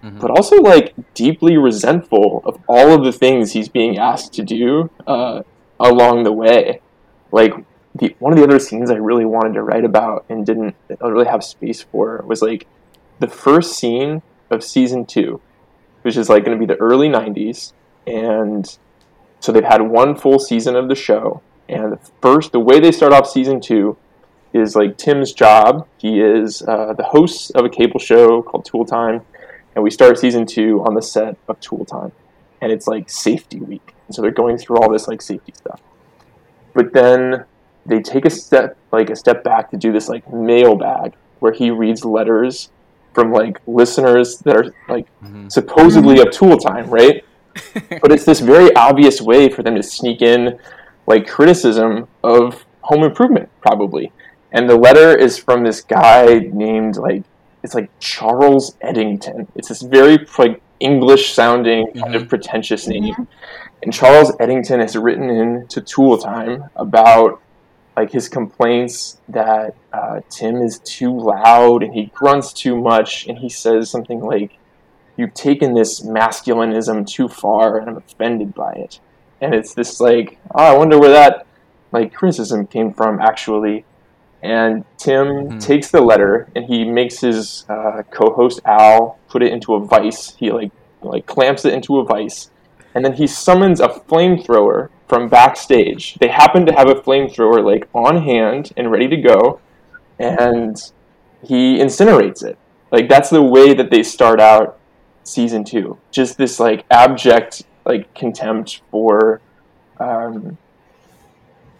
Mhm. 0.02 0.20
but 0.20 0.30
also 0.30 0.56
like 0.56 0.92
deeply 1.14 1.56
resentful 1.56 2.42
of 2.44 2.58
all 2.66 2.92
of 2.92 3.04
the 3.04 3.12
things 3.12 3.52
he's 3.52 3.68
being 3.68 3.96
asked 3.98 4.34
to 4.34 4.42
do 4.42 4.90
uh, 5.06 5.42
along 5.80 6.24
the 6.24 6.32
way. 6.32 6.80
Like 7.32 7.54
the 7.94 8.14
one 8.18 8.32
of 8.32 8.38
the 8.38 8.44
other 8.44 8.58
scenes 8.58 8.90
I 8.90 8.96
really 8.96 9.24
wanted 9.24 9.54
to 9.54 9.62
write 9.62 9.84
about 9.84 10.24
and 10.28 10.44
didn't 10.44 10.74
really 11.00 11.26
have 11.26 11.44
space 11.44 11.82
for 11.82 12.22
was 12.26 12.42
like 12.42 12.66
the 13.20 13.28
first 13.28 13.78
scene 13.78 14.22
of 14.50 14.64
season 14.64 15.06
two, 15.06 15.40
which 16.02 16.16
is 16.16 16.28
like 16.28 16.44
going 16.44 16.58
to 16.58 16.66
be 16.66 16.72
the 16.72 16.80
early 16.80 17.08
'90s, 17.08 17.72
and 18.06 18.78
so 19.40 19.52
they've 19.52 19.64
had 19.64 19.82
one 19.82 20.16
full 20.16 20.38
season 20.38 20.76
of 20.76 20.88
the 20.88 20.94
show. 20.94 21.42
And 21.68 21.92
the 21.92 21.98
first, 22.20 22.52
the 22.52 22.60
way 22.60 22.80
they 22.80 22.92
start 22.92 23.12
off 23.12 23.28
season 23.28 23.60
two 23.60 23.96
is 24.52 24.76
like 24.76 24.98
Tim's 24.98 25.32
job. 25.32 25.86
He 25.96 26.20
is 26.20 26.62
uh, 26.62 26.92
the 26.94 27.04
host 27.04 27.52
of 27.52 27.64
a 27.64 27.70
cable 27.70 28.00
show 28.00 28.42
called 28.42 28.64
Tool 28.64 28.84
Time, 28.84 29.22
and 29.74 29.84
we 29.84 29.90
start 29.90 30.18
season 30.18 30.46
two 30.46 30.82
on 30.84 30.94
the 30.94 31.02
set 31.02 31.36
of 31.48 31.60
Tool 31.60 31.84
Time, 31.84 32.12
and 32.60 32.72
it's 32.72 32.86
like 32.86 33.08
safety 33.08 33.60
week, 33.60 33.94
and 34.06 34.14
so 34.14 34.20
they're 34.20 34.30
going 34.32 34.58
through 34.58 34.78
all 34.78 34.90
this 34.90 35.06
like 35.06 35.22
safety 35.22 35.52
stuff. 35.56 35.80
But 36.74 36.92
then 36.92 37.44
they 37.86 38.00
take 38.00 38.24
a 38.24 38.30
step 38.30 38.76
like 38.92 39.10
a 39.10 39.16
step 39.16 39.44
back 39.44 39.70
to 39.70 39.76
do 39.76 39.92
this 39.92 40.08
like 40.08 40.30
mailbag 40.32 41.14
where 41.40 41.52
he 41.52 41.70
reads 41.70 42.04
letters 42.04 42.70
from 43.12 43.32
like 43.32 43.60
listeners 43.66 44.38
that 44.40 44.56
are 44.56 44.74
like 44.88 45.06
Mhm. 45.22 45.50
supposedly 45.52 46.18
of 46.20 46.30
Tool 46.30 46.56
Time, 46.56 46.88
right? 46.90 47.24
but 48.02 48.10
it's 48.10 48.24
this 48.24 48.40
very 48.40 48.74
obvious 48.74 49.20
way 49.20 49.48
for 49.48 49.62
them 49.62 49.74
to 49.76 49.82
sneak 49.82 50.22
in 50.22 50.58
like 51.06 51.26
criticism 51.28 52.08
of 52.24 52.64
home 52.80 53.04
improvement 53.04 53.48
probably. 53.60 54.10
And 54.52 54.68
the 54.68 54.76
letter 54.76 55.16
is 55.16 55.38
from 55.38 55.62
this 55.64 55.80
guy 55.80 56.48
named 56.52 56.96
like 56.96 57.22
it's 57.62 57.74
like 57.74 57.90
charles 58.00 58.76
eddington. 58.80 59.46
It's 59.54 59.68
this 59.68 59.82
very 59.82 60.18
like 60.38 60.60
english 60.80 61.32
sounding 61.32 61.86
kind 61.92 62.14
of 62.16 62.28
pretentious 62.28 62.86
name. 62.88 63.28
And 63.82 63.92
charles 63.92 64.32
eddington 64.40 64.80
has 64.80 64.96
written 64.96 65.30
in 65.30 65.66
to 65.68 65.80
tool 65.80 66.18
time 66.18 66.64
about 66.76 67.40
like 67.96 68.10
his 68.12 68.28
complaints 68.28 69.20
that 69.28 69.74
uh, 69.92 70.20
tim 70.30 70.56
is 70.62 70.80
too 70.84 71.16
loud 71.16 71.82
and 71.82 71.94
he 71.94 72.10
grunts 72.14 72.52
too 72.52 72.76
much 72.80 73.26
and 73.26 73.38
he 73.38 73.48
says 73.48 73.90
something 73.90 74.20
like 74.20 74.50
you've 75.16 75.34
taken 75.34 75.74
this 75.74 76.04
masculinism 76.04 77.06
too 77.06 77.28
far 77.28 77.78
and 77.78 77.88
I'm 77.88 77.96
offended 77.98 78.52
by 78.54 78.72
it. 78.72 78.98
And 79.40 79.54
it's 79.54 79.74
this 79.74 80.00
like, 80.00 80.38
oh, 80.54 80.74
I 80.74 80.76
wonder 80.76 80.98
where 80.98 81.10
that 81.10 81.46
like 81.92 82.12
criticism 82.12 82.66
came 82.66 82.92
from 82.92 83.20
actually. 83.20 83.86
And 84.42 84.84
Tim 84.98 85.26
Mhm. 85.26 85.60
takes 85.60 85.90
the 85.90 86.00
letter 86.00 86.48
and 86.54 86.64
he 86.66 86.84
makes 86.84 87.20
his 87.20 87.64
uh, 87.68 88.02
co-host 88.12 88.60
Al 88.66 89.20
put 89.30 89.42
it 89.42 89.52
into 89.52 89.74
a 89.74 89.86
vice. 89.86 90.34
He 90.36 90.50
like 90.50 90.70
like 91.02 91.26
clamps 91.26 91.64
it 91.64 91.74
into 91.74 91.98
a 91.98 92.04
vice, 92.04 92.50
and 92.94 93.04
then 93.04 93.14
he 93.14 93.26
summons 93.26 93.80
a 93.80 93.88
flamethrower 93.88 94.88
from 95.08 95.28
backstage. 95.28 96.14
They 96.14 96.28
happen 96.28 96.64
to 96.66 96.72
have 96.72 96.88
a 96.88 96.94
flamethrower 96.94 97.64
like 97.64 97.88
on 97.94 98.22
hand 98.22 98.72
and 98.76 98.90
ready 98.90 99.08
to 99.08 99.16
go, 99.16 99.60
and 100.18 100.76
he 101.42 101.78
incinerates 101.78 102.44
it. 102.44 102.58
Like 102.90 103.08
that's 103.08 103.30
the 103.30 103.42
way 103.42 103.74
that 103.74 103.90
they 103.90 104.02
start 104.02 104.40
out 104.40 104.78
season 105.24 105.64
two. 105.64 105.98
Just 106.10 106.36
this 106.38 106.60
like 106.60 106.84
abject 106.90 107.64
like 107.84 108.14
contempt 108.14 108.82
for 108.90 109.40
um, 110.00 110.56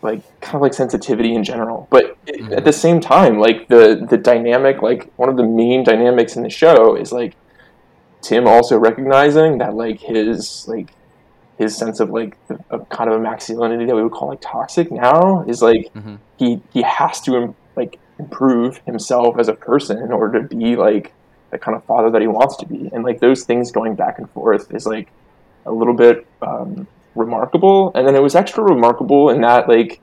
like 0.03 0.21
kind 0.41 0.57
of 0.57 0.62
like 0.62 0.75
sensitivity 0.75 1.35
in 1.35 1.45
general. 1.45 1.89
But 1.91 2.17
Mhm. 2.27 2.57
at 2.57 2.65
the 2.65 2.73
same 2.73 3.01
time, 3.01 3.39
like 3.39 3.69
the 3.69 4.07
the 4.09 4.19
dynamic, 4.19 4.83
like 4.83 5.11
one 5.17 5.29
of 5.29 5.37
the 5.37 5.45
main 5.45 5.85
dynamics 5.85 6.37
in 6.37 6.43
the 6.43 6.51
show 6.51 6.95
is 6.97 7.12
like 7.12 7.37
Tim 8.23 8.47
also 8.47 8.79
recognizing 8.79 9.59
that 9.59 9.75
like 9.75 10.01
his 10.01 10.65
like 10.69 10.91
his 11.59 11.76
sense 11.76 12.00
of 12.00 12.11
like 12.11 12.36
of 12.70 12.88
kind 12.88 13.09
of 13.11 13.16
a 13.16 13.20
masculinity 13.22 13.84
that 13.86 13.94
we 13.94 14.02
would 14.02 14.12
call 14.12 14.28
like 14.28 14.40
toxic 14.40 14.90
now 14.90 15.44
is 15.46 15.62
like 15.62 15.92
Mhm. 15.94 16.18
he 16.36 16.61
he 16.72 16.82
has 16.82 17.20
to 17.22 17.55
like 17.76 17.98
improve 18.18 18.78
himself 18.86 19.38
as 19.38 19.48
a 19.48 19.55
person 19.55 19.98
in 19.98 20.12
order 20.12 20.40
to 20.42 20.57
be 20.57 20.76
like 20.76 21.12
the 21.50 21.59
kind 21.59 21.76
of 21.76 21.84
father 21.84 22.11
that 22.11 22.20
he 22.20 22.26
wants 22.28 22.57
to 22.57 22.66
be. 22.66 22.88
And 22.92 23.05
like 23.05 23.20
those 23.20 23.44
things 23.44 23.70
going 23.72 23.94
back 23.94 24.18
and 24.18 24.28
forth 24.30 24.72
is 24.74 24.86
like 24.86 25.09
a 25.66 25.72
little 25.72 25.94
bit 25.94 26.26
um, 26.42 26.86
remarkable. 27.14 27.92
And 27.94 28.07
then 28.07 28.14
it 28.16 28.22
was 28.22 28.34
extra 28.34 28.62
remarkable 28.64 29.30
in 29.30 29.40
that 29.42 29.68
like 29.68 30.00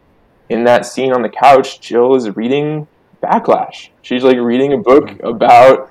in 0.50 0.64
that 0.66 0.86
scene 0.86 1.14
on 1.14 1.22
the 1.22 1.30
couch 1.30 1.80
jill 1.82 2.16
is 2.16 2.34
reading 2.36 2.88
backlash. 3.24 3.90
She's 4.02 4.24
like 4.24 4.38
reading 4.38 4.74
a 4.74 4.78
book 4.78 5.22
about 5.24 5.90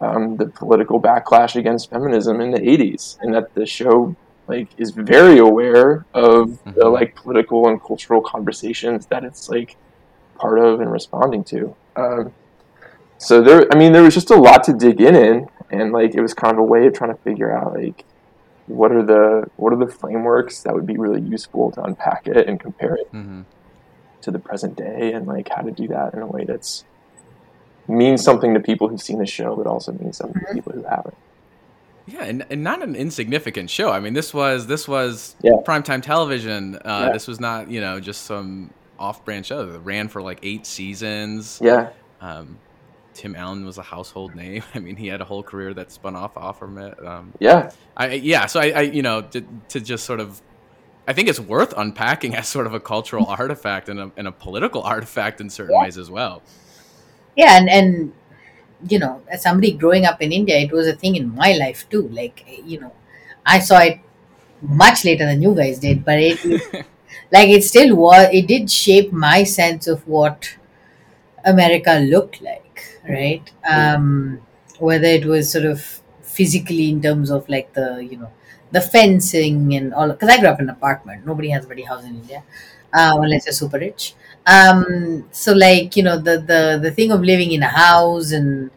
um, 0.00 0.36
the 0.36 0.46
political 0.46 1.00
backlash 1.00 1.54
against 1.56 1.90
feminism 1.90 2.40
in 2.40 2.50
the 2.50 2.58
80s 2.60 3.18
and 3.20 3.32
that 3.34 3.54
the 3.54 3.64
show 3.66 4.14
like 4.48 4.68
is 4.76 4.90
very 4.90 5.38
aware 5.38 6.04
of 6.14 6.62
the 6.64 6.84
Mhm. 6.84 6.92
like 6.92 7.14
political 7.16 7.68
and 7.68 7.82
cultural 7.82 8.20
conversations 8.20 9.06
that 9.06 9.24
it's 9.24 9.48
like 9.48 9.76
part 10.36 10.58
of 10.58 10.80
and 10.80 10.90
responding 10.90 11.44
to 11.44 11.74
um, 11.96 12.32
so 13.18 13.40
there 13.40 13.66
i 13.72 13.78
mean 13.78 13.92
there 13.92 14.02
was 14.02 14.14
just 14.14 14.30
a 14.30 14.36
lot 14.36 14.64
to 14.64 14.72
dig 14.72 15.00
in 15.00 15.14
in 15.14 15.48
and 15.70 15.92
like 15.92 16.14
it 16.14 16.20
was 16.20 16.34
kind 16.34 16.52
of 16.52 16.58
a 16.58 16.62
way 16.62 16.86
of 16.86 16.92
trying 16.92 17.14
to 17.14 17.20
figure 17.22 17.56
out 17.56 17.72
like 17.74 18.04
what 18.66 18.90
are 18.92 19.02
the 19.02 19.48
what 19.56 19.72
are 19.72 19.76
the 19.76 19.86
frameworks 19.86 20.62
that 20.62 20.74
would 20.74 20.86
be 20.86 20.96
really 20.96 21.20
useful 21.20 21.70
to 21.70 21.82
unpack 21.82 22.26
it 22.26 22.48
and 22.48 22.58
compare 22.60 22.94
it 22.94 23.12
mm-hmm. 23.12 23.42
to 24.20 24.30
the 24.30 24.38
present 24.38 24.76
day 24.76 25.12
and 25.12 25.26
like 25.26 25.48
how 25.48 25.62
to 25.62 25.70
do 25.70 25.86
that 25.88 26.14
in 26.14 26.20
a 26.20 26.26
way 26.26 26.44
that's 26.44 26.84
means 27.88 28.22
something 28.22 28.54
to 28.54 28.60
people 28.60 28.88
who've 28.88 29.02
seen 29.02 29.18
the 29.18 29.26
show 29.26 29.56
but 29.56 29.66
also 29.66 29.92
means 29.92 30.16
something 30.16 30.40
to 30.46 30.54
people 30.54 30.72
who 30.72 30.82
haven't 30.84 31.16
Yeah, 32.06 32.24
and, 32.24 32.44
and 32.50 32.62
not 32.64 32.82
an 32.82 32.96
insignificant 32.96 33.70
show. 33.70 33.90
I 33.90 34.00
mean, 34.00 34.12
this 34.12 34.34
was 34.34 34.66
this 34.66 34.88
was 34.88 35.36
Yeah. 35.42 35.52
primetime 35.64 36.02
television. 36.02 36.76
Uh, 36.76 37.04
Yeah. 37.06 37.12
This 37.12 37.28
was 37.28 37.38
not 37.40 37.70
you 37.70 37.80
know 37.80 38.00
just 38.00 38.22
some 38.24 38.70
off-brand 38.98 39.46
show. 39.46 39.68
It 39.68 39.78
ran 39.78 40.08
for 40.08 40.20
like 40.22 40.38
eight 40.42 40.66
seasons. 40.66 41.58
yeah 41.62 41.90
Um, 42.20 42.58
Tim 43.14 43.36
Allen 43.36 43.64
was 43.66 43.76
a 43.78 43.82
household 43.82 44.34
name. 44.34 44.62
I 44.74 44.78
mean, 44.78 44.96
he 44.96 45.06
had 45.08 45.20
a 45.20 45.24
whole 45.24 45.42
career 45.42 45.74
that 45.74 45.92
spun 45.92 46.16
off 46.16 46.36
off 46.36 46.58
from 46.58 46.78
it. 46.78 47.04
Um, 47.04 47.32
yeah 47.40 47.70
I 47.96 48.14
yeah, 48.14 48.46
so 48.46 48.58
I, 48.60 48.70
I 48.70 48.80
you 48.82 49.02
know 49.02 49.22
to, 49.22 49.44
to 49.68 49.80
just 49.80 50.04
sort 50.04 50.18
of, 50.20 50.40
I 51.06 51.12
think 51.12 51.28
it's 51.28 51.40
worth 51.40 51.74
unpacking 51.76 52.34
as 52.36 52.48
sort 52.48 52.66
of 52.66 52.74
a 52.74 52.80
cultural 52.80 53.26
artifact 53.40 53.88
and 53.88 54.00
a, 54.00 54.10
and 54.16 54.26
a 54.28 54.32
political 54.32 54.82
artifact 54.94 55.40
in 55.40 55.50
certain 55.50 55.78
ways 55.78 55.98
as 55.98 56.10
well. 56.10 56.42
yeah 57.36 57.58
and 57.58 57.68
and 57.68 58.12
you 58.88 58.98
know 58.98 59.22
as 59.28 59.42
somebody 59.42 59.72
growing 59.72 60.04
up 60.04 60.20
in 60.22 60.32
india 60.32 60.56
it 60.58 60.72
was 60.72 60.86
a 60.86 60.94
thing 60.94 61.16
in 61.16 61.34
my 61.34 61.52
life 61.54 61.88
too. 61.90 62.08
Like 62.08 62.44
you 62.64 62.80
know 62.80 62.92
i 63.46 63.58
saw 63.58 63.78
it 63.80 63.98
much 64.62 65.04
later 65.04 65.26
than 65.26 65.42
you 65.42 65.54
guys 65.54 65.78
did 65.78 66.04
but 66.04 66.18
it, 66.18 66.38
like 67.32 67.48
it 67.48 67.64
still 67.64 67.96
was 67.96 68.28
it 68.32 68.46
did 68.46 68.70
shape 68.70 69.12
my 69.12 69.44
sense 69.44 69.86
of 69.88 70.06
what 70.06 70.56
america 71.44 71.94
looked 72.00 72.40
like 72.42 72.60
right? 73.08 73.50
Um 73.68 74.40
whether 74.78 75.06
it 75.06 75.24
was 75.24 75.50
sort 75.50 75.64
of 75.64 76.00
physically 76.22 76.88
in 76.90 77.02
terms 77.02 77.30
of 77.30 77.48
like 77.48 77.72
the 77.74 77.98
you 78.10 78.16
know 78.16 78.30
the 78.70 78.80
fencing 78.80 79.74
and 79.74 79.92
all 79.94 80.08
because 80.08 80.28
i 80.28 80.38
grew 80.40 80.48
up 80.48 80.60
in 80.60 80.68
an 80.68 80.74
apartment. 80.74 81.26
Nobody 81.26 81.50
has 81.50 81.64
a 81.64 81.68
ready 81.68 81.82
house 81.82 82.04
in 82.04 82.14
india 82.16 82.42
uh, 82.92 83.16
unless 83.20 83.46
you're 83.46 83.52
super 83.52 83.78
rich. 83.78 84.14
Um 84.46 85.28
so 85.30 85.52
like 85.52 85.96
you 85.96 86.02
know 86.02 86.18
the 86.18 86.38
the 86.38 86.78
the 86.82 86.90
thing 86.90 87.12
of 87.12 87.20
living 87.22 87.52
in 87.52 87.62
a 87.62 87.68
house 87.68 88.32
and 88.32 88.70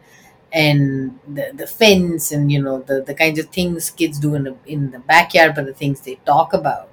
and 0.52 1.18
the, 1.26 1.50
the 1.54 1.66
fence 1.66 2.30
and 2.32 2.52
you 2.52 2.62
know 2.62 2.80
the 2.82 3.02
the 3.02 3.14
kinds 3.14 3.38
of 3.38 3.46
things 3.48 3.90
kids 3.90 4.18
do 4.20 4.34
in 4.36 4.44
the 4.44 4.56
in 4.66 4.90
the 4.92 5.00
backyard 5.00 5.54
but 5.56 5.66
the 5.66 5.74
things 5.74 6.00
they 6.02 6.14
talk 6.24 6.54
about 6.54 6.88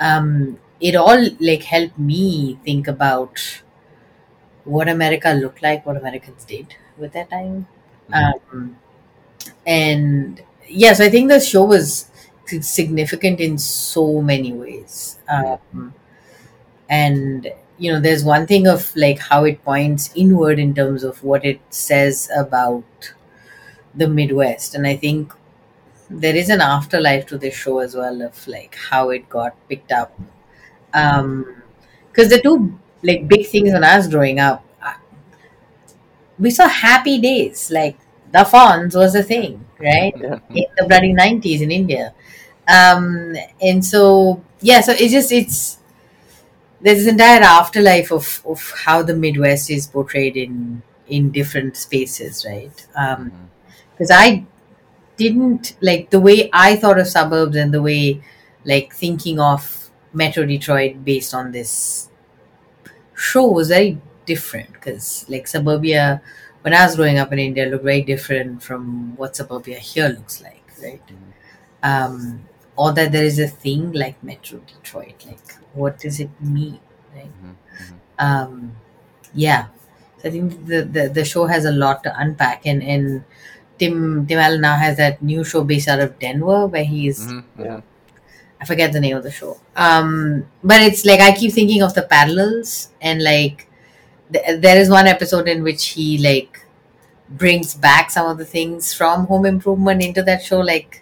um 0.00 0.58
it 0.80 0.94
all 0.96 1.22
like 1.40 1.64
helped 1.64 1.98
me 1.98 2.58
think 2.64 2.88
about 2.88 3.38
what 4.64 4.88
america 4.88 5.30
looked 5.32 5.62
like 5.62 5.84
what 5.86 5.96
americans 5.96 6.44
did 6.44 6.74
with 6.98 7.12
their 7.12 7.24
time. 7.26 7.66
Um 8.12 8.76
and 9.66 10.42
yes, 10.68 11.00
I 11.00 11.08
think 11.10 11.28
the 11.30 11.40
show 11.40 11.64
was 11.64 12.10
significant 12.60 13.40
in 13.40 13.58
so 13.58 14.20
many 14.20 14.52
ways. 14.52 15.18
Um, 15.28 15.94
and 16.92 17.48
you 17.78 17.90
know, 17.90 18.00
there's 18.00 18.22
one 18.22 18.46
thing 18.46 18.68
of 18.68 18.94
like 18.94 19.18
how 19.18 19.44
it 19.44 19.64
points 19.64 20.12
inward 20.14 20.58
in 20.58 20.74
terms 20.74 21.02
of 21.02 21.24
what 21.24 21.44
it 21.44 21.60
says 21.70 22.30
about 22.36 22.84
the 23.94 24.08
Midwest, 24.08 24.74
and 24.74 24.86
I 24.86 24.96
think 24.96 25.32
there 26.10 26.36
is 26.36 26.50
an 26.50 26.60
afterlife 26.60 27.26
to 27.26 27.38
this 27.38 27.54
show 27.54 27.78
as 27.80 27.94
well 27.94 28.22
of 28.22 28.46
like 28.48 28.76
how 28.90 29.10
it 29.10 29.28
got 29.28 29.56
picked 29.68 29.92
up. 29.92 30.18
Um, 30.94 31.62
because 32.08 32.30
the 32.30 32.40
two 32.42 32.78
like 33.02 33.28
big 33.28 33.46
things 33.46 33.72
when 33.72 33.84
I 33.84 33.96
was 33.96 34.08
growing 34.08 34.38
up, 34.40 34.64
uh, 34.82 34.94
we 36.38 36.50
saw 36.50 36.68
happy 36.68 37.20
days 37.20 37.70
like 37.70 37.98
the 38.32 38.38
Fonz 38.40 38.96
was 38.96 39.14
a 39.14 39.22
thing, 39.22 39.64
right? 39.78 40.14
Yeah. 40.18 40.38
In 40.50 40.64
the 40.76 40.86
bloody 40.88 41.12
nineties 41.12 41.60
in 41.60 41.70
India, 41.70 42.14
um, 42.68 43.34
and 43.60 43.84
so 43.84 44.42
yeah, 44.60 44.80
so 44.80 44.92
it's 44.92 45.12
just 45.12 45.32
it's 45.32 45.78
there's 46.82 46.98
this 46.98 47.06
entire 47.08 47.42
afterlife 47.42 48.10
of 48.12 48.42
of 48.46 48.72
how 48.84 49.02
the 49.02 49.14
Midwest 49.14 49.70
is 49.70 49.86
portrayed 49.86 50.36
in 50.36 50.82
in 51.06 51.30
different 51.30 51.76
spaces, 51.76 52.44
right? 52.48 52.86
Um, 52.96 53.50
because 53.92 54.10
I 54.10 54.44
didn't 55.16 55.76
like 55.80 56.10
the 56.10 56.20
way 56.20 56.50
I 56.52 56.76
thought 56.76 56.98
of 56.98 57.08
suburbs 57.08 57.56
and 57.56 57.72
the 57.72 57.82
way 57.82 58.22
like 58.64 58.94
thinking 58.94 59.40
of 59.40 59.90
Metro 60.12 60.44
Detroit 60.46 61.04
based 61.04 61.34
on 61.34 61.52
this 61.52 62.10
show 63.14 63.46
was 63.46 63.68
very 63.68 64.00
different 64.26 64.72
because 64.72 65.24
like 65.28 65.46
suburbia 65.46 66.22
when 66.62 66.74
I 66.74 66.84
was 66.86 66.96
growing 66.96 67.18
up 67.18 67.32
in 67.32 67.38
India 67.38 67.66
looked 67.66 67.84
very 67.84 68.02
different 68.02 68.62
from 68.62 69.16
what 69.16 69.34
suburbia 69.34 69.78
here 69.78 70.08
looks 70.08 70.40
like, 70.40 70.62
right? 70.80 71.02
Um, 71.82 72.44
or 72.76 72.92
that 72.92 73.10
there 73.10 73.24
is 73.24 73.38
a 73.40 73.48
thing 73.48 73.92
like 73.92 74.22
Metro 74.22 74.60
Detroit, 74.60 75.24
like 75.26 75.56
what 75.74 75.98
does 75.98 76.20
it 76.20 76.30
mean, 76.40 76.78
right? 77.14 77.30
Um, 78.18 78.76
yeah, 79.34 79.66
so 80.18 80.28
I 80.28 80.30
think 80.32 80.66
the, 80.66 80.82
the 80.84 81.08
the 81.08 81.24
show 81.24 81.46
has 81.46 81.64
a 81.64 81.72
lot 81.72 82.02
to 82.04 82.12
unpack, 82.18 82.66
and 82.66 82.82
and 82.82 83.24
Tim 83.78 84.26
Tim 84.26 84.38
Allen 84.38 84.60
now 84.60 84.76
has 84.76 84.96
that 84.98 85.22
new 85.22 85.44
show 85.44 85.64
based 85.64 85.88
out 85.88 86.00
of 86.00 86.18
Denver 86.18 86.66
where 86.66 86.84
he's 86.84 87.34
Yeah. 87.58 87.80
I 88.60 88.64
forget 88.64 88.92
the 88.92 89.00
name 89.00 89.16
of 89.16 89.24
the 89.24 89.30
show. 89.32 89.58
Um, 89.76 90.46
but 90.62 90.82
it's 90.82 91.04
like 91.04 91.20
I 91.20 91.32
keep 91.32 91.52
thinking 91.52 91.82
of 91.82 91.94
the 91.94 92.02
parallels, 92.02 92.90
and 93.00 93.22
like 93.22 93.68
th- 94.32 94.60
there 94.60 94.78
is 94.78 94.90
one 94.90 95.06
episode 95.06 95.48
in 95.48 95.62
which 95.62 95.88
he 95.90 96.18
like 96.18 96.60
brings 97.28 97.74
back 97.74 98.10
some 98.10 98.26
of 98.26 98.38
the 98.38 98.44
things 98.44 98.92
from 98.94 99.26
Home 99.26 99.46
Improvement 99.46 100.02
into 100.02 100.22
that 100.24 100.42
show. 100.42 100.60
Like, 100.60 101.01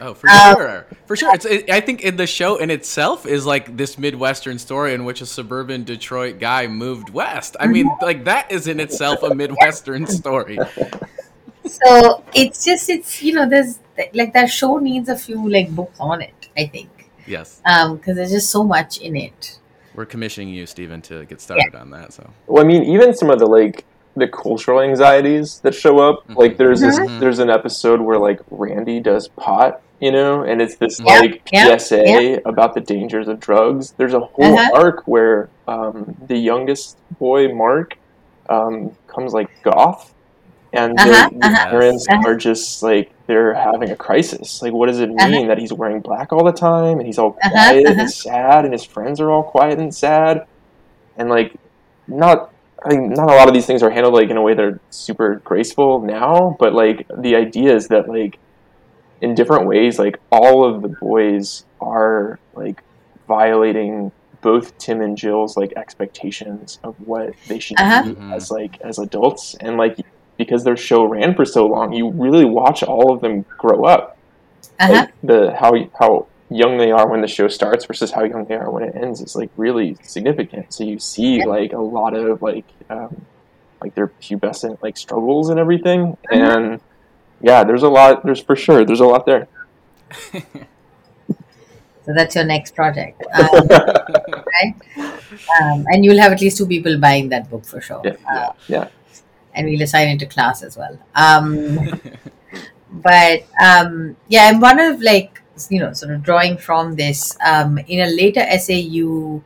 Oh, 0.00 0.14
for 0.14 0.28
Um, 0.30 0.54
sure, 0.56 0.86
for 1.06 1.16
sure. 1.16 1.34
It's. 1.34 1.44
It, 1.44 1.70
I 1.70 1.80
think 1.80 2.02
in 2.02 2.16
the 2.16 2.26
show 2.26 2.56
in 2.56 2.70
itself 2.70 3.26
is 3.26 3.44
like 3.46 3.76
this 3.76 3.98
midwestern 3.98 4.58
story 4.58 4.94
in 4.94 5.04
which 5.04 5.20
a 5.20 5.26
suburban 5.26 5.84
Detroit 5.84 6.38
guy 6.38 6.66
moved 6.66 7.10
west. 7.10 7.56
I 7.60 7.66
mean, 7.66 7.90
like 8.00 8.24
that 8.24 8.50
is 8.50 8.66
in 8.66 8.80
itself 8.80 9.22
a 9.22 9.34
midwestern 9.34 10.06
story. 10.20 10.58
so 11.66 12.24
it's 12.34 12.64
just 12.64 12.88
it's 12.90 13.22
you 13.22 13.34
know 13.34 13.48
there's 13.48 13.78
like 14.14 14.32
that 14.32 14.46
show 14.46 14.78
needs 14.78 15.08
a 15.08 15.16
few 15.16 15.48
like 15.48 15.70
books 15.70 15.98
on 16.00 16.22
it. 16.22 16.48
I 16.56 16.66
think 16.66 16.88
Yes, 17.26 17.60
um 17.66 17.96
because 17.96 18.16
there's 18.16 18.30
just 18.32 18.50
so 18.50 18.64
much 18.64 18.98
in 18.98 19.14
it. 19.16 19.58
we're 19.94 20.06
commissioning 20.06 20.48
you, 20.48 20.66
Steven, 20.66 21.02
to 21.02 21.24
get 21.26 21.40
started 21.40 21.74
on 21.74 21.90
that. 21.90 22.12
So 22.12 22.28
Well, 22.46 22.64
I 22.64 22.66
mean, 22.66 22.82
even 22.84 23.14
some 23.14 23.30
of 23.30 23.38
the 23.38 23.46
like 23.46 23.84
the 24.16 24.26
cultural 24.28 24.80
anxieties 24.80 25.60
that 25.62 25.74
show 25.74 25.98
up. 25.98 26.24
Like, 26.28 26.56
there's 26.56 26.80
this, 26.80 26.98
Mhm. 26.98 27.20
there's 27.20 27.38
an 27.38 27.50
episode 27.50 28.00
where 28.00 28.18
like 28.18 28.40
Randy 28.50 29.00
does 29.00 29.28
pot, 29.28 29.80
you 30.00 30.10
know, 30.12 30.42
and 30.42 30.60
it's 30.60 30.76
this 30.76 30.98
Yeah, 31.00 31.20
like 31.20 31.42
yeah, 31.52 31.76
PSA 31.78 32.40
about 32.44 32.74
the 32.74 32.80
dangers 32.80 33.28
of 33.28 33.38
drugs. 33.40 33.92
There's 33.96 34.14
a 34.14 34.20
whole 34.20 34.58
Uh-huh. 34.58 34.70
arc 34.74 35.02
where 35.06 35.48
um, 35.68 36.16
the 36.26 36.36
youngest 36.36 36.96
boy, 37.20 37.48
Mark, 37.54 37.96
um, 38.48 38.90
comes 39.06 39.32
like 39.32 39.48
goth, 39.62 40.12
and 40.72 40.98
the, 40.98 41.02
Uh-huh, 41.02 41.28
the 41.32 41.46
uh-huh, 41.46 41.70
parents 41.70 42.06
uh-huh. 42.10 42.28
are 42.28 42.34
just 42.34 42.82
like 42.82 43.12
they're 43.28 43.54
having 43.54 43.90
a 43.90 43.96
crisis. 43.96 44.60
Like, 44.60 44.72
what 44.72 44.86
does 44.86 44.98
it 44.98 45.10
mean 45.10 45.20
Uh-huh. 45.20 45.46
that 45.46 45.58
he's 45.58 45.72
wearing 45.72 46.00
black 46.00 46.32
all 46.32 46.42
the 46.44 46.50
time 46.52 46.98
and 46.98 47.06
he's 47.06 47.18
all 47.18 47.36
Uh-huh, 47.44 47.50
quiet 47.50 47.86
uh-huh. 47.86 48.00
and 48.00 48.10
sad, 48.10 48.64
and 48.64 48.72
his 48.72 48.84
friends 48.84 49.20
are 49.20 49.30
all 49.30 49.44
quiet 49.44 49.78
and 49.78 49.94
sad, 49.94 50.44
and 51.16 51.30
like 51.30 51.54
not 52.08 52.50
I 52.84 52.88
think 52.90 53.10
not 53.16 53.30
a 53.30 53.34
lot 53.34 53.48
of 53.48 53.54
these 53.54 53.66
things 53.66 53.82
are 53.82 53.90
handled 53.90 54.14
like 54.14 54.30
in 54.30 54.36
a 54.36 54.42
way 54.42 54.54
that 54.54 54.64
are 54.64 54.80
super 54.90 55.36
graceful 55.44 56.00
now, 56.00 56.56
but 56.58 56.72
like 56.72 57.06
the 57.14 57.36
idea 57.36 57.74
is 57.74 57.88
that 57.88 58.08
like 58.08 58.38
in 59.20 59.34
different 59.34 59.66
ways, 59.66 59.98
like 59.98 60.18
all 60.32 60.64
of 60.64 60.80
the 60.82 60.88
boys 60.88 61.64
are 61.80 62.38
like 62.54 62.82
violating 63.28 64.12
both 64.40 64.76
Tim 64.78 65.02
and 65.02 65.16
Jill's 65.16 65.56
like 65.56 65.72
expectations 65.76 66.78
of 66.82 66.94
what 67.06 67.34
they 67.48 67.58
should 67.58 67.78
Uh-huh. 67.78 68.14
be 68.14 68.20
as 68.34 68.50
like 68.50 68.80
as 68.80 68.98
adults, 68.98 69.54
and 69.60 69.76
like 69.76 69.98
because 70.38 70.64
their 70.64 70.76
show 70.76 71.04
ran 71.04 71.34
for 71.34 71.44
so 71.44 71.66
long, 71.66 71.92
you 71.92 72.08
really 72.10 72.46
watch 72.46 72.82
all 72.82 73.12
of 73.12 73.20
them 73.20 73.44
grow 73.58 73.84
up. 73.84 74.16
Uh-huh. 74.78 74.92
Like 74.92 75.12
the 75.22 75.54
how 75.54 75.74
how 75.98 76.26
young 76.50 76.78
they 76.78 76.90
are 76.90 77.08
when 77.08 77.20
the 77.20 77.28
show 77.28 77.48
starts 77.48 77.84
versus 77.84 78.10
how 78.10 78.24
young 78.24 78.44
they 78.44 78.56
are 78.56 78.70
when 78.70 78.82
it 78.82 78.94
ends 78.96 79.20
is 79.20 79.36
like 79.36 79.50
really 79.56 79.96
significant. 80.02 80.72
So 80.72 80.84
you 80.84 80.98
see 80.98 81.44
like 81.44 81.72
a 81.72 81.78
lot 81.78 82.14
of 82.14 82.42
like 82.42 82.64
um, 82.90 83.24
like 83.80 83.94
their 83.94 84.08
pubescent 84.08 84.82
like 84.82 84.96
struggles 84.96 85.48
and 85.50 85.58
everything, 85.60 86.16
Mhm. 86.30 86.56
and 86.56 86.80
yeah, 87.40 87.64
there's 87.64 87.82
a 87.82 87.88
lot. 87.88 88.24
There's 88.24 88.40
for 88.42 88.56
sure. 88.56 88.84
There's 88.84 89.00
a 89.00 89.06
lot 89.06 89.24
there. 89.26 89.48
So 92.06 92.14
that's 92.14 92.34
your 92.34 92.44
next 92.44 92.74
project, 92.74 93.22
um, 93.34 93.68
right? 93.68 94.74
Um, 95.60 95.84
and 95.88 96.04
you'll 96.04 96.18
have 96.18 96.32
at 96.32 96.40
least 96.40 96.56
two 96.56 96.66
people 96.66 96.98
buying 96.98 97.28
that 97.28 97.48
book 97.50 97.64
for 97.64 97.80
sure. 97.80 98.00
Yeah, 98.02 98.16
Uh, 98.28 98.52
yeah. 98.68 98.88
and 99.54 99.66
we'll 99.68 99.82
assign 99.82 100.08
it 100.08 100.18
to 100.20 100.26
class 100.26 100.62
as 100.62 100.76
well. 100.78 100.98
Um, 101.14 102.00
but 102.90 103.44
um, 103.62 104.16
yeah, 104.28 104.48
I'm 104.48 104.60
one 104.60 104.80
of 104.80 105.02
like 105.02 105.39
you 105.70 105.80
know 105.80 105.92
sort 105.92 106.12
of 106.12 106.22
drawing 106.22 106.56
from 106.56 106.96
this. 106.96 107.36
Um, 107.44 107.78
in 107.78 108.00
a 108.00 108.10
later 108.10 108.40
essay, 108.40 108.78
you 108.78 109.42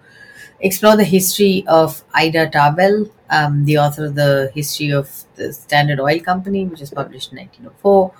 explore 0.61 0.97
the 0.97 1.05
history 1.05 1.65
of 1.69 2.03
Ida 2.15 2.51
Tarbell, 2.51 3.11
um, 3.31 3.65
the 3.65 3.79
author 3.79 4.07
of 4.07 4.15
the 4.15 4.51
history 4.55 4.91
of 4.91 5.25
the 5.37 5.53
Standard 5.53 6.01
Oil 6.01 6.21
Company, 6.21 6.65
which 6.65 6.81
was 6.81 6.91
published 6.91 7.33
in 7.33 7.39
1904. 7.39 8.13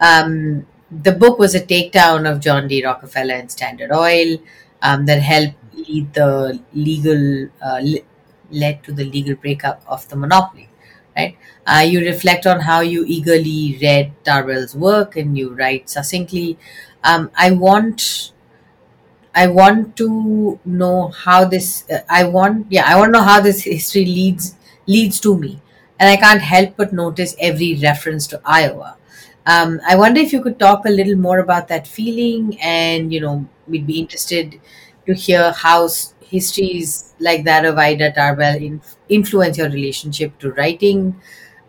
Um, 0.00 0.66
the 0.90 1.12
book 1.12 1.38
was 1.38 1.54
a 1.54 1.60
takedown 1.60 2.30
of 2.30 2.40
John 2.40 2.68
D. 2.68 2.84
Rockefeller 2.84 3.34
and 3.34 3.50
Standard 3.50 3.92
Oil 3.92 4.38
um, 4.82 5.06
that 5.06 5.22
helped 5.22 5.56
lead 5.74 6.12
the 6.14 6.60
legal 6.72 7.48
uh, 7.62 7.80
le- 7.82 8.06
led 8.50 8.82
to 8.84 8.92
the 8.92 9.04
legal 9.04 9.36
breakup 9.36 9.82
of 9.86 10.08
the 10.08 10.16
monopoly. 10.16 10.68
Right? 11.16 11.36
Uh, 11.66 11.84
you 11.86 12.00
reflect 12.00 12.46
on 12.46 12.60
how 12.60 12.80
you 12.80 13.04
eagerly 13.06 13.78
read 13.82 14.12
Tarbell's 14.24 14.74
work 14.74 15.16
and 15.16 15.36
you 15.36 15.54
write 15.54 15.90
succinctly. 15.90 16.58
Um, 17.04 17.30
I 17.36 17.52
want, 17.52 18.32
I 19.34 19.46
want 19.46 19.96
to 19.96 20.58
know 20.64 21.08
how 21.08 21.44
this. 21.44 21.84
Uh, 21.90 22.00
I 22.08 22.24
want, 22.24 22.66
yeah, 22.70 22.84
I 22.86 22.96
want 22.96 23.08
to 23.08 23.12
know 23.12 23.24
how 23.24 23.40
this 23.40 23.62
history 23.62 24.04
leads 24.04 24.56
leads 24.86 25.20
to 25.20 25.36
me, 25.36 25.60
and 25.98 26.08
I 26.10 26.16
can't 26.16 26.40
help 26.42 26.76
but 26.76 26.92
notice 26.92 27.36
every 27.40 27.76
reference 27.76 28.26
to 28.28 28.40
Iowa. 28.44 28.96
Um, 29.46 29.80
I 29.88 29.96
wonder 29.96 30.20
if 30.20 30.32
you 30.32 30.42
could 30.42 30.58
talk 30.58 30.84
a 30.84 30.90
little 30.90 31.16
more 31.16 31.38
about 31.38 31.68
that 31.68 31.86
feeling, 31.86 32.58
and 32.60 33.12
you 33.12 33.20
know, 33.20 33.46
we'd 33.68 33.86
be 33.86 34.00
interested 34.00 34.60
to 35.06 35.14
hear 35.14 35.52
how 35.52 35.88
histories 36.20 37.14
like 37.20 37.44
that 37.44 37.64
of 37.64 37.78
Ida 37.78 38.12
Tarbell 38.12 38.56
in, 38.56 38.80
influence 39.08 39.58
your 39.58 39.70
relationship 39.70 40.36
to 40.40 40.52
writing. 40.52 41.20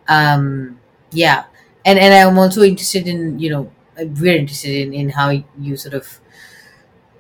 Um, 0.08 0.80
yeah, 1.12 1.46
and 1.86 2.00
and 2.00 2.14
I'm 2.14 2.38
also 2.40 2.64
interested 2.64 3.08
in 3.08 3.40
you 3.40 3.50
know 3.52 3.72
we're 4.06 4.36
interested 4.36 4.76
in 4.76 4.94
in 4.94 5.10
how 5.10 5.30
you 5.30 5.78
sort 5.78 5.94
of 5.94 6.20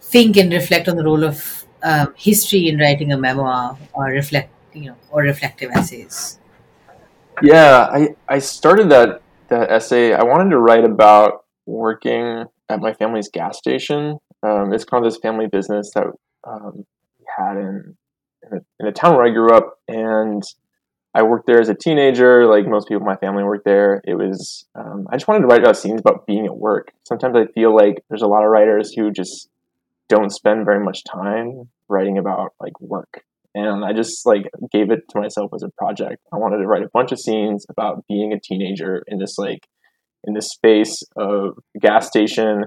think 0.01 0.37
and 0.37 0.51
reflect 0.51 0.87
on 0.87 0.95
the 0.97 1.03
role 1.03 1.23
of 1.23 1.65
um, 1.83 2.13
history 2.17 2.67
in 2.67 2.77
writing 2.77 3.11
a 3.11 3.17
memoir 3.17 3.77
or 3.93 4.05
reflect 4.05 4.51
you 4.73 4.89
know 4.89 4.95
or 5.09 5.21
reflective 5.23 5.71
essays. 5.71 6.39
Yeah, 7.41 7.87
I 7.91 8.15
I 8.27 8.39
started 8.39 8.89
that 8.89 9.21
that 9.49 9.71
essay. 9.71 10.13
I 10.13 10.23
wanted 10.23 10.51
to 10.51 10.59
write 10.59 10.83
about 10.83 11.45
working 11.65 12.45
at 12.69 12.79
my 12.79 12.93
family's 12.93 13.29
gas 13.29 13.57
station. 13.57 14.17
Um, 14.43 14.73
it's 14.73 14.85
kind 14.85 15.05
of 15.05 15.11
this 15.11 15.19
family 15.19 15.47
business 15.47 15.91
that 15.93 16.07
um, 16.43 16.85
we 17.19 17.25
had 17.37 17.57
in 17.57 17.97
in 18.51 18.85
the, 18.85 18.91
town 18.91 19.15
where 19.15 19.25
I 19.25 19.29
grew 19.29 19.53
up, 19.53 19.79
and 19.87 20.43
I 21.13 21.23
worked 21.23 21.47
there 21.47 21.59
as 21.59 21.69
a 21.69 21.75
teenager. 21.75 22.47
Like 22.47 22.67
most 22.67 22.87
people 22.87 23.01
in 23.01 23.07
my 23.07 23.17
family 23.17 23.43
worked 23.43 23.65
there. 23.65 24.01
It 24.05 24.15
was 24.15 24.65
um, 24.75 25.07
I 25.09 25.15
just 25.15 25.27
wanted 25.27 25.41
to 25.41 25.47
write 25.47 25.61
about 25.61 25.77
scenes 25.77 25.99
about 25.99 26.25
being 26.25 26.45
at 26.45 26.55
work. 26.55 26.91
Sometimes 27.03 27.35
I 27.35 27.51
feel 27.53 27.75
like 27.75 28.03
there's 28.09 28.21
a 28.21 28.27
lot 28.27 28.43
of 28.43 28.49
writers 28.49 28.93
who 28.95 29.11
just 29.11 29.49
don't 30.07 30.31
spend 30.31 30.65
very 30.65 30.83
much 30.83 31.03
time 31.03 31.69
writing 31.87 32.17
about 32.17 32.53
like 32.59 32.79
work 32.79 33.23
and 33.53 33.83
I 33.83 33.93
just 33.93 34.25
like 34.25 34.49
gave 34.71 34.91
it 34.91 35.01
to 35.09 35.19
myself 35.19 35.51
as 35.53 35.63
a 35.63 35.69
project. 35.69 36.21
I 36.31 36.37
wanted 36.37 36.57
to 36.57 36.67
write 36.67 36.83
a 36.83 36.89
bunch 36.93 37.11
of 37.11 37.19
scenes 37.19 37.65
about 37.69 38.05
being 38.07 38.33
a 38.33 38.39
teenager 38.39 39.03
in 39.07 39.19
this 39.19 39.37
like 39.37 39.67
in 40.23 40.33
this 40.33 40.49
space 40.49 41.03
of 41.17 41.57
gas 41.79 42.07
station, 42.07 42.65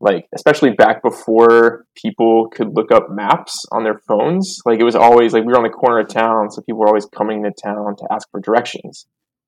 like 0.00 0.26
especially 0.34 0.70
back 0.70 1.02
before 1.02 1.86
people 1.96 2.48
could 2.50 2.74
look 2.74 2.92
up 2.92 3.10
maps 3.10 3.64
on 3.72 3.84
their 3.84 3.98
phones. 4.06 4.58
Like 4.64 4.80
it 4.80 4.84
was 4.84 4.94
always 4.94 5.32
like 5.32 5.44
we 5.44 5.52
were 5.52 5.58
on 5.58 5.64
the 5.64 5.70
corner 5.70 6.00
of 6.00 6.08
town, 6.08 6.50
so 6.50 6.62
people 6.62 6.80
were 6.80 6.88
always 6.88 7.06
coming 7.06 7.42
to 7.42 7.50
town 7.50 7.96
to 7.96 8.06
ask 8.10 8.28
for 8.30 8.40
directions. 8.40 9.06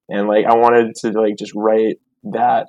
And 0.09 0.27
like 0.27 0.47
I 0.47 0.55
wanted 0.55 0.95
to 0.97 1.11
like 1.13 1.37
just 1.39 1.53
write 1.55 1.97
that 2.25 2.67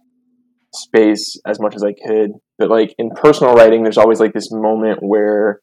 space 0.73 1.39
as 1.45 1.59
much 1.59 1.75
as 1.75 1.84
I 1.84 1.93
could. 1.93 2.32
But 2.57 2.69
like 2.69 2.93
in 2.97 3.09
personal 3.11 3.55
writing, 3.55 3.84
there's 3.84 3.97
always 3.97 4.19
like 4.19 4.34
this 4.34 4.51
moment 4.51 4.99
where 5.01 5.59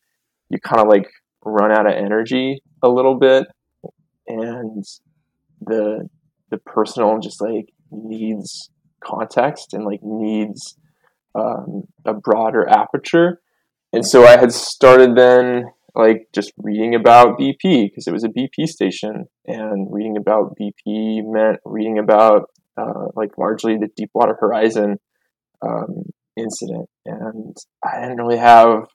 you 0.50 0.58
kind 0.60 0.82
of 0.82 0.88
like 0.88 1.08
run 1.44 1.70
out 1.70 1.86
of 1.86 1.94
energy 1.94 2.62
a 2.82 2.88
little 2.88 3.18
bit 3.18 3.46
and 4.26 4.84
the 5.60 6.08
the 6.50 6.58
personal 6.58 7.18
just 7.18 7.40
like 7.40 7.68
needs 7.90 8.70
context 9.02 9.72
and 9.72 9.84
like 9.84 10.00
needs 10.02 10.76
um, 11.34 11.82
a 12.04 12.14
broader 12.14 12.68
aperture 12.68 13.40
and 13.92 14.06
so 14.06 14.24
i 14.24 14.36
had 14.36 14.52
started 14.52 15.16
then 15.16 15.64
like 15.94 16.28
just 16.34 16.52
reading 16.58 16.94
about 16.94 17.38
bp 17.38 17.88
because 17.88 18.06
it 18.06 18.12
was 18.12 18.24
a 18.24 18.28
bp 18.28 18.66
station 18.66 19.26
and 19.46 19.88
reading 19.90 20.16
about 20.16 20.56
bp 20.60 21.20
meant 21.24 21.58
reading 21.64 21.98
about 21.98 22.50
uh, 22.76 23.08
like 23.16 23.36
largely 23.38 23.76
the 23.76 23.88
deepwater 23.96 24.36
horizon 24.38 24.96
um, 25.62 26.04
incident 26.36 26.88
and 27.04 27.56
i 27.84 28.00
didn't 28.00 28.18
really 28.18 28.38
have 28.38 28.86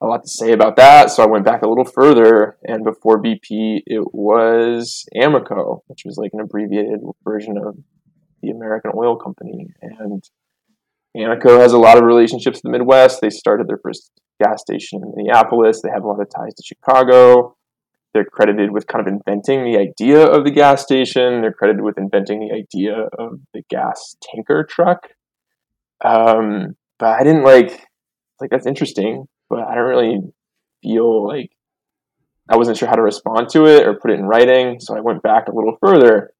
a 0.00 0.06
lot 0.06 0.22
to 0.22 0.28
say 0.28 0.52
about 0.52 0.76
that. 0.76 1.10
So 1.10 1.22
I 1.22 1.26
went 1.26 1.44
back 1.44 1.62
a 1.62 1.68
little 1.68 1.84
further, 1.84 2.56
and 2.64 2.84
before 2.84 3.22
BP, 3.22 3.82
it 3.86 4.14
was 4.14 5.04
Amoco, 5.14 5.80
which 5.88 6.02
was 6.04 6.16
like 6.16 6.30
an 6.32 6.40
abbreviated 6.40 7.00
version 7.22 7.56
of 7.58 7.76
the 8.42 8.50
American 8.50 8.92
Oil 8.96 9.16
Company. 9.16 9.66
And 9.82 10.24
Amoco 11.16 11.60
has 11.60 11.72
a 11.72 11.78
lot 11.78 11.98
of 11.98 12.04
relationships 12.04 12.60
in 12.62 12.70
the 12.70 12.78
Midwest. 12.78 13.20
They 13.20 13.30
started 13.30 13.68
their 13.68 13.80
first 13.82 14.10
gas 14.42 14.60
station 14.60 15.00
in 15.02 15.12
Minneapolis. 15.16 15.82
They 15.82 15.90
have 15.90 16.04
a 16.04 16.08
lot 16.08 16.20
of 16.20 16.28
ties 16.30 16.54
to 16.54 16.62
Chicago. 16.64 17.56
They're 18.14 18.24
credited 18.24 18.70
with 18.72 18.86
kind 18.86 19.06
of 19.06 19.12
inventing 19.12 19.64
the 19.64 19.78
idea 19.78 20.24
of 20.24 20.44
the 20.44 20.50
gas 20.50 20.82
station. 20.82 21.42
They're 21.42 21.52
credited 21.52 21.82
with 21.82 21.98
inventing 21.98 22.40
the 22.40 22.54
idea 22.54 23.08
of 23.18 23.40
the 23.54 23.62
gas 23.68 24.16
tanker 24.22 24.66
truck. 24.68 25.08
Um, 26.04 26.76
but 26.98 27.20
I 27.20 27.24
didn't 27.24 27.44
like 27.44 27.86
like 28.40 28.50
that's 28.50 28.66
interesting 28.66 29.26
but 29.50 29.66
I 29.66 29.74
don't 29.74 29.88
really 29.88 30.20
feel 30.82 31.26
like 31.26 31.50
I 32.48 32.56
wasn't 32.56 32.78
sure 32.78 32.88
how 32.88 32.94
to 32.94 33.02
respond 33.02 33.48
to 33.50 33.66
it 33.66 33.86
or 33.86 33.94
put 33.94 34.12
it 34.12 34.18
in 34.18 34.24
writing. 34.24 34.78
So 34.80 34.96
I 34.96 35.00
went 35.00 35.22
back 35.22 35.48
a 35.48 35.54
little 35.54 35.76
further. 35.80 36.30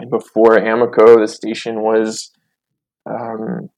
And 0.00 0.10
before 0.10 0.56
Amoco, 0.56 1.20
the 1.20 1.28
station 1.28 1.82
was 1.82 2.32
um, 3.08 3.68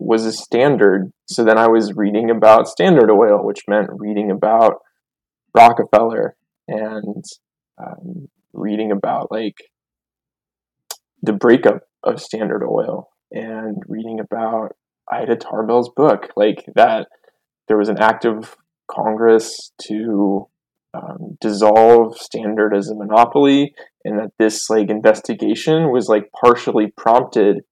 was 0.00 0.24
a 0.24 0.32
standard. 0.32 1.12
So 1.26 1.44
then 1.44 1.58
I 1.58 1.68
was 1.68 1.94
reading 1.94 2.30
about 2.30 2.68
Standard 2.68 3.10
Oil, 3.10 3.44
which 3.44 3.68
meant 3.68 3.90
reading 3.92 4.30
about 4.30 4.80
Rockefeller 5.54 6.36
and 6.66 7.24
um, 7.78 8.28
reading 8.52 8.90
about 8.90 9.30
like 9.30 9.56
the 11.22 11.32
breakup 11.32 11.82
of 12.02 12.20
Standard 12.20 12.66
Oil 12.66 13.10
and 13.30 13.82
reading 13.86 14.20
about 14.20 14.74
Ida 15.12 15.36
Tarbell's 15.36 15.90
book, 15.94 16.30
like 16.36 16.64
that 16.74 17.08
there 17.68 17.76
was 17.76 17.88
an 17.88 17.98
act 17.98 18.24
of 18.24 18.56
Congress 18.90 19.72
to 19.82 20.48
um, 20.94 21.36
dissolve 21.40 22.16
Standard 22.16 22.74
as 22.74 22.88
a 22.88 22.94
monopoly, 22.94 23.74
and 24.04 24.18
that 24.18 24.32
this 24.38 24.70
like 24.70 24.88
investigation 24.88 25.92
was 25.92 26.08
like 26.08 26.30
partially 26.32 26.92
prompted 26.96 27.64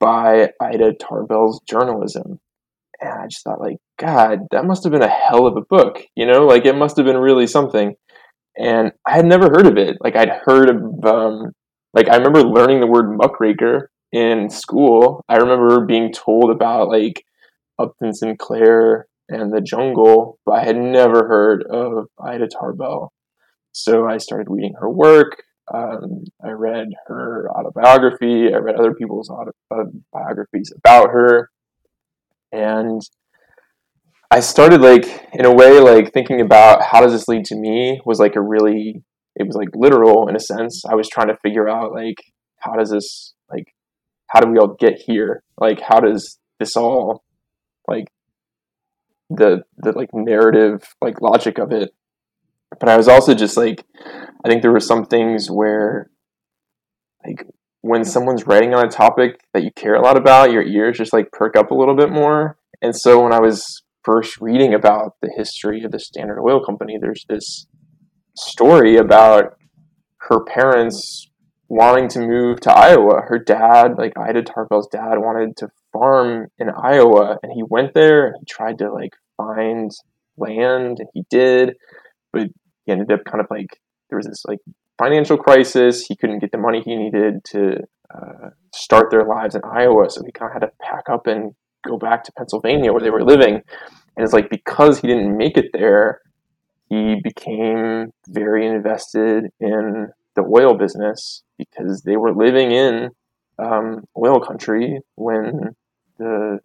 by 0.00 0.50
Ida 0.60 0.94
Tarbell's 0.94 1.60
journalism. 1.68 2.40
And 3.00 3.10
I 3.10 3.26
just 3.28 3.44
thought, 3.44 3.60
like, 3.60 3.78
God, 3.98 4.40
that 4.50 4.64
must 4.64 4.84
have 4.84 4.92
been 4.92 5.02
a 5.02 5.08
hell 5.08 5.46
of 5.46 5.56
a 5.56 5.62
book, 5.62 6.02
you 6.16 6.26
know? 6.26 6.46
Like, 6.46 6.66
it 6.66 6.76
must 6.76 6.96
have 6.96 7.06
been 7.06 7.18
really 7.18 7.46
something. 7.46 7.94
And 8.56 8.92
I 9.06 9.14
had 9.14 9.24
never 9.24 9.46
heard 9.46 9.66
of 9.66 9.76
it. 9.76 9.98
Like, 10.00 10.16
I'd 10.16 10.40
heard 10.44 10.68
of, 10.68 11.04
um, 11.04 11.52
like, 11.94 12.08
I 12.08 12.16
remember 12.16 12.42
learning 12.42 12.80
the 12.80 12.86
word 12.88 13.16
muckraker 13.16 13.90
in 14.12 14.50
school. 14.50 15.24
I 15.28 15.36
remember 15.36 15.86
being 15.86 16.12
told 16.12 16.50
about, 16.50 16.88
like, 16.88 17.24
Upton 17.78 18.12
Sinclair 18.12 19.06
and 19.28 19.52
the 19.52 19.60
jungle, 19.60 20.40
but 20.44 20.52
I 20.52 20.64
had 20.64 20.76
never 20.76 21.28
heard 21.28 21.64
of 21.70 22.06
Ida 22.20 22.48
Tarbell. 22.48 23.12
So 23.72 24.08
I 24.08 24.18
started 24.18 24.48
reading 24.50 24.74
her 24.80 24.90
work. 24.90 25.44
Um, 25.72 26.24
I 26.42 26.50
read 26.50 26.88
her 27.06 27.48
autobiography. 27.50 28.52
I 28.54 28.58
read 28.58 28.76
other 28.76 28.94
people's 28.94 29.30
autobiographies 29.30 30.72
about 30.76 31.10
her. 31.10 31.50
And 32.52 33.02
I 34.30 34.40
started 34.40 34.80
like 34.80 35.28
in 35.32 35.44
a 35.44 35.54
way 35.54 35.80
like 35.80 36.12
thinking 36.12 36.40
about 36.40 36.82
how 36.82 37.00
does 37.00 37.12
this 37.12 37.28
lead 37.28 37.44
to 37.46 37.56
me 37.56 38.00
was 38.04 38.18
like 38.18 38.36
a 38.36 38.42
really 38.42 39.02
it 39.36 39.46
was 39.46 39.56
like 39.56 39.68
literal 39.74 40.28
in 40.28 40.36
a 40.36 40.40
sense. 40.40 40.84
I 40.88 40.94
was 40.94 41.08
trying 41.08 41.28
to 41.28 41.36
figure 41.42 41.68
out 41.68 41.92
like 41.92 42.16
how 42.58 42.74
does 42.74 42.90
this 42.90 43.34
like 43.50 43.74
how 44.28 44.40
do 44.40 44.50
we 44.50 44.58
all 44.58 44.76
get 44.78 45.00
here? 45.06 45.42
Like 45.58 45.80
how 45.80 46.00
does 46.00 46.38
this 46.58 46.76
all 46.76 47.24
like 47.86 48.08
the 49.30 49.62
the 49.78 49.92
like 49.92 50.10
narrative 50.12 50.82
like 51.00 51.20
logic 51.20 51.58
of 51.58 51.72
it 51.72 51.90
but 52.78 52.88
i 52.88 52.96
was 52.96 53.08
also 53.08 53.34
just 53.34 53.56
like 53.56 53.84
i 54.44 54.48
think 54.48 54.62
there 54.62 54.72
were 54.72 54.80
some 54.80 55.04
things 55.04 55.50
where 55.50 56.10
like 57.26 57.46
when 57.80 58.04
someone's 58.04 58.46
writing 58.46 58.74
on 58.74 58.86
a 58.86 58.90
topic 58.90 59.40
that 59.54 59.62
you 59.62 59.70
care 59.74 59.94
a 59.94 60.02
lot 60.02 60.16
about 60.16 60.50
your 60.50 60.62
ears 60.62 60.98
just 60.98 61.12
like 61.12 61.30
perk 61.32 61.56
up 61.56 61.70
a 61.70 61.74
little 61.74 61.94
bit 61.94 62.10
more. 62.10 62.58
And 62.82 62.94
so 62.94 63.22
when 63.22 63.32
i 63.32 63.40
was 63.40 63.82
first 64.04 64.40
reading 64.40 64.74
about 64.74 65.14
the 65.22 65.32
history 65.36 65.84
of 65.84 65.92
the 65.92 65.98
standard 65.98 66.40
oil 66.40 66.64
company 66.64 66.98
there's 67.00 67.24
this 67.28 67.66
story 68.36 68.96
about 68.96 69.56
her 70.28 70.44
parents 70.44 71.28
wanting 71.68 72.08
to 72.08 72.20
move 72.20 72.60
to 72.60 72.72
iowa. 72.72 73.22
Her 73.26 73.38
dad 73.38 73.98
like 73.98 74.12
ida 74.16 74.42
tarbell's 74.42 74.88
dad 74.88 75.18
wanted 75.18 75.56
to 75.58 75.68
farm 75.92 76.48
in 76.58 76.70
Iowa 76.70 77.38
and 77.42 77.52
he 77.52 77.62
went 77.62 77.94
there 77.94 78.26
and 78.26 78.36
he 78.40 78.44
tried 78.46 78.78
to 78.78 78.92
like 78.92 79.12
find 79.36 79.90
land 80.36 80.98
and 81.00 81.08
he 81.14 81.24
did, 81.30 81.76
but 82.32 82.48
he 82.84 82.92
ended 82.92 83.12
up 83.12 83.20
kind 83.24 83.40
of 83.40 83.46
like 83.50 83.80
there 84.10 84.16
was 84.16 84.26
this 84.26 84.44
like 84.46 84.58
financial 84.98 85.36
crisis. 85.36 86.06
He 86.06 86.16
couldn't 86.16 86.40
get 86.40 86.52
the 86.52 86.58
money 86.58 86.82
he 86.84 86.96
needed 86.96 87.44
to 87.52 87.76
uh, 88.14 88.50
start 88.74 89.10
their 89.10 89.24
lives 89.24 89.54
in 89.54 89.62
Iowa, 89.64 90.10
so 90.10 90.22
he 90.24 90.32
kind 90.32 90.50
of 90.50 90.54
had 90.54 90.66
to 90.66 90.72
pack 90.80 91.04
up 91.10 91.26
and 91.26 91.52
go 91.86 91.98
back 91.98 92.24
to 92.24 92.32
Pennsylvania 92.32 92.92
where 92.92 93.02
they 93.02 93.10
were 93.10 93.24
living. 93.24 93.54
And 93.54 94.24
it's 94.24 94.32
like 94.32 94.50
because 94.50 95.00
he 95.00 95.06
didn't 95.06 95.36
make 95.36 95.56
it 95.56 95.66
there, 95.72 96.20
he 96.88 97.20
became 97.22 98.12
very 98.26 98.66
invested 98.66 99.50
in 99.60 100.08
the 100.34 100.42
oil 100.42 100.76
business 100.76 101.42
because 101.58 102.02
they 102.02 102.16
were 102.16 102.34
living 102.34 102.72
in 102.72 103.10
um, 103.58 104.04
oil 104.16 104.40
country 104.40 105.00
when 105.16 105.76
the 106.18 106.60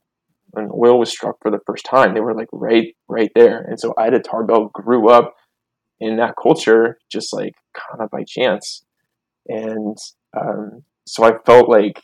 when 0.51 0.69
oil 0.71 0.99
was 0.99 1.09
struck 1.09 1.35
for 1.41 1.51
the 1.51 1.59
first 1.65 1.85
time. 1.85 2.13
They 2.13 2.21
were 2.21 2.35
like 2.35 2.49
right 2.53 2.95
right 3.07 3.31
there, 3.35 3.61
and 3.61 3.79
so 3.79 3.93
Ida 3.97 4.19
Tarbell 4.19 4.69
grew 4.73 5.09
up 5.09 5.35
in 6.03 6.17
that 6.17 6.35
culture 6.41 6.97
just 7.11 7.33
like 7.33 7.53
kind 7.73 8.01
of 8.01 8.09
by 8.09 8.23
chance, 8.27 8.83
and 9.47 9.97
um, 10.39 10.83
so 11.05 11.23
I 11.23 11.33
felt 11.45 11.69
like 11.69 12.03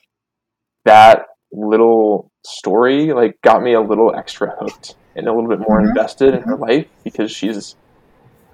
that 0.86 1.26
little 1.52 2.32
story 2.46 3.12
like 3.12 3.40
got 3.42 3.62
me 3.62 3.74
a 3.74 3.82
little 3.82 4.16
extra 4.16 4.56
hooked 4.60 4.96
and 5.16 5.28
a 5.28 5.34
little 5.34 5.50
bit 5.50 5.60
more 5.60 5.80
mm-hmm. 5.80 5.90
invested 5.90 6.34
in 6.34 6.42
her 6.42 6.56
life 6.56 6.88
because 7.04 7.32
she's 7.32 7.76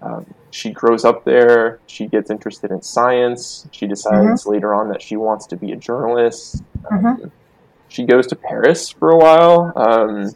um, 0.02 0.26
she 0.52 0.72
grows 0.72 1.04
up 1.04 1.26
there. 1.26 1.80
She 1.88 2.08
gets 2.08 2.30
interested 2.30 2.72
in 2.72 2.82
science. 2.82 3.68
She 3.72 3.88
decides 3.88 4.44
mm-hmm. 4.44 4.52
later 4.52 4.74
on 4.74 4.90
that 4.90 5.02
she 5.02 5.16
wants 5.16 5.48
to 5.48 5.58
be 5.58 5.72
a 5.72 5.76
journalist. 5.76 6.64
Mm-hmm. 6.84 7.06
Um, 7.06 7.32
she 7.88 8.06
goes 8.06 8.28
to 8.28 8.36
Paris 8.36 8.90
for 8.90 9.10
a 9.12 9.18
while 9.18 9.74
um, 9.76 10.32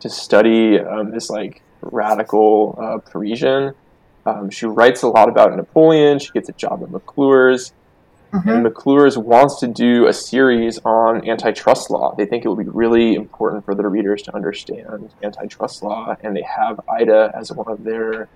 to 0.00 0.08
study 0.08 0.78
um, 0.78 1.10
this 1.10 1.30
like 1.30 1.62
radical 1.80 2.78
uh, 2.80 2.98
Parisian. 3.10 3.74
Um, 4.26 4.50
she 4.50 4.66
writes 4.66 5.02
a 5.02 5.08
lot 5.08 5.28
about 5.28 5.54
Napoleon. 5.56 6.18
She 6.18 6.30
gets 6.32 6.48
a 6.48 6.52
job 6.52 6.82
at 6.82 6.90
McClure's. 6.90 7.72
Mm-hmm. 8.32 8.48
And 8.48 8.62
McClure's 8.62 9.16
wants 9.16 9.58
to 9.60 9.66
do 9.66 10.06
a 10.06 10.12
series 10.12 10.78
on 10.84 11.26
antitrust 11.26 11.90
law. 11.90 12.14
They 12.14 12.26
think 12.26 12.44
it 12.44 12.48
would 12.48 12.58
be 12.58 12.70
really 12.70 13.14
important 13.14 13.64
for 13.64 13.74
their 13.74 13.88
readers 13.88 14.20
to 14.22 14.34
understand 14.34 15.10
antitrust 15.22 15.82
law, 15.82 16.14
and 16.22 16.36
they 16.36 16.42
have 16.42 16.78
Ida 16.90 17.32
as 17.34 17.50
one 17.52 17.72
of 17.72 17.84
their 17.84 18.28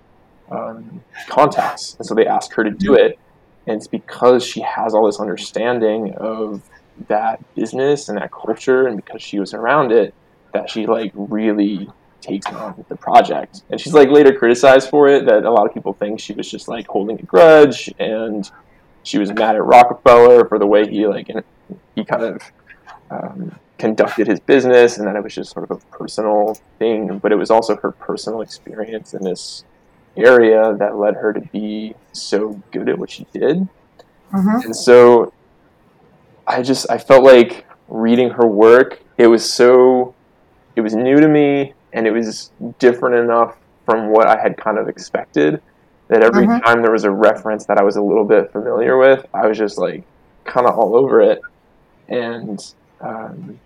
um, 0.51 1.03
contacts. 1.29 1.95
And 1.99 2.07
so 2.07 2.15
they 2.15 2.27
ask 2.27 2.55
her 2.55 2.65
to 2.65 2.71
do 2.71 2.95
it. 2.95 3.19
And 3.67 3.77
it's 3.77 3.87
because 3.87 4.45
she 4.45 4.61
has 4.61 4.95
all 4.95 5.05
this 5.05 5.21
understanding 5.21 6.15
of 6.15 6.63
that 7.09 7.41
business 7.55 8.09
and 8.09 8.17
that 8.17 8.33
culture, 8.33 8.87
and 8.87 8.97
because 8.97 9.23
she 9.23 9.39
was 9.39 9.53
around 9.53 9.93
it, 9.93 10.15
that 10.55 10.71
she 10.71 10.87
like 10.87 11.13
really 11.15 11.91
takes 12.23 12.47
on 12.47 12.85
the 12.89 12.97
project. 12.97 13.63
And 13.71 13.81
she's 13.81 13.93
like 13.93 14.09
later 14.09 14.33
criticized 14.33 14.89
for 14.89 15.09
it 15.09 15.27
that 15.27 15.45
a 15.45 15.51
lot 15.51 15.67
of 15.67 15.75
people 15.75 15.93
think 15.93 16.21
she 16.21 16.33
was 16.33 16.51
just 16.51 16.69
like 16.69 16.87
holding 16.87 17.19
a 17.19 17.23
grudge 17.23 17.93
and 17.99 18.51
she 19.03 19.19
was 19.19 19.33
mad 19.33 19.57
at 19.57 19.65
Rockefeller 19.65 20.47
for 20.49 20.59
the 20.59 20.67
way 20.67 20.89
he 20.89 21.07
like 21.07 21.29
he 21.95 22.05
kind 22.05 22.23
of 22.23 22.43
um, 23.11 23.59
conducted 23.79 24.27
his 24.29 24.41
business, 24.41 24.99
and 24.99 25.07
that 25.07 25.17
it 25.17 25.23
was 25.23 25.35
just 25.35 25.53
sort 25.53 25.69
of 25.69 25.77
a 25.77 25.97
personal 25.97 26.57
thing. 26.79 27.19
But 27.19 27.33
it 27.33 27.37
was 27.37 27.51
also 27.51 27.77
her 27.77 27.91
personal 27.91 28.41
experience 28.41 29.13
in 29.13 29.25
this 29.25 29.65
area 30.17 30.75
that 30.79 30.97
led 30.97 31.17
her 31.17 31.33
to 31.33 31.41
be 31.41 31.95
so 32.13 32.63
good 32.71 32.89
at 32.89 32.99
what 32.99 33.11
she 33.11 33.27
did. 33.33 33.69
Mhm. 34.33 34.65
And 34.65 34.77
so 34.77 35.33
I 36.47 36.63
just 36.63 36.89
I 36.91 36.99
felt 36.99 37.25
like 37.25 37.67
reading 37.89 38.31
her 38.31 38.47
work, 38.47 39.03
it 39.19 39.27
was 39.27 39.51
so 39.51 40.15
it 40.77 40.81
was 40.81 40.95
new 40.95 41.21
to 41.21 41.29
me 41.29 41.75
and 41.93 42.07
it 42.07 42.13
was 42.13 42.51
different 42.79 43.17
enough 43.17 43.57
from 43.87 44.11
what 44.11 44.27
I 44.27 44.41
had 44.41 44.57
kind 44.57 44.79
of 44.79 44.89
expected 44.89 45.61
that 46.09 46.23
every 46.23 46.47
Mhm. 46.47 46.63
time 46.65 46.83
there 46.83 46.93
was 46.93 47.05
a 47.05 47.11
reference 47.11 47.67
that 47.67 47.79
I 47.79 47.83
was 47.83 47.97
a 47.97 48.03
little 48.03 48.25
bit 48.25 48.53
familiar 48.53 48.97
with, 48.99 49.25
I 49.35 49.47
was 49.47 49.59
just 49.59 49.79
like 49.79 50.05
kind 50.45 50.67
of 50.67 50.79
all 50.79 50.97
over 50.97 51.21
it 51.21 51.41
and 52.09 52.61
um, 53.01 53.59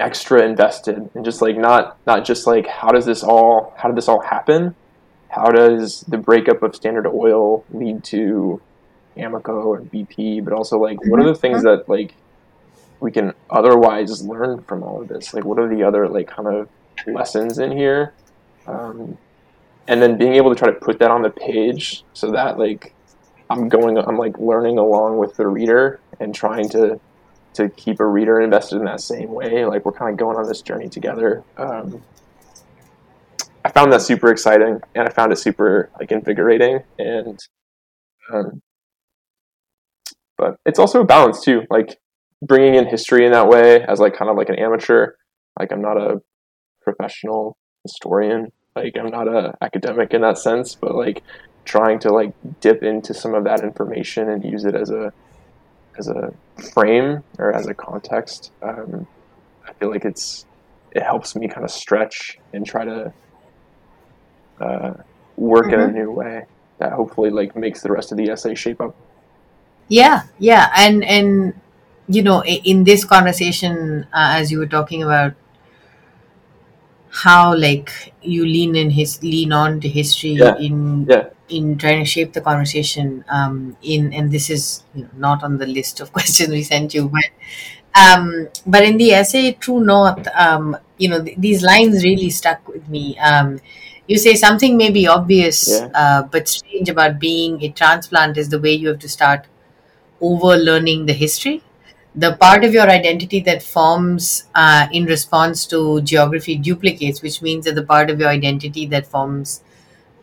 extra 0.00 0.42
invested 0.42 1.10
and 1.14 1.24
just 1.24 1.42
like 1.42 1.56
not 1.56 1.96
not 2.06 2.24
just 2.24 2.46
like 2.46 2.66
how 2.66 2.88
does 2.88 3.04
this 3.04 3.24
all 3.24 3.72
how 3.76 3.88
did 3.88 3.96
this 3.96 4.08
all 4.08 4.20
happen 4.20 4.74
how 5.28 5.46
does 5.50 6.02
the 6.02 6.16
breakup 6.16 6.62
of 6.62 6.74
standard 6.74 7.06
oil 7.06 7.64
lead 7.72 8.02
to 8.04 8.60
Amoco 9.16 9.64
or 9.66 9.80
BP, 9.80 10.44
but 10.44 10.52
also 10.52 10.78
like 10.78 10.98
what 11.08 11.20
are 11.20 11.26
the 11.26 11.34
things 11.34 11.62
that 11.64 11.88
like 11.88 12.14
we 13.00 13.10
can 13.10 13.32
otherwise 13.50 14.24
learn 14.24 14.62
from 14.62 14.82
all 14.82 15.02
of 15.02 15.08
this? 15.08 15.34
Like 15.34 15.44
what 15.44 15.58
are 15.58 15.68
the 15.68 15.82
other 15.82 16.08
like 16.08 16.28
kind 16.28 16.48
of 16.48 16.68
lessons 17.12 17.58
in 17.58 17.72
here? 17.72 18.14
Um, 18.66 19.18
and 19.86 20.02
then 20.02 20.18
being 20.18 20.34
able 20.34 20.50
to 20.50 20.56
try 20.56 20.68
to 20.70 20.78
put 20.78 20.98
that 20.98 21.10
on 21.10 21.22
the 21.22 21.30
page 21.30 22.04
so 22.12 22.30
that 22.32 22.58
like 22.58 22.94
I'm 23.50 23.68
going 23.68 23.96
I'm 23.98 24.18
like 24.18 24.38
learning 24.38 24.78
along 24.78 25.18
with 25.18 25.36
the 25.36 25.46
reader 25.46 26.00
and 26.20 26.34
trying 26.34 26.68
to 26.70 27.00
to 27.54 27.68
keep 27.70 27.98
a 27.98 28.06
reader 28.06 28.40
invested 28.40 28.76
in 28.76 28.84
that 28.84 29.00
same 29.00 29.32
way. 29.32 29.64
Like 29.64 29.84
we're 29.84 29.92
kind 29.92 30.12
of 30.12 30.18
going 30.18 30.36
on 30.36 30.46
this 30.46 30.60
journey 30.62 30.88
together. 30.88 31.42
Um, 31.56 32.02
I 33.64 33.70
found 33.70 33.92
that 33.92 34.02
super 34.02 34.30
exciting, 34.30 34.80
and 34.94 35.08
I 35.08 35.10
found 35.10 35.32
it 35.32 35.36
super 35.36 35.90
like 35.98 36.12
invigorating, 36.12 36.80
and 36.98 37.38
um, 38.32 38.62
but 40.36 40.56
it's 40.64 40.78
also 40.78 41.00
a 41.00 41.04
balance 41.04 41.42
too, 41.42 41.62
like 41.70 41.98
bringing 42.42 42.76
in 42.76 42.86
history 42.86 43.26
in 43.26 43.32
that 43.32 43.48
way 43.48 43.82
as 43.82 43.98
like 43.98 44.14
kind 44.14 44.30
of 44.30 44.36
like 44.36 44.48
an 44.48 44.58
amateur. 44.58 45.14
Like 45.58 45.72
I'm 45.72 45.82
not 45.82 45.96
a 45.96 46.22
professional 46.88 47.56
historian, 47.82 48.52
like 48.74 48.96
I'm 48.98 49.10
not 49.10 49.28
a 49.28 49.54
academic 49.60 50.14
in 50.14 50.22
that 50.22 50.38
sense, 50.38 50.74
but 50.74 50.94
like 50.94 51.22
trying 51.64 51.98
to 52.00 52.10
like 52.10 52.32
dip 52.60 52.82
into 52.82 53.12
some 53.12 53.34
of 53.34 53.44
that 53.44 53.60
information 53.62 54.30
and 54.30 54.44
use 54.44 54.64
it 54.64 54.74
as 54.74 54.90
a 54.90 55.12
as 55.98 56.08
a 56.08 56.32
frame 56.72 57.22
or 57.38 57.52
as 57.52 57.66
a 57.66 57.74
context. 57.74 58.52
Um, 58.62 59.06
I 59.68 59.72
feel 59.74 59.90
like 59.90 60.04
it's 60.04 60.46
it 60.92 61.02
helps 61.02 61.36
me 61.36 61.48
kind 61.48 61.64
of 61.64 61.70
stretch 61.70 62.38
and 62.54 62.64
try 62.64 62.84
to 62.84 63.12
uh, 64.60 64.94
work 65.36 65.72
in 65.72 65.80
a 65.80 65.90
new 65.90 66.10
way 66.10 66.46
that 66.78 66.92
hopefully 66.92 67.30
like 67.30 67.54
makes 67.54 67.82
the 67.82 67.92
rest 67.92 68.12
of 68.12 68.18
the 68.18 68.30
essay 68.30 68.54
shape 68.54 68.80
up. 68.80 68.94
Yeah, 69.88 70.22
yeah, 70.38 70.70
and 70.76 71.04
and 71.04 71.54
you 72.08 72.22
know, 72.22 72.42
in 72.44 72.84
this 72.84 73.04
conversation, 73.04 74.06
uh, 74.12 74.40
as 74.40 74.50
you 74.50 74.58
were 74.58 74.66
talking 74.78 75.02
about 75.02 75.34
how 77.10 77.54
like 77.56 78.12
you 78.22 78.44
lean 78.44 78.76
in 78.76 78.90
his 78.90 79.22
lean 79.22 79.52
on 79.52 79.80
to 79.80 79.88
history 79.88 80.30
Yeah, 80.32 80.56
in 80.58 81.06
yeah. 81.08 81.28
in 81.48 81.78
trying 81.78 82.00
to 82.00 82.04
shape 82.04 82.32
the 82.32 82.40
conversation. 82.40 83.24
Um, 83.28 83.76
in 83.82 84.12
and 84.12 84.30
this 84.30 84.50
is 84.50 84.82
you 84.94 85.04
know, 85.04 85.10
not 85.16 85.42
on 85.42 85.58
the 85.58 85.66
list 85.66 86.00
of 86.00 86.12
questions 86.18 86.50
we 86.50 86.62
sent 86.62 86.94
you, 86.94 87.08
but 87.08 87.30
um, 88.00 88.48
but 88.66 88.84
in 88.84 88.96
the 88.96 89.12
essay 89.12 89.52
True 89.52 89.80
North, 89.84 90.26
um, 90.34 90.76
you 90.98 91.08
know, 91.08 91.22
th- 91.24 91.36
these 91.38 91.62
lines 91.62 92.04
really 92.04 92.30
stuck 92.30 92.66
with 92.68 92.88
me. 92.88 93.18
Um, 93.18 93.60
you 94.06 94.18
say 94.18 94.34
something 94.34 94.76
may 94.76 94.90
be 94.90 95.06
obvious, 95.06 95.68
Yeah. 95.68 95.90
uh, 95.94 96.22
but 96.22 96.48
strange 96.48 96.88
about 96.88 97.18
being 97.18 97.62
a 97.62 97.70
transplant 97.70 98.36
is 98.38 98.48
the 98.48 98.58
way 98.60 98.72
you 98.72 98.88
have 98.88 98.98
to 99.00 99.08
start 99.08 99.46
over 100.20 100.56
learning 100.56 101.06
the 101.06 101.12
history. 101.14 101.62
The 102.14 102.36
part 102.36 102.64
of 102.64 102.72
your 102.72 102.88
identity 102.90 103.40
that 103.40 103.62
forms 103.62 104.44
uh, 104.54 104.88
in 104.92 105.04
response 105.04 105.66
to 105.66 106.00
geography 106.02 106.56
duplicates, 106.56 107.22
which 107.22 107.42
means 107.42 107.64
that 107.66 107.74
the 107.74 107.84
part 107.84 108.10
of 108.10 108.18
your 108.18 108.28
identity 108.28 108.86
that 108.86 109.06
forms, 109.06 109.62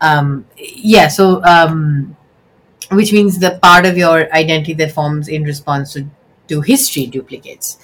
um, 0.02 0.46
yeah, 0.58 1.08
so 1.08 1.44
um, 1.44 2.18
which 2.92 3.14
means 3.14 3.40
the 3.40 3.60
part 3.62 3.86
of 3.86 3.98
your 3.98 4.34
identity 4.34 4.74
that 4.74 4.92
forms 4.92 5.28
in 5.28 5.44
response 5.44 5.94
to, 5.94 6.10
to 6.48 6.62
history 6.62 7.08
duplicates. 7.08 7.78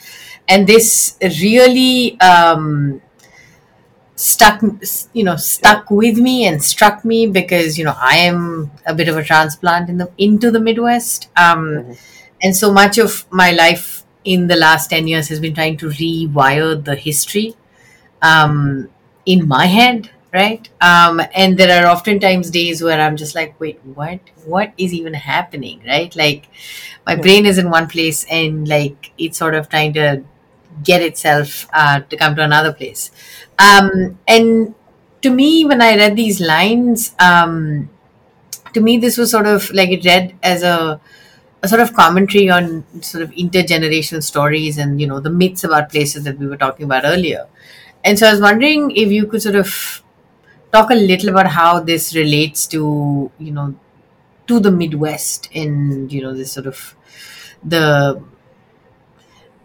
And 0.48 0.68
this 0.68 1.18
really 1.22 2.20
um, 2.20 3.02
stuck 4.16 4.62
you 5.14 5.24
know 5.24 5.36
stuck 5.36 5.90
with 5.90 6.18
me 6.18 6.46
and 6.46 6.64
struck 6.64 7.04
me 7.04 7.26
because 7.26 7.78
you 7.78 7.84
know 7.84 7.96
i 7.98 8.18
am 8.18 8.70
a 8.86 8.94
bit 8.94 9.08
of 9.08 9.18
a 9.18 9.24
transplant 9.24 9.90
in 9.90 9.98
the 9.98 10.12
into 10.18 10.52
the 10.52 10.60
midwest. 10.60 11.30
Um 11.36 11.96
and 12.42 12.56
so 12.56 12.72
much 12.72 12.98
of 12.98 13.26
my 13.32 13.52
life 13.52 14.04
in 14.24 14.48
the 14.48 14.56
last 14.56 14.88
10 14.90 15.08
years 15.08 15.28
has 15.30 15.40
been 15.40 15.54
trying 15.54 15.78
to 15.78 15.88
rewire 15.88 16.84
the 16.84 16.96
history 16.96 17.56
um 18.22 18.90
in 19.26 19.48
my 19.48 19.66
head 19.66 20.10
right? 20.34 20.70
Um 20.80 21.22
and 21.36 21.58
there 21.58 21.84
are 21.84 21.90
oftentimes 21.92 22.50
days 22.52 22.82
where 22.82 23.02
i'm 23.02 23.18
just 23.18 23.36
like 23.36 23.60
wait 23.60 23.80
what? 23.84 24.20
What 24.46 24.74
is 24.78 24.94
even 24.94 25.14
happening 25.14 25.82
right? 25.86 26.16
Like 26.16 26.48
my 27.06 27.16
brain 27.16 27.46
is 27.46 27.58
in 27.58 27.70
one 27.70 27.88
place 27.88 28.26
and 28.30 28.68
like 28.68 29.12
it's 29.18 29.38
sort 29.38 29.56
of 29.56 29.70
trying 29.70 29.94
to 29.94 30.24
get 30.84 31.02
itself 31.02 31.68
uh, 31.74 32.00
to 32.02 32.18
come 32.18 32.36
to 32.36 32.44
another 32.44 32.74
place. 32.74 33.12
Um, 33.60 34.18
and 34.28 34.74
to 35.22 35.30
me, 35.30 35.66
when 35.66 35.82
I 35.82 35.96
read 35.96 36.16
these 36.16 36.40
lines, 36.42 37.14
um, 37.20 37.90
to 38.74 38.82
me, 38.82 38.98
this 38.98 39.18
was 39.18 39.32
sort 39.32 39.48
of 39.48 39.72
like 39.72 39.90
it 39.90 40.06
read 40.06 40.36
as 40.44 40.64
a, 40.64 41.00
a 41.64 41.68
sort 41.68 41.82
of 41.82 41.94
commentary 41.94 42.50
on 42.50 42.84
sort 43.02 43.24
of 43.24 43.32
intergenerational 43.32 44.24
stories 44.24 44.78
and, 44.78 45.00
you 45.00 45.08
know, 45.08 45.20
the 45.20 45.30
myths 45.30 45.64
about 45.64 45.90
places 45.90 46.24
that 46.24 46.38
we 46.40 46.48
were 46.48 46.58
talking 46.58 46.86
about 46.86 47.04
earlier. 47.06 47.48
And 48.04 48.18
so 48.18 48.28
I 48.28 48.32
was 48.32 48.42
wondering 48.42 48.92
if 48.92 49.12
you 49.12 49.28
could 49.28 49.42
sort 49.42 49.56
of 49.56 50.04
talk 50.72 50.90
a 50.90 50.96
little 50.96 51.30
about 51.30 51.48
how 51.48 51.80
this 51.80 52.16
relates 52.16 52.66
to, 52.68 53.32
you 53.38 53.52
know, 53.52 53.76
to 54.48 54.60
the 54.60 54.72
Midwest 54.72 55.50
and, 55.54 56.12
you 56.12 56.22
know, 56.22 56.34
this 56.34 56.52
sort 56.52 56.68
of 56.68 56.96
the 57.64 58.22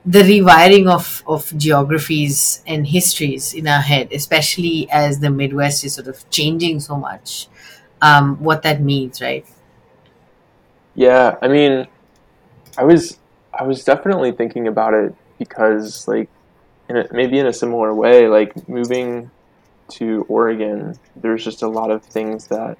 the 0.05 0.21
rewiring 0.21 0.89
of, 0.89 1.23
of 1.27 1.57
geographies 1.59 2.63
and 2.67 2.87
histories 2.87 3.53
in 3.55 3.67
our 3.67 3.81
head, 3.81 4.13
especially 4.13 4.89
as 4.91 5.19
the 5.19 5.31
Midwest 5.31 5.85
is 5.85 5.95
sort 5.95 6.07
of 6.07 6.29
changing 6.31 6.79
so 6.79 6.97
much, 6.97 7.49
um, 8.01 8.37
what 8.43 8.63
that 8.63 8.81
means, 8.81 9.21
right? 9.21 9.45
Yeah, 10.97 11.37
I 11.43 11.49
mean, 11.49 11.87
I 12.79 12.85
was 12.85 13.19
I 13.53 13.65
was 13.65 13.85
definitely 13.85 14.33
thinking 14.33 14.67
about 14.67 14.95
it 14.95 15.15
because 15.39 16.09
like 16.09 16.31
in 16.89 16.97
a, 16.97 17.07
maybe 17.13 17.39
in 17.39 17.47
a 17.47 17.53
similar 17.53 17.95
way, 17.95 18.29
like 18.29 18.67
moving 18.67 19.31
to 19.91 20.25
Oregon, 20.29 20.99
there's 21.15 21.45
just 21.45 21.63
a 21.63 21.69
lot 21.69 21.91
of 21.91 22.03
things 22.03 22.47
that 22.47 22.79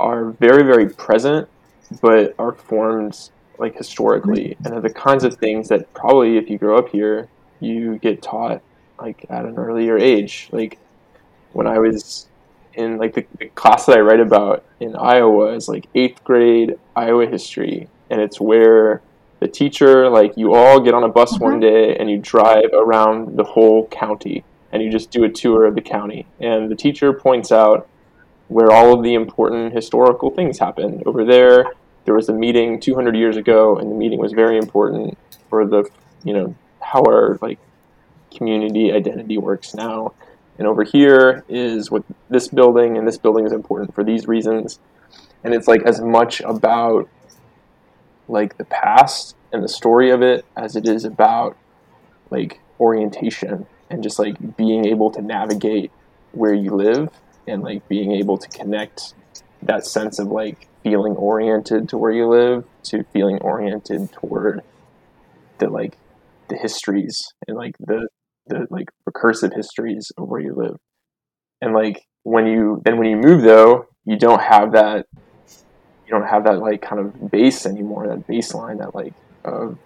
are 0.00 0.30
very 0.32 0.64
very 0.64 0.88
present, 0.90 1.48
but 2.02 2.34
are 2.40 2.52
formed 2.52 3.30
like 3.56 3.76
historically, 3.76 4.56
and 4.64 4.74
are 4.74 4.80
the 4.80 4.92
kinds 4.92 5.22
of 5.22 5.36
things 5.36 5.68
that 5.68 5.92
probably 5.94 6.36
if 6.38 6.50
you 6.50 6.58
grow 6.58 6.76
up 6.76 6.88
here, 6.88 7.28
you 7.60 7.98
get 7.98 8.20
taught 8.20 8.60
like 8.98 9.24
at 9.30 9.44
an 9.44 9.56
earlier 9.56 9.96
age. 9.96 10.48
Like 10.50 10.76
when 11.52 11.68
I 11.68 11.78
was 11.78 12.26
in 12.76 12.98
like 12.98 13.14
the, 13.14 13.26
the 13.38 13.46
class 13.48 13.86
that 13.86 13.96
I 13.96 14.00
write 14.00 14.20
about 14.20 14.64
in 14.80 14.94
Iowa 14.96 15.54
is 15.54 15.68
like 15.68 15.86
eighth 15.94 16.22
grade 16.24 16.78
Iowa 16.94 17.26
history, 17.26 17.88
and 18.10 18.20
it's 18.20 18.40
where 18.40 19.02
the 19.40 19.48
teacher 19.48 20.08
like 20.08 20.36
you 20.36 20.54
all 20.54 20.80
get 20.80 20.94
on 20.94 21.04
a 21.04 21.08
bus 21.08 21.38
one 21.38 21.54
mm-hmm. 21.54 21.60
day 21.60 21.96
and 21.96 22.10
you 22.10 22.18
drive 22.18 22.70
around 22.72 23.36
the 23.36 23.44
whole 23.44 23.86
county 23.88 24.44
and 24.72 24.82
you 24.82 24.90
just 24.90 25.10
do 25.10 25.24
a 25.24 25.28
tour 25.28 25.64
of 25.64 25.74
the 25.74 25.80
county, 25.80 26.26
and 26.40 26.70
the 26.70 26.76
teacher 26.76 27.12
points 27.12 27.50
out 27.52 27.88
where 28.48 28.70
all 28.70 28.94
of 28.94 29.02
the 29.02 29.14
important 29.14 29.72
historical 29.72 30.30
things 30.30 30.58
happened 30.58 31.02
over 31.06 31.24
there. 31.24 31.72
There 32.04 32.14
was 32.14 32.28
a 32.28 32.32
meeting 32.32 32.78
200 32.80 33.16
years 33.16 33.36
ago, 33.36 33.76
and 33.76 33.90
the 33.90 33.94
meeting 33.94 34.18
was 34.18 34.32
very 34.32 34.58
important 34.58 35.18
for 35.48 35.66
the 35.66 35.88
you 36.24 36.34
know 36.34 36.54
how 36.80 37.02
our 37.02 37.38
like 37.40 37.58
community 38.34 38.92
identity 38.92 39.38
works 39.38 39.74
now. 39.74 40.12
And 40.58 40.66
over 40.66 40.84
here 40.84 41.44
is 41.48 41.90
what 41.90 42.02
this 42.30 42.48
building, 42.48 42.96
and 42.96 43.06
this 43.06 43.18
building 43.18 43.46
is 43.46 43.52
important 43.52 43.94
for 43.94 44.02
these 44.02 44.26
reasons. 44.26 44.78
And 45.44 45.54
it's 45.54 45.68
like 45.68 45.82
as 45.82 46.00
much 46.00 46.40
about 46.40 47.08
like 48.28 48.56
the 48.56 48.64
past 48.64 49.36
and 49.52 49.62
the 49.62 49.68
story 49.68 50.10
of 50.10 50.22
it 50.22 50.44
as 50.56 50.76
it 50.76 50.86
is 50.86 51.04
about 51.04 51.56
like 52.30 52.60
orientation 52.80 53.66
and 53.90 54.02
just 54.02 54.18
like 54.18 54.56
being 54.56 54.86
able 54.86 55.10
to 55.10 55.22
navigate 55.22 55.90
where 56.32 56.54
you 56.54 56.74
live 56.74 57.08
and 57.46 57.62
like 57.62 57.86
being 57.88 58.12
able 58.12 58.36
to 58.36 58.48
connect 58.48 59.14
that 59.62 59.86
sense 59.86 60.18
of 60.18 60.28
like 60.28 60.68
feeling 60.82 61.14
oriented 61.14 61.88
to 61.88 61.96
where 61.96 62.12
you 62.12 62.28
live 62.28 62.64
to 62.82 63.04
feeling 63.12 63.38
oriented 63.38 64.12
toward 64.12 64.62
the 65.58 65.68
like 65.68 65.96
the 66.48 66.56
histories 66.56 67.32
and 67.48 67.56
like 67.56 67.76
the 67.78 68.08
the 68.46 68.66
like 68.70 68.88
recursive 69.08 69.54
histories 69.54 70.12
of 70.16 70.28
where 70.28 70.40
you 70.40 70.54
live. 70.54 70.76
And 71.60 71.74
like 71.74 72.06
when 72.22 72.46
you 72.46 72.82
then 72.84 72.98
when 72.98 73.08
you 73.08 73.16
move 73.16 73.42
though, 73.42 73.86
you 74.04 74.18
don't 74.18 74.42
have 74.42 74.72
that 74.72 75.06
you 76.06 76.10
don't 76.10 76.26
have 76.26 76.44
that 76.44 76.58
like 76.60 76.82
kind 76.82 77.00
of 77.00 77.30
base 77.30 77.66
anymore, 77.66 78.06
that 78.08 78.26
baseline, 78.26 78.78
that 78.78 78.94
like 78.94 79.14
of 79.44 79.78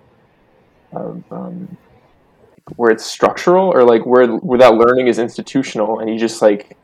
of 0.93 1.23
um, 1.31 1.77
where 2.77 2.91
it's 2.91 3.05
structural 3.05 3.71
or 3.73 3.85
like 3.85 4.05
where 4.05 4.27
where 4.27 4.59
that 4.59 4.75
learning 4.75 5.07
is 5.07 5.19
institutional 5.19 6.01
and 6.01 6.11
you 6.11 6.19
just 6.19 6.43
like 6.43 6.77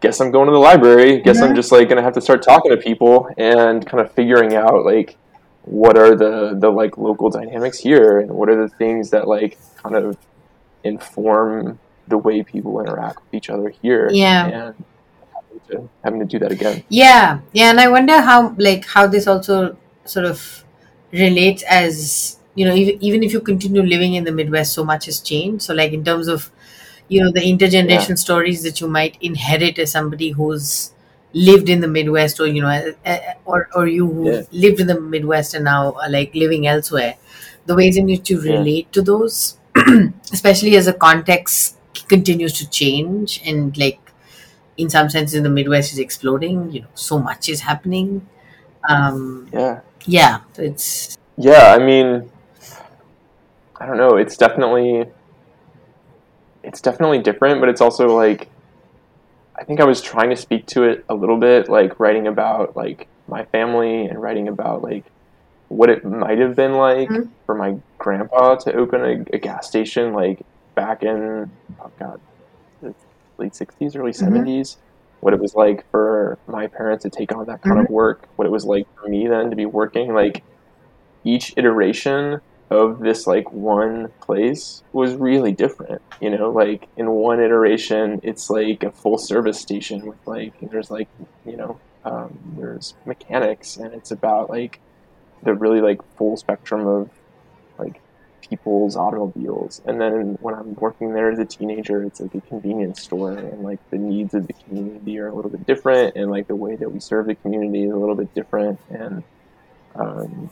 guess 0.00 0.20
I'm 0.20 0.30
going 0.30 0.46
to 0.46 0.52
the 0.52 0.58
library, 0.58 1.22
guess 1.22 1.40
I'm 1.40 1.54
just 1.54 1.72
like 1.72 1.88
gonna 1.88 2.02
have 2.02 2.12
to 2.14 2.20
start 2.20 2.42
talking 2.42 2.70
to 2.70 2.76
people 2.76 3.28
and 3.38 3.86
kind 3.86 4.04
of 4.04 4.12
figuring 4.12 4.54
out 4.54 4.84
like 4.84 5.16
what 5.62 5.96
are 5.96 6.14
the 6.14 6.56
the 6.58 6.68
like 6.68 6.98
local 6.98 7.30
dynamics 7.30 7.78
here 7.78 8.20
and 8.20 8.30
what 8.30 8.50
are 8.50 8.60
the 8.60 8.68
things 8.68 9.10
that 9.10 9.26
like 9.26 9.58
kind 9.82 9.96
of 9.96 10.18
inform 10.84 11.80
the 12.08 12.18
way 12.18 12.42
people 12.42 12.80
interact 12.80 13.20
with 13.24 13.34
each 13.34 13.50
other 13.50 13.70
here 13.82 14.08
Yeah. 14.12 14.46
and 14.46 14.84
having 15.34 15.60
to, 15.70 15.90
having 16.04 16.20
to 16.20 16.26
do 16.26 16.38
that 16.40 16.52
again 16.52 16.84
Yeah, 16.88 17.40
yeah, 17.52 17.70
and 17.70 17.80
I 17.80 17.88
wonder 17.88 18.20
how 18.20 18.54
like 18.58 18.86
how 18.86 19.06
this 19.06 19.26
also 19.26 19.76
sort 20.04 20.26
of 20.26 20.64
relates 21.12 21.62
as 21.64 22.38
you 22.54 22.66
know 22.66 22.74
even, 22.74 23.02
even 23.02 23.22
if 23.22 23.32
you 23.32 23.40
continue 23.40 23.82
living 23.82 24.14
in 24.14 24.24
the 24.24 24.32
Midwest, 24.32 24.72
so 24.74 24.84
much 24.84 25.06
has 25.06 25.20
changed. 25.20 25.62
So 25.64 25.74
like 25.74 25.92
in 25.92 26.04
terms 26.04 26.28
of 26.28 26.50
you 27.08 27.22
know 27.22 27.30
the 27.32 27.40
intergeneration 27.40 28.18
stories 28.18 28.62
that 28.62 28.80
you 28.80 28.88
might 28.88 29.16
inherit 29.20 29.78
as 29.78 29.92
somebody 29.92 30.30
who's 30.30 30.92
lived 31.32 31.68
in 31.68 31.80
the 31.80 31.88
Midwest, 31.88 32.40
or 32.40 32.46
you 32.46 32.62
know, 32.62 32.94
or 33.44 33.68
or 33.74 33.86
you 33.86 34.06
who 34.06 34.26
Yeah. 34.32 34.42
lived 34.52 34.80
in 34.80 34.86
the 34.86 35.00
Midwest 35.00 35.54
and 35.54 35.64
now 35.64 35.92
are 35.94 36.10
like 36.10 36.34
living 36.34 36.66
elsewhere, 36.66 37.16
the 37.66 37.74
ways 37.74 37.96
in 37.96 38.06
which 38.06 38.30
you 38.30 38.40
Yeah. 38.40 38.58
relate 38.58 38.92
to 38.92 39.02
those, 39.02 39.58
especially 40.34 40.76
as 40.76 40.86
the 40.90 40.96
context 41.08 41.78
continues 42.14 42.52
to 42.60 42.68
change 42.78 43.40
and 43.46 43.76
like 43.84 44.00
in 44.76 44.90
some 44.90 45.08
senses 45.08 45.42
the 45.42 45.54
midwest 45.58 45.92
is 45.94 45.98
exploding 45.98 46.70
you 46.74 46.80
know 46.82 46.92
so 47.08 47.18
much 47.18 47.48
is 47.48 47.60
happening 47.70 48.26
um 48.88 49.48
yeah 49.52 49.80
yeah 50.18 50.40
it's 50.58 51.16
Yeah, 51.36 51.74
I 51.74 51.78
mean, 51.82 52.30
I 53.80 53.86
don't 53.86 53.96
know. 53.96 54.16
It's 54.16 54.36
definitely, 54.36 55.06
it's 56.62 56.80
definitely 56.80 57.18
different, 57.18 57.58
but 57.60 57.68
it's 57.68 57.80
also 57.80 58.06
like, 58.14 58.48
I 59.58 59.64
think 59.64 59.80
I 59.80 59.84
was 59.84 60.00
trying 60.00 60.30
to 60.30 60.36
speak 60.36 60.66
to 60.74 60.84
it 60.84 61.04
a 61.08 61.14
little 61.14 61.38
bit, 61.38 61.68
like 61.68 61.98
writing 61.98 62.26
about 62.28 62.76
like 62.76 63.08
my 63.26 63.44
family 63.46 64.06
and 64.06 64.22
writing 64.22 64.46
about 64.46 64.82
like 64.82 65.04
what 65.78 65.90
it 65.90 66.04
might 66.04 66.38
have 66.38 66.54
been 66.56 66.74
like 66.74 67.08
Mhm. 67.10 67.30
for 67.46 67.54
my 67.54 67.76
grandpa 67.98 68.56
to 68.64 68.72
open 68.74 69.00
a, 69.04 69.36
a 69.36 69.38
gas 69.38 69.66
station 69.68 70.12
like 70.12 70.38
back 70.76 71.02
in 71.02 71.50
oh 71.80 71.90
god, 71.98 72.18
the 72.82 72.94
late 73.38 73.54
sixties, 73.54 73.96
early 73.96 74.12
70s 74.12 74.78
What 75.20 75.32
it 75.34 75.40
was 75.40 75.54
like 75.54 75.84
for 75.90 76.38
my 76.46 76.66
parents 76.68 77.02
to 77.04 77.10
take 77.10 77.34
on 77.34 77.46
that 77.46 77.62
kind 77.62 77.80
of 77.80 77.88
work. 77.88 78.28
What 78.36 78.46
it 78.46 78.50
was 78.50 78.64
like 78.66 78.86
for 78.96 79.08
me 79.08 79.26
then 79.28 79.50
to 79.50 79.56
be 79.56 79.66
working 79.66 80.12
like 80.14 80.44
each 81.24 81.54
iteration 81.56 82.40
of 82.70 82.98
this 83.00 83.26
like 83.26 83.50
one 83.52 84.08
place 84.22 84.82
was 84.92 85.14
really 85.16 85.52
different 85.52 86.00
you 86.20 86.30
know 86.30 86.50
like 86.50 86.88
in 86.96 87.10
one 87.10 87.40
iteration 87.40 88.18
it's 88.22 88.48
like 88.50 88.82
a 88.82 88.90
full 88.92 89.18
service 89.18 89.60
station 89.60 90.06
with 90.06 90.18
like 90.26 90.54
there's 90.70 90.90
like 90.90 91.08
you 91.44 91.56
know 91.56 91.80
um, 92.04 92.38
there's 92.56 92.94
mechanics 93.06 93.76
and 93.76 93.94
it's 93.94 94.10
about 94.10 94.50
like 94.50 94.80
the 95.44 95.54
really 95.54 95.80
like 95.80 96.00
full 96.16 96.36
spectrum 96.36 96.86
of 96.86 97.10
like 97.78 98.00
people's 98.48 98.96
automobiles. 98.96 99.80
And 99.86 100.00
then 100.00 100.38
when 100.40 100.54
i'm 100.54 100.74
working 100.74 101.12
there 101.14 101.30
as 101.30 101.38
a 101.38 101.44
teenager 101.44 102.02
it's 102.02 102.20
like 102.20 102.34
a 102.34 102.40
convenience 102.42 103.02
store 103.02 103.32
and 103.32 103.62
like 103.62 103.78
the 103.90 103.98
needs 103.98 104.34
of 104.34 104.46
the 104.46 104.52
community 104.52 105.18
are 105.18 105.28
a 105.28 105.34
little 105.34 105.50
bit 105.50 105.66
different 105.66 106.16
and 106.16 106.30
like 106.30 106.46
the 106.46 106.56
way 106.56 106.76
that 106.76 106.90
we 106.90 107.00
serve 107.00 107.26
the 107.26 107.34
community 107.34 107.84
is 107.84 107.92
a 107.92 107.96
little 107.96 108.14
bit 108.14 108.32
different. 108.34 108.78
And 108.90 109.22
um, 109.94 110.50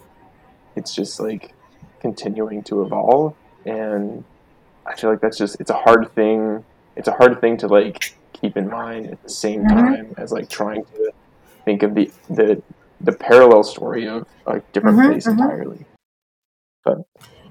it's 0.76 0.94
just 0.94 1.20
like 1.20 1.54
continuing 2.00 2.62
to 2.64 2.82
evolve. 2.82 3.34
And 3.64 4.24
i 4.86 4.96
feel 4.96 5.10
like 5.10 5.20
that's 5.20 5.38
just 5.38 5.60
it's 5.60 5.70
a 5.70 5.76
hard 5.76 6.12
thing 6.14 6.64
it's 6.96 7.08
a 7.08 7.12
hard 7.12 7.40
thing 7.40 7.56
to 7.56 7.68
like 7.68 8.14
keep 8.32 8.56
in 8.56 8.68
mind 8.68 9.06
at 9.06 9.22
the 9.22 9.28
same 9.28 9.66
time 9.66 10.14
as 10.16 10.32
like 10.32 10.48
trying 10.48 10.84
to 10.84 11.12
think 11.64 11.82
of 11.82 11.94
the 11.94 12.10
the 12.28 12.62
the 13.02 13.12
parallel 13.12 13.64
story 13.64 14.08
of 14.08 14.26
a 14.46 14.60
different 14.72 14.98
Mhm, 14.98 15.04
place 15.04 15.26
mhm. 15.26 15.30
entirely. 15.30 15.86
But 16.84 16.98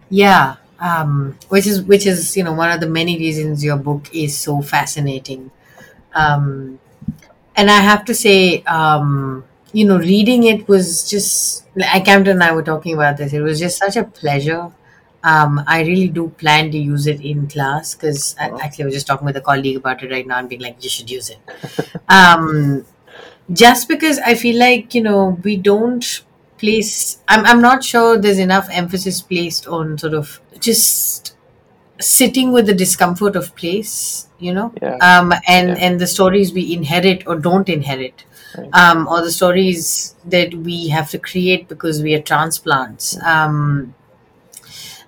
yeah 0.09 0.55
um 0.79 1.37
which 1.49 1.67
is 1.67 1.81
which 1.83 2.05
is 2.05 2.35
you 2.35 2.43
know 2.43 2.53
one 2.53 2.71
of 2.71 2.79
the 2.79 2.87
many 2.87 3.17
reasons 3.17 3.63
your 3.63 3.77
book 3.77 4.13
is 4.13 4.37
so 4.37 4.61
fascinating. 4.61 5.51
Um 6.15 6.79
and 7.55 7.69
i 7.71 7.79
have 7.79 8.05
to 8.05 8.13
say 8.13 8.63
um 8.63 9.43
you 9.73 9.85
know 9.85 9.97
reading 9.99 10.43
it 10.43 10.67
was 10.67 11.09
just 11.09 11.65
like 11.75 12.05
Camden 12.05 12.33
and 12.33 12.43
i 12.43 12.51
were 12.53 12.63
talking 12.63 12.93
about 12.93 13.17
this 13.17 13.33
it 13.33 13.41
was 13.41 13.59
just 13.59 13.77
such 13.77 13.97
a 13.97 14.03
pleasure. 14.03 14.71
Um 15.23 15.63
i 15.67 15.81
really 15.83 16.07
do 16.09 16.29
plan 16.29 16.71
to 16.71 16.77
use 16.77 17.07
it 17.07 17.21
in 17.21 17.47
class 17.47 17.95
because 17.95 18.35
actually 18.39 18.83
i 18.83 18.87
was 18.87 18.95
just 18.95 19.07
talking 19.07 19.25
with 19.25 19.37
a 19.37 19.41
colleague 19.41 19.77
about 19.77 20.03
it 20.03 20.11
right 20.11 20.27
now 20.27 20.39
and 20.39 20.49
being 20.49 20.61
like 20.61 20.83
you 20.83 20.89
should 20.89 21.09
use 21.11 21.29
it. 21.29 21.39
Um 22.09 22.85
just 23.53 23.87
because 23.87 24.19
I 24.19 24.35
feel 24.35 24.59
like 24.59 24.93
you 24.95 25.01
know 25.03 25.37
we 25.43 25.57
don't 25.57 26.23
place. 26.57 27.19
I'm 27.27 27.45
I'm 27.45 27.61
not 27.61 27.83
sure 27.83 28.17
there's 28.17 28.39
enough 28.39 28.67
emphasis 28.71 29.21
placed 29.21 29.67
on 29.67 29.97
sort 29.97 30.13
of 30.13 30.39
just 30.59 31.35
sitting 31.99 32.51
with 32.51 32.65
the 32.67 32.73
discomfort 32.73 33.35
of 33.35 33.55
place. 33.55 34.27
You 34.39 34.53
know, 34.55 34.73
yeah 34.81 34.95
um, 34.97 35.33
and 35.47 35.69
Yeah. 35.69 35.75
and 35.79 35.99
the 36.01 36.07
stories 36.07 36.51
we 36.51 36.73
inherit 36.73 37.27
or 37.27 37.35
don't 37.35 37.69
inherit, 37.69 38.23
Right. 38.57 38.69
um, 38.73 39.07
or 39.07 39.21
the 39.21 39.31
stories 39.31 40.15
that 40.25 40.53
we 40.55 40.87
have 40.89 41.11
to 41.11 41.19
create 41.19 41.67
because 41.67 42.01
we 42.01 42.15
are 42.15 42.21
transplants. 42.21 43.21
Um, 43.21 43.93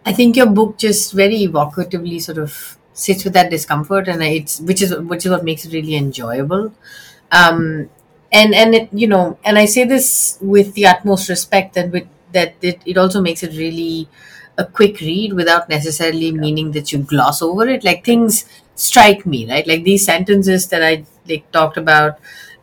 I 0.06 0.14
think 0.14 0.36
your 0.36 0.48
book 0.48 0.78
just 0.78 1.14
very 1.14 1.40
evocatively 1.48 2.22
sort 2.22 2.38
of 2.38 2.78
sits 2.94 3.24
with 3.24 3.34
that 3.34 3.50
discomfort, 3.50 4.08
and 4.08 4.22
it's 4.22 4.60
which 4.60 4.82
is 4.82 4.96
which 4.96 5.26
is 5.26 5.32
what 5.32 5.44
makes 5.44 5.66
it 5.66 5.74
really 5.74 5.96
enjoyable. 5.96 6.74
Um, 7.32 7.90
and 8.34 8.54
and 8.56 8.76
it, 8.76 8.90
you 8.94 9.08
know, 9.08 9.38
and 9.44 9.58
I 9.58 9.66
say 9.66 9.86
this 9.86 10.38
with 10.42 10.74
the 10.74 10.88
utmost 10.88 11.30
respect 11.30 11.76
that 11.76 11.92
with 11.92 12.08
that 12.34 12.56
it, 12.62 12.82
it 12.86 12.98
also 12.98 13.22
makes 13.22 13.44
it 13.44 13.56
really 13.58 14.10
a 14.58 14.66
quick 14.66 15.00
read 15.00 15.34
without 15.34 15.70
necessarily 15.70 16.32
meaning 16.32 16.72
that 16.72 16.92
you 16.92 17.00
gloss 17.00 17.42
over 17.42 17.68
it. 17.68 17.84
Like 17.84 18.04
things 18.06 18.46
strike 18.76 19.26
me, 19.26 19.50
right? 19.50 19.66
Like 19.68 19.84
these 19.84 20.06
sentences 20.06 20.68
that 20.70 20.84
I 20.84 21.06
like 21.28 21.50
talked 21.52 21.78
about 21.78 22.20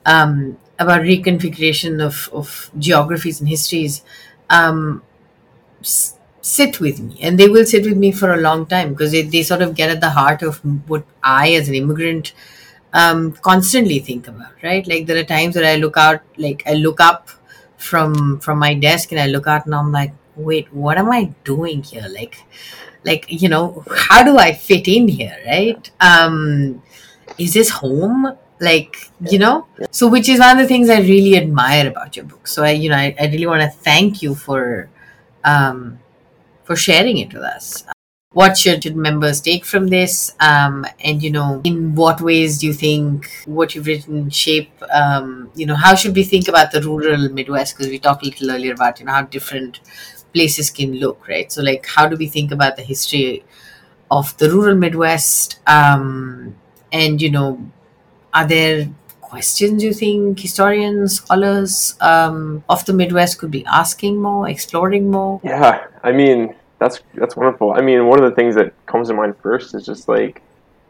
um, 0.06 0.58
about 0.78 1.02
reconfiguration 1.02 2.04
of 2.04 2.28
of 2.32 2.70
geographies 2.78 3.40
and 3.40 3.48
histories. 3.48 4.02
Um, 4.50 5.02
s- 5.80 6.16
sit 6.42 6.80
with 6.80 7.00
me 7.00 7.18
and 7.20 7.38
they 7.38 7.48
will 7.48 7.66
sit 7.66 7.84
with 7.84 7.96
me 7.98 8.10
for 8.10 8.32
a 8.32 8.40
long 8.40 8.64
time 8.66 8.90
because 8.90 9.12
they, 9.12 9.22
they 9.22 9.42
sort 9.42 9.60
of 9.60 9.74
get 9.74 9.90
at 9.90 10.00
the 10.00 10.08
heart 10.10 10.42
of 10.42 10.56
what 10.88 11.04
i 11.22 11.52
as 11.52 11.68
an 11.68 11.74
immigrant 11.74 12.32
um, 12.92 13.32
constantly 13.32 13.98
think 13.98 14.28
about 14.28 14.52
right? 14.62 14.86
Like 14.86 15.06
there 15.06 15.18
are 15.18 15.24
times 15.24 15.54
that 15.54 15.64
i 15.64 15.76
look 15.76 15.96
out 15.96 16.20
like 16.36 16.62
i 16.66 16.74
look 16.74 17.00
up 17.00 17.28
from 17.76 18.38
from 18.40 18.58
my 18.58 18.74
desk 18.74 19.12
and 19.12 19.20
i 19.20 19.26
look 19.26 19.46
out 19.46 19.64
and 19.64 19.74
i'm 19.74 19.90
like 19.90 20.12
wait 20.36 20.72
what 20.72 20.98
am 20.98 21.10
i 21.10 21.24
doing 21.44 21.82
here? 21.82 22.06
Like 22.10 22.44
like 23.04 23.26
you 23.28 23.48
know 23.48 23.84
how 23.94 24.22
do 24.22 24.38
i 24.38 24.52
fit 24.52 24.88
in 24.88 25.08
here 25.08 25.36
right? 25.46 25.90
Um 26.00 26.82
is 27.38 27.54
this 27.54 27.70
home? 27.70 28.36
Like 28.60 29.10
you 29.30 29.38
know? 29.38 29.66
So 29.90 30.08
which 30.08 30.28
is 30.28 30.40
one 30.40 30.58
of 30.58 30.62
the 30.62 30.68
things 30.68 30.90
i 30.90 31.00
really 31.00 31.36
admire 31.36 31.88
about 31.88 32.16
your 32.16 32.24
book. 32.26 32.46
So 32.46 32.64
i 32.64 32.70
you 32.70 32.90
know 32.90 32.96
i, 32.96 33.14
I 33.18 33.26
really 33.26 33.46
want 33.46 33.62
to 33.62 33.68
thank 33.68 34.22
you 34.22 34.34
for 34.34 34.88
um 35.44 35.98
for 36.64 36.76
sharing 36.76 37.18
it 37.18 37.32
with 37.32 37.42
us 37.42 37.84
what 38.32 38.56
should, 38.56 38.84
should 38.84 38.96
members 38.96 39.40
take 39.40 39.64
from 39.64 39.88
this? 39.88 40.34
Um, 40.38 40.86
and 41.00 41.22
you 41.22 41.30
know 41.30 41.60
in 41.64 41.94
what 41.94 42.20
ways 42.20 42.58
do 42.58 42.66
you 42.66 42.72
think 42.72 43.28
what 43.44 43.74
you've 43.74 43.86
written 43.86 44.30
shape 44.30 44.70
um, 44.92 45.50
you 45.54 45.66
know 45.66 45.74
how 45.74 45.94
should 45.94 46.14
we 46.14 46.22
think 46.22 46.48
about 46.48 46.70
the 46.70 46.80
rural 46.82 47.28
midwest? 47.28 47.76
Because 47.76 47.90
we 47.90 47.98
talked 47.98 48.22
a 48.22 48.26
little 48.26 48.50
earlier 48.52 48.72
about 48.72 49.00
you 49.00 49.06
know 49.06 49.12
how 49.12 49.22
different 49.22 49.80
places 50.32 50.70
can 50.70 50.94
look 50.94 51.26
right? 51.28 51.50
So 51.50 51.62
like 51.62 51.86
how 51.86 52.06
do 52.06 52.16
we 52.16 52.28
think 52.28 52.52
about 52.52 52.76
the 52.76 52.82
history 52.82 53.44
of 54.10 54.36
the 54.38 54.50
rural 54.50 54.76
midwest? 54.76 55.58
Um, 55.66 56.54
and 56.92 57.20
you 57.20 57.30
know 57.30 57.70
are 58.32 58.46
there 58.46 58.88
questions 59.20 59.82
you 59.82 59.92
think 59.92 60.38
historians 60.38 61.16
scholars 61.16 61.96
um, 62.00 62.64
of 62.68 62.84
the 62.84 62.92
midwest 62.92 63.38
could 63.38 63.50
be 63.50 63.64
asking 63.66 64.18
more 64.18 64.48
exploring 64.48 65.10
more? 65.10 65.40
Yeah, 65.42 65.86
I 66.04 66.12
mean 66.12 66.54
that's 66.80 67.00
that's 67.14 67.36
wonderful. 67.36 67.72
I 67.72 67.82
mean, 67.82 68.06
one 68.06 68.22
of 68.22 68.28
the 68.28 68.34
things 68.34 68.56
that 68.56 68.74
comes 68.86 69.08
to 69.08 69.14
mind 69.14 69.36
first 69.36 69.74
is 69.74 69.86
just 69.86 70.08
like 70.08 70.42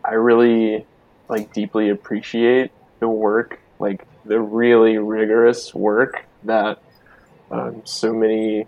I 0.04 0.14
really 0.14 0.86
like 1.28 1.52
deeply 1.52 1.90
appreciate 1.90 2.70
the 3.00 3.08
work, 3.08 3.60
like 3.78 4.06
the 4.24 4.40
really 4.40 4.96
rigorous 4.98 5.74
work 5.74 6.24
that 6.44 6.80
um, 7.50 7.82
so 7.84 8.14
many 8.14 8.66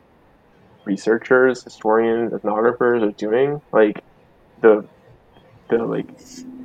researchers, 0.85 1.63
historians, 1.63 2.33
ethnographers 2.33 3.03
are 3.03 3.13
doing. 3.13 3.63
Like 3.73 4.03
the 4.61 4.85
the 5.71 5.79
like 5.79 6.09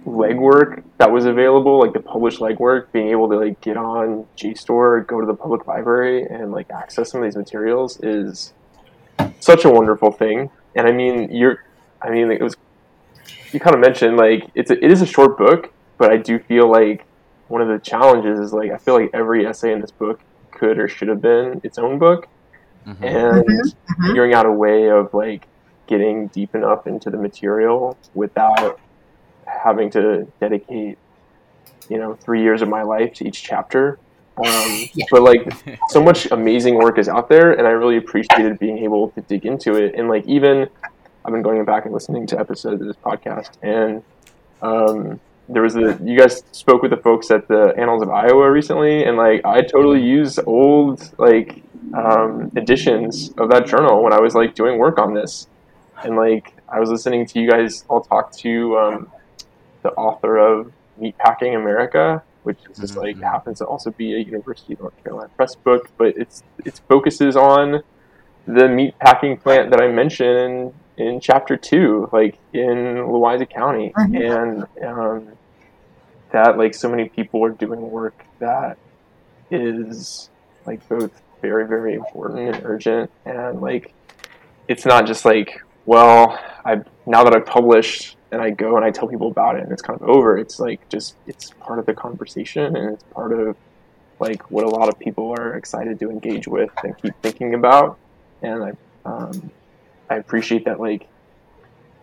legwork 0.06 0.84
that 0.98 1.12
was 1.12 1.26
available, 1.26 1.80
like 1.80 1.94
the 1.94 2.00
published 2.00 2.40
legwork, 2.40 2.92
being 2.92 3.10
able 3.10 3.30
to 3.30 3.38
like 3.38 3.62
get 3.62 3.78
on 3.78 4.26
JSTOR, 4.36 5.06
go 5.06 5.22
to 5.22 5.28
the 5.28 5.36
public 5.36 5.68
library, 5.68 6.24
and 6.24 6.52
like 6.52 6.72
access 6.72 7.12
some 7.12 7.22
of 7.22 7.26
these 7.26 7.38
materials 7.38 8.00
is 8.02 8.54
such 9.40 9.66
a 9.66 9.70
wonderful 9.70 10.12
thing. 10.12 10.50
And 10.76 10.88
I 10.88 10.92
mean, 10.92 11.32
you're, 11.32 11.64
I 12.02 12.10
mean, 12.10 12.32
it 12.32 12.42
was 12.42 12.56
you 13.52 13.60
kind 13.60 13.76
of 13.76 13.82
mentioned 13.82 14.18
like 14.18 14.50
it's 14.56 14.72
a, 14.72 14.84
it 14.84 14.92
is 14.92 15.02
a 15.02 15.06
short 15.06 15.38
book, 15.38 15.72
but 15.98 16.12
I 16.12 16.18
do 16.18 16.40
feel 16.40 16.70
like 16.70 17.06
one 17.48 17.62
of 17.62 17.68
the 17.68 17.80
challenges 17.80 18.40
is 18.40 18.54
like 18.54 18.72
I 18.72 18.78
feel 18.78 19.00
like 19.00 19.10
every 19.14 19.46
essay 19.46 19.72
in 19.72 19.82
this 19.82 19.92
book 19.92 20.20
could 20.52 20.80
or 20.80 20.88
should 20.88 21.08
have 21.08 21.22
been 21.22 21.62
its 21.64 21.78
own 21.78 21.98
book, 21.98 22.28
mm-hmm. 22.86 23.04
and 23.04 23.46
mm-hmm. 23.46 24.08
figuring 24.08 24.34
out 24.34 24.46
a 24.46 24.52
way 24.52 24.90
of 24.90 25.14
like 25.14 25.48
getting 25.88 26.28
deep 26.28 26.54
enough 26.54 26.86
into 26.86 27.10
the 27.10 27.18
material 27.18 27.98
without 28.14 28.80
having 29.46 29.90
to 29.90 30.28
dedicate 30.40 30.98
you 31.90 31.98
know 31.98 32.16
three 32.16 32.42
years 32.42 32.62
of 32.62 32.68
my 32.68 32.82
life 32.82 33.14
to 33.14 33.28
each 33.28 33.42
chapter 33.44 33.98
um, 34.38 34.90
yeah. 34.94 35.06
but 35.12 35.22
like 35.22 35.52
so 35.90 36.02
much 36.02 36.28
amazing 36.32 36.76
work 36.76 36.98
is 36.98 37.10
out 37.10 37.30
there 37.30 37.52
and 37.54 37.68
i 37.68 37.72
really 37.72 37.98
appreciated 37.98 38.60
being 38.60 38.78
able 38.80 39.10
to 39.12 39.22
dig 39.22 39.46
into 39.46 39.76
it. 39.76 39.96
And 39.96 40.08
like 40.08 40.26
even 40.26 40.68
i've 41.26 41.32
been 41.32 41.42
going 41.42 41.64
back 41.66 41.86
and 41.86 41.94
listening 41.94 42.28
to 42.28 42.40
episodes 42.40 42.82
of 42.82 42.88
this 42.88 42.98
podcast 42.98 43.52
and 43.62 44.04
um, 44.62 45.20
there 45.50 45.62
was 45.62 45.76
a 45.76 45.98
you 46.04 46.18
guys 46.18 46.44
spoke 46.52 46.82
with 46.82 46.92
the 46.92 46.98
folks 46.98 47.32
at 47.32 47.48
the 47.48 47.74
annals 47.78 48.02
of 48.02 48.10
iowa 48.10 48.52
recently 48.52 49.04
and 49.04 49.18
like 49.18 49.44
i 49.46 49.62
totally 49.62 50.02
use 50.02 50.40
old 50.40 51.14
like 51.18 51.64
um, 51.94 52.52
editions 52.58 53.32
of 53.38 53.50
that 53.50 53.66
journal 53.66 54.04
when 54.04 54.14
i 54.14 54.20
was 54.20 54.36
like 54.36 54.56
doing 54.56 54.78
work 54.78 55.00
on 55.00 55.14
this. 55.14 55.48
And 56.04 56.16
like 56.16 56.54
i 56.70 56.80
was 56.80 56.90
listening 56.90 57.26
to 57.28 57.40
you 57.40 57.50
guys 57.50 57.86
all 57.88 58.02
talk 58.02 58.32
to 58.38 58.78
um, 58.78 59.12
the 59.84 59.92
author 59.94 60.38
of 60.38 60.72
meatpacking 61.00 61.56
america 61.56 62.22
which 62.48 62.60
is 62.70 62.78
just 62.78 62.96
like 62.96 63.16
mm-hmm. 63.16 63.24
happens 63.24 63.60
to 63.60 63.66
also 63.66 63.92
be 63.92 64.14
a 64.16 64.20
university 64.20 64.74
of 64.74 64.80
north 64.80 65.04
carolina 65.04 65.30
press 65.36 65.54
book 65.56 65.90
but 65.98 66.18
it's 66.18 66.44
it 66.66 66.80
focuses 66.88 67.36
on 67.36 67.84
the 68.46 68.68
meat 68.68 68.98
packing 69.00 69.38
plant 69.38 69.70
that 69.72 69.82
i 69.82 69.88
mentioned 69.88 70.74
in 70.98 71.20
chapter 71.20 71.56
two, 71.56 72.10
like 72.12 72.38
in 72.54 73.08
Louisa 73.12 73.46
County, 73.46 73.94
mm-hmm. 73.96 74.16
and 74.16 74.84
um, 74.84 75.38
that 76.32 76.58
like 76.58 76.74
so 76.74 76.90
many 76.90 77.08
people 77.08 77.44
are 77.46 77.52
doing 77.52 77.90
work 77.90 78.26
that 78.40 78.78
is 79.52 80.30
like 80.66 80.88
both 80.90 81.22
very 81.42 81.68
very 81.68 81.94
important 81.94 82.56
and 82.56 82.66
urgent, 82.66 83.12
and 83.26 83.62
like 83.62 83.94
it's 84.68 84.86
not 84.86 85.06
just 85.06 85.24
like 85.24 85.62
well 85.86 86.38
I 86.66 86.82
now 87.06 87.24
that 87.24 87.36
I've 87.36 87.46
published 87.46 88.17
and 88.32 88.42
I 88.42 88.50
go 88.50 88.76
and 88.76 88.84
I 88.84 88.92
tell 88.92 89.08
people 89.08 89.28
about 89.28 89.56
it 89.56 89.64
and 89.64 89.72
it's 89.72 89.82
kind 89.82 90.00
of 90.02 90.08
over. 90.10 90.38
It's 90.38 90.60
like 90.60 90.88
just 90.90 91.16
it's 91.28 91.52
part 91.60 91.80
of 91.80 91.86
the 91.86 91.94
conversation 91.94 92.76
and 92.76 92.94
it's 92.94 93.04
part 93.14 93.32
of 93.32 93.56
like 94.20 94.50
what 94.52 94.66
a 94.66 94.70
lot 94.70 94.90
of 94.90 95.00
people 95.00 95.32
are 95.32 95.56
excited 95.56 96.00
to 96.00 96.10
engage 96.10 96.48
with 96.48 96.72
and 96.84 96.98
keep 96.98 97.14
thinking 97.22 97.54
about. 97.54 97.98
And 98.42 98.64
I 98.64 98.72
um, 99.06 99.52
I 100.10 100.16
appreciate 100.16 100.66
that 100.66 100.80
like 100.80 101.08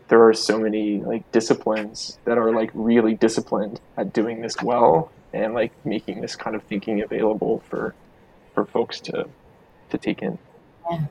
there 0.08 0.26
are 0.26 0.34
so 0.34 0.58
many 0.58 1.00
like 1.00 1.30
disciplines 1.32 2.18
that 2.24 2.38
are 2.38 2.52
like 2.52 2.70
really 2.74 3.14
disciplined 3.14 3.80
at 3.96 4.12
doing 4.12 4.40
this 4.40 4.56
well 4.62 5.10
and 5.32 5.54
like 5.54 5.72
making 5.84 6.20
this 6.20 6.36
kind 6.36 6.54
of 6.54 6.62
thinking 6.64 7.02
available 7.02 7.62
for 7.68 7.94
for 8.54 8.64
folks 8.64 9.00
to 9.00 9.28
to 9.90 9.98
take 9.98 10.22
in. 10.22 10.38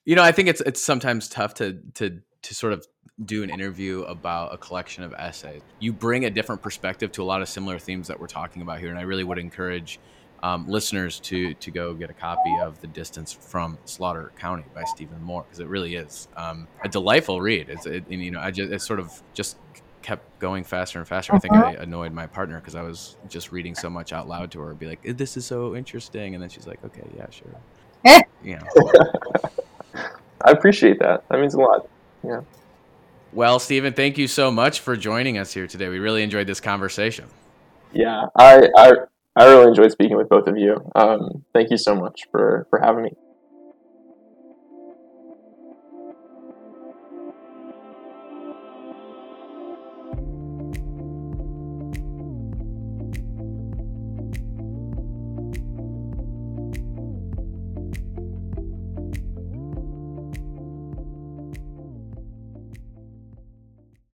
You 0.05 0.15
know, 0.15 0.23
I 0.23 0.31
think 0.31 0.49
it's 0.49 0.61
it's 0.61 0.81
sometimes 0.81 1.27
tough 1.27 1.55
to 1.55 1.79
to 1.95 2.21
to 2.43 2.55
sort 2.55 2.73
of 2.73 2.85
do 3.25 3.43
an 3.43 3.49
interview 3.49 4.01
about 4.03 4.53
a 4.53 4.57
collection 4.57 5.03
of 5.03 5.13
essays. 5.13 5.61
You 5.79 5.93
bring 5.93 6.25
a 6.25 6.29
different 6.29 6.61
perspective 6.61 7.11
to 7.13 7.23
a 7.23 7.25
lot 7.25 7.41
of 7.41 7.49
similar 7.49 7.79
themes 7.79 8.07
that 8.07 8.19
we're 8.19 8.27
talking 8.27 8.61
about 8.61 8.79
here, 8.79 8.89
and 8.89 8.97
I 8.97 9.03
really 9.03 9.23
would 9.23 9.37
encourage 9.37 9.99
um, 10.41 10.67
listeners 10.67 11.19
to 11.21 11.53
to 11.53 11.71
go 11.71 11.93
get 11.93 12.09
a 12.09 12.13
copy 12.13 12.53
of 12.61 12.79
The 12.81 12.87
Distance 12.87 13.31
from 13.31 13.77
Slaughter 13.85 14.31
County 14.37 14.65
by 14.75 14.83
Steven 14.83 15.21
Moore 15.23 15.43
because 15.43 15.59
it 15.59 15.67
really 15.67 15.95
is 15.95 16.27
um, 16.35 16.67
a 16.83 16.89
delightful 16.89 17.39
read. 17.39 17.69
It's 17.69 17.85
it, 17.85 18.09
you 18.09 18.31
know 18.31 18.41
I 18.41 18.51
just 18.51 18.71
it 18.71 18.81
sort 18.81 18.99
of 18.99 19.23
just 19.33 19.57
kept 20.01 20.39
going 20.39 20.65
faster 20.65 20.99
and 20.99 21.07
faster. 21.07 21.33
I 21.33 21.39
think 21.39 21.53
I 21.53 21.75
uh-huh. 21.75 21.83
annoyed 21.83 22.11
my 22.11 22.27
partner 22.27 22.59
because 22.59 22.75
I 22.75 22.81
was 22.81 23.15
just 23.29 23.53
reading 23.53 23.73
so 23.73 23.89
much 23.89 24.11
out 24.11 24.27
loud 24.27 24.51
to 24.51 24.59
her, 24.59 24.73
be 24.73 24.87
like, 24.87 25.17
"This 25.17 25.37
is 25.37 25.45
so 25.45 25.77
interesting," 25.77 26.33
and 26.35 26.43
then 26.43 26.49
she's 26.49 26.67
like, 26.67 26.83
"Okay, 26.83 27.07
yeah, 27.15 27.27
sure." 27.29 28.21
you 28.43 28.57
know. 28.57 30.01
I 30.45 30.51
appreciate 30.51 30.99
that. 30.99 31.23
That 31.29 31.39
means 31.39 31.53
a 31.53 31.59
lot. 31.59 31.87
Yeah. 32.23 32.41
Well, 33.31 33.59
Steven, 33.59 33.93
thank 33.93 34.17
you 34.17 34.27
so 34.27 34.51
much 34.51 34.79
for 34.79 34.95
joining 34.95 35.37
us 35.37 35.53
here 35.53 35.67
today. 35.67 35.89
We 35.89 35.99
really 35.99 36.23
enjoyed 36.23 36.47
this 36.47 36.59
conversation. 36.59 37.25
Yeah, 37.91 38.27
I, 38.35 38.69
I 38.77 38.91
I 39.35 39.45
really 39.45 39.67
enjoyed 39.67 39.91
speaking 39.91 40.17
with 40.17 40.29
both 40.29 40.47
of 40.47 40.57
you. 40.57 40.77
Um, 40.95 41.43
thank 41.53 41.71
you 41.71 41.77
so 41.77 41.95
much 41.95 42.21
for, 42.31 42.67
for 42.69 42.79
having 42.79 43.03
me. 43.03 43.11